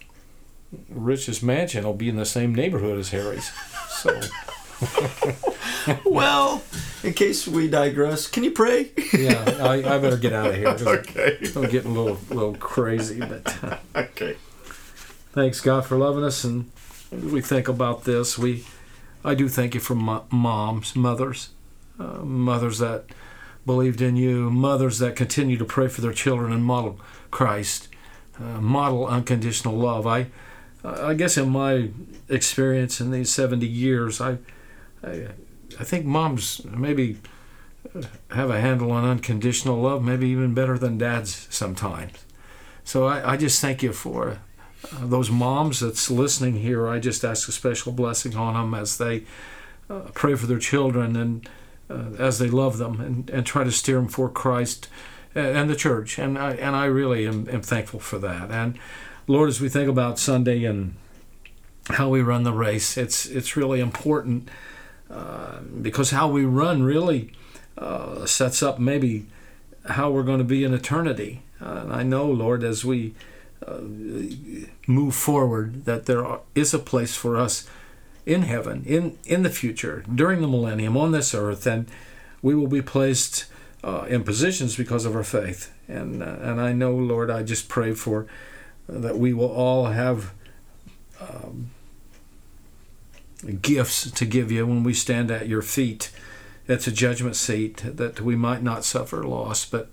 Rich's 0.89 1.43
mansion 1.43 1.85
will 1.85 1.95
be 1.95 2.09
in 2.09 2.17
the 2.17 2.25
same 2.27 2.55
neighborhood 2.55 2.99
as 2.99 3.11
Harry's. 3.11 3.51
So 3.89 4.21
well, 6.05 6.63
in 7.03 7.15
case 7.15 7.47
we 7.47 7.69
digress, 7.69 8.27
can 8.27 8.45
you 8.45 8.51
pray? 8.51 8.91
yeah, 9.13 9.43
I, 9.61 9.75
I 9.95 9.99
better 9.99 10.17
get 10.17 10.33
out 10.33 10.49
of 10.49 10.55
here. 10.57 10.69
okay. 10.69 11.39
I'm 11.55 11.69
getting 11.71 11.97
a 11.97 12.01
little, 12.03 12.19
little 12.29 12.55
crazy, 12.55 13.21
but. 13.21 13.65
Uh, 13.65 13.77
Okay. 13.95 14.37
Thanks 15.33 15.61
God 15.61 15.85
for 15.85 15.97
loving 15.99 16.25
us, 16.25 16.45
and 16.45 16.71
we 17.13 17.41
think 17.43 17.69
about 17.69 18.05
this. 18.05 18.39
We, 18.39 18.65
I 19.27 19.35
do 19.35 19.49
thank 19.49 19.75
you 19.75 19.81
for 19.81 19.97
mo- 19.97 20.25
moms, 20.31 20.95
mothers, 20.95 21.51
uh, 21.99 22.23
mothers 22.23 22.79
that 22.79 23.05
believed 23.65 24.01
in 24.01 24.15
you, 24.17 24.51
mothers 24.51 24.99
that 25.01 25.17
continue 25.17 25.57
to 25.59 25.65
pray 25.65 25.89
for 25.89 26.01
their 26.01 26.13
children 26.13 26.53
and 26.53 26.65
model 26.65 27.01
Christ, 27.31 27.89
uh, 28.39 28.61
model 28.61 29.07
unconditional 29.07 29.75
love. 29.75 30.07
I, 30.07 30.29
I 30.85 31.15
guess 31.15 31.37
in 31.37 31.51
my 31.51 31.91
experience 32.29 33.01
in 33.01 33.11
these 33.11 33.31
seventy 33.31 33.67
years, 33.67 34.21
I, 34.21 34.39
I, 35.03 35.29
I 35.81 35.85
think 35.85 36.07
moms 36.07 36.65
maybe 36.65 37.19
have 38.31 38.51
a 38.51 38.61
handle 38.61 38.93
on 38.93 39.05
unconditional 39.05 39.81
love, 39.81 40.05
maybe 40.05 40.29
even 40.29 40.55
better 40.55 40.79
than 40.79 40.99
dads 40.99 41.49
sometimes. 41.51 42.25
So 42.85 43.07
I, 43.07 43.33
I 43.33 43.37
just 43.37 43.61
thank 43.61 43.83
you 43.83 43.93
for 43.93 44.39
uh, 44.85 45.07
those 45.07 45.31
moms 45.31 45.81
that's 45.81 46.11
listening 46.11 46.57
here, 46.57 46.89
I 46.89 46.99
just 46.99 47.25
ask 47.25 47.49
a 47.49 47.53
special 47.53 47.93
blessing 47.93 48.37
on 48.37 48.55
them 48.55 48.75
as 48.75 48.99
they 48.99 49.25
uh, 49.89 50.01
pray 50.15 50.35
for 50.35 50.47
their 50.47 50.59
children 50.59 51.17
and 51.17 51.49
uh, 51.89 52.11
as 52.19 52.39
they 52.39 52.49
love 52.49 52.79
them 52.79 53.01
and, 53.01 53.31
and 53.31 53.47
try 53.47 53.65
to 53.65 53.73
steer 53.73 53.97
them 53.97 54.09
for 54.09 54.29
Christ 54.29 54.89
and 55.35 55.69
the 55.69 55.77
church. 55.77 56.19
And 56.19 56.39
I, 56.39 56.53
and 56.55 56.75
I 56.75 56.87
really 56.87 57.27
am, 57.27 57.49
am 57.51 57.63
thankful 57.63 58.01
for 58.01 58.19
that. 58.19 58.51
And 58.51 58.79
Lord, 59.27 59.49
as 59.49 59.61
we 59.61 59.69
think 59.69 59.89
about 59.89 60.19
Sunday 60.19 60.65
and 60.65 60.97
how 61.89 62.09
we 62.09 62.23
run 62.23 62.43
the 62.43 62.53
race, 62.53 62.97
it's, 62.97 63.27
it's 63.27 63.57
really 63.57 63.81
important 63.81 64.49
uh, 65.11 65.61
because 65.61 66.11
how 66.11 66.29
we 66.29 66.45
run 66.45 66.83
really 66.83 67.33
uh, 67.79 68.25
sets 68.27 68.63
up 68.63 68.79
maybe 68.79 69.27
how 69.91 70.11
we're 70.11 70.23
going 70.23 70.39
to 70.39 70.45
be 70.45 70.65
in 70.65 70.75
eternity. 70.75 71.43
And 71.61 71.93
I 71.93 72.03
know, 72.03 72.27
Lord, 72.27 72.65
as 72.65 72.85
we 72.85 73.15
uh, 73.67 73.81
move 74.87 75.15
forward, 75.15 75.85
that 75.85 76.07
there 76.07 76.25
is 76.55 76.75
a 76.75 76.79
place 76.79 77.15
for 77.15 77.37
us 77.37 77.69
in 78.25 78.43
heaven, 78.43 78.83
in 78.85 79.17
in 79.25 79.43
the 79.43 79.51
future, 79.51 80.05
during 80.13 80.41
the 80.41 80.49
millennium 80.49 80.97
on 80.97 81.13
this 81.13 81.35
earth, 81.35 81.67
and 81.67 81.89
we 82.43 82.55
will 82.55 82.67
be 82.67 82.83
placed 82.83 83.47
uh, 83.85 84.05
in 84.09 84.25
positions 84.25 84.77
because 84.77 85.05
of 85.05 85.15
our 85.15 85.25
faith. 85.25 85.73
And 85.89 86.23
uh, 86.23 86.37
and 86.41 86.61
I 86.61 86.73
know, 86.73 86.95
Lord, 86.95 87.31
I 87.31 87.43
just 87.43 87.69
pray 87.69 87.95
for 87.95 88.27
uh, 88.89 88.99
that 88.99 89.19
we 89.19 89.33
will 89.33 89.51
all 89.51 89.87
have. 89.87 90.33
Um, 91.21 91.71
gifts 93.63 94.11
to 94.11 94.25
give 94.25 94.51
you 94.51 94.67
when 94.67 94.83
we 94.83 94.95
stand 94.95 95.31
at 95.31 95.49
your 95.49 95.63
feet. 95.63 96.11
It's 96.69 96.87
a 96.87 96.93
judgment 96.93 97.37
seat 97.37 97.83
that 97.85 98.21
we 98.21 98.35
might 98.35 98.63
not 98.63 98.85
suffer 98.85 99.23
loss, 99.23 99.65
but 99.65 99.91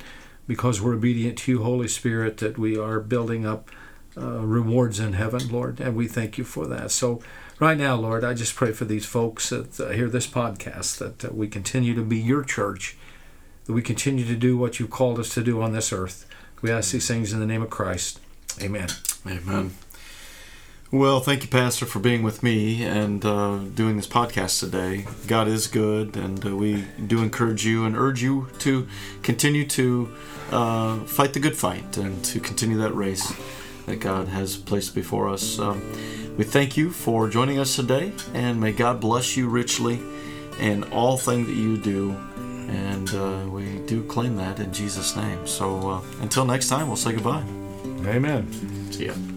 because 0.47 0.81
we're 0.81 0.95
obedient 0.95 1.37
to 1.39 1.51
you, 1.51 1.63
Holy 1.63 1.87
Spirit, 1.87 2.37
that 2.37 2.57
we 2.57 2.77
are 2.77 2.99
building 2.99 3.45
up 3.45 3.69
uh, 4.17 4.39
rewards 4.39 4.99
in 4.99 5.13
heaven, 5.13 5.49
Lord, 5.49 5.79
and 5.79 5.95
we 5.95 6.07
thank 6.07 6.37
you 6.37 6.43
for 6.43 6.67
that. 6.67 6.91
So, 6.91 7.21
right 7.59 7.77
now, 7.77 7.95
Lord, 7.95 8.23
I 8.23 8.33
just 8.33 8.55
pray 8.55 8.71
for 8.71 8.85
these 8.85 9.05
folks 9.05 9.49
that 9.49 9.79
uh, 9.79 9.89
hear 9.89 10.09
this 10.09 10.27
podcast 10.27 10.97
that 10.99 11.25
uh, 11.25 11.33
we 11.33 11.47
continue 11.47 11.95
to 11.95 12.03
be 12.03 12.19
your 12.19 12.43
church, 12.43 12.95
that 13.65 13.73
we 13.73 13.81
continue 13.81 14.25
to 14.25 14.35
do 14.35 14.57
what 14.57 14.79
you've 14.79 14.91
called 14.91 15.19
us 15.19 15.33
to 15.33 15.43
do 15.43 15.61
on 15.61 15.73
this 15.73 15.91
earth. 15.91 16.27
We 16.61 16.71
ask 16.71 16.91
these 16.91 17.07
things 17.07 17.33
in 17.33 17.39
the 17.39 17.45
name 17.45 17.61
of 17.61 17.69
Christ. 17.69 18.19
Amen. 18.61 18.89
Amen. 19.25 19.71
Well, 20.93 21.21
thank 21.21 21.41
you, 21.41 21.49
Pastor, 21.49 21.87
for 21.87 21.97
being 21.97 22.21
with 22.21 22.43
me 22.43 22.83
and 22.83 23.25
uh, 23.25 23.57
doing 23.73 23.95
this 23.95 24.05
podcast 24.05 24.59
today. 24.59 25.07
God 25.25 25.47
is 25.47 25.65
good, 25.65 26.15
and 26.15 26.45
uh, 26.45 26.55
we 26.55 26.85
do 27.07 27.23
encourage 27.23 27.65
you 27.65 27.83
and 27.83 27.97
urge 27.97 28.21
you 28.21 28.49
to 28.59 28.87
continue 29.23 29.65
to 29.69 30.13
uh, 30.53 30.99
fight 31.05 31.33
the 31.33 31.39
good 31.39 31.57
fight 31.57 31.97
and 31.97 32.23
to 32.25 32.39
continue 32.39 32.77
that 32.77 32.93
race 32.93 33.33
that 33.85 33.99
God 33.99 34.27
has 34.27 34.55
placed 34.55 34.95
before 34.95 35.27
us. 35.29 35.59
Um, 35.59 35.81
we 36.37 36.43
thank 36.43 36.77
you 36.77 36.89
for 36.89 37.27
joining 37.29 37.59
us 37.59 37.75
today, 37.75 38.11
and 38.33 38.59
may 38.59 38.71
God 38.71 38.99
bless 38.99 39.35
you 39.35 39.49
richly 39.49 39.99
in 40.59 40.83
all 40.85 41.17
thing 41.17 41.45
that 41.45 41.55
you 41.55 41.77
do. 41.77 42.11
And 42.69 43.13
uh, 43.13 43.45
we 43.49 43.79
do 43.85 44.03
claim 44.05 44.35
that 44.37 44.59
in 44.59 44.71
Jesus' 44.73 45.15
name. 45.15 45.45
So 45.45 45.89
uh, 45.89 46.01
until 46.21 46.45
next 46.45 46.69
time, 46.69 46.87
we'll 46.87 46.95
say 46.95 47.13
goodbye. 47.13 47.43
Amen. 48.07 48.47
See 48.91 49.07
ya. 49.07 49.32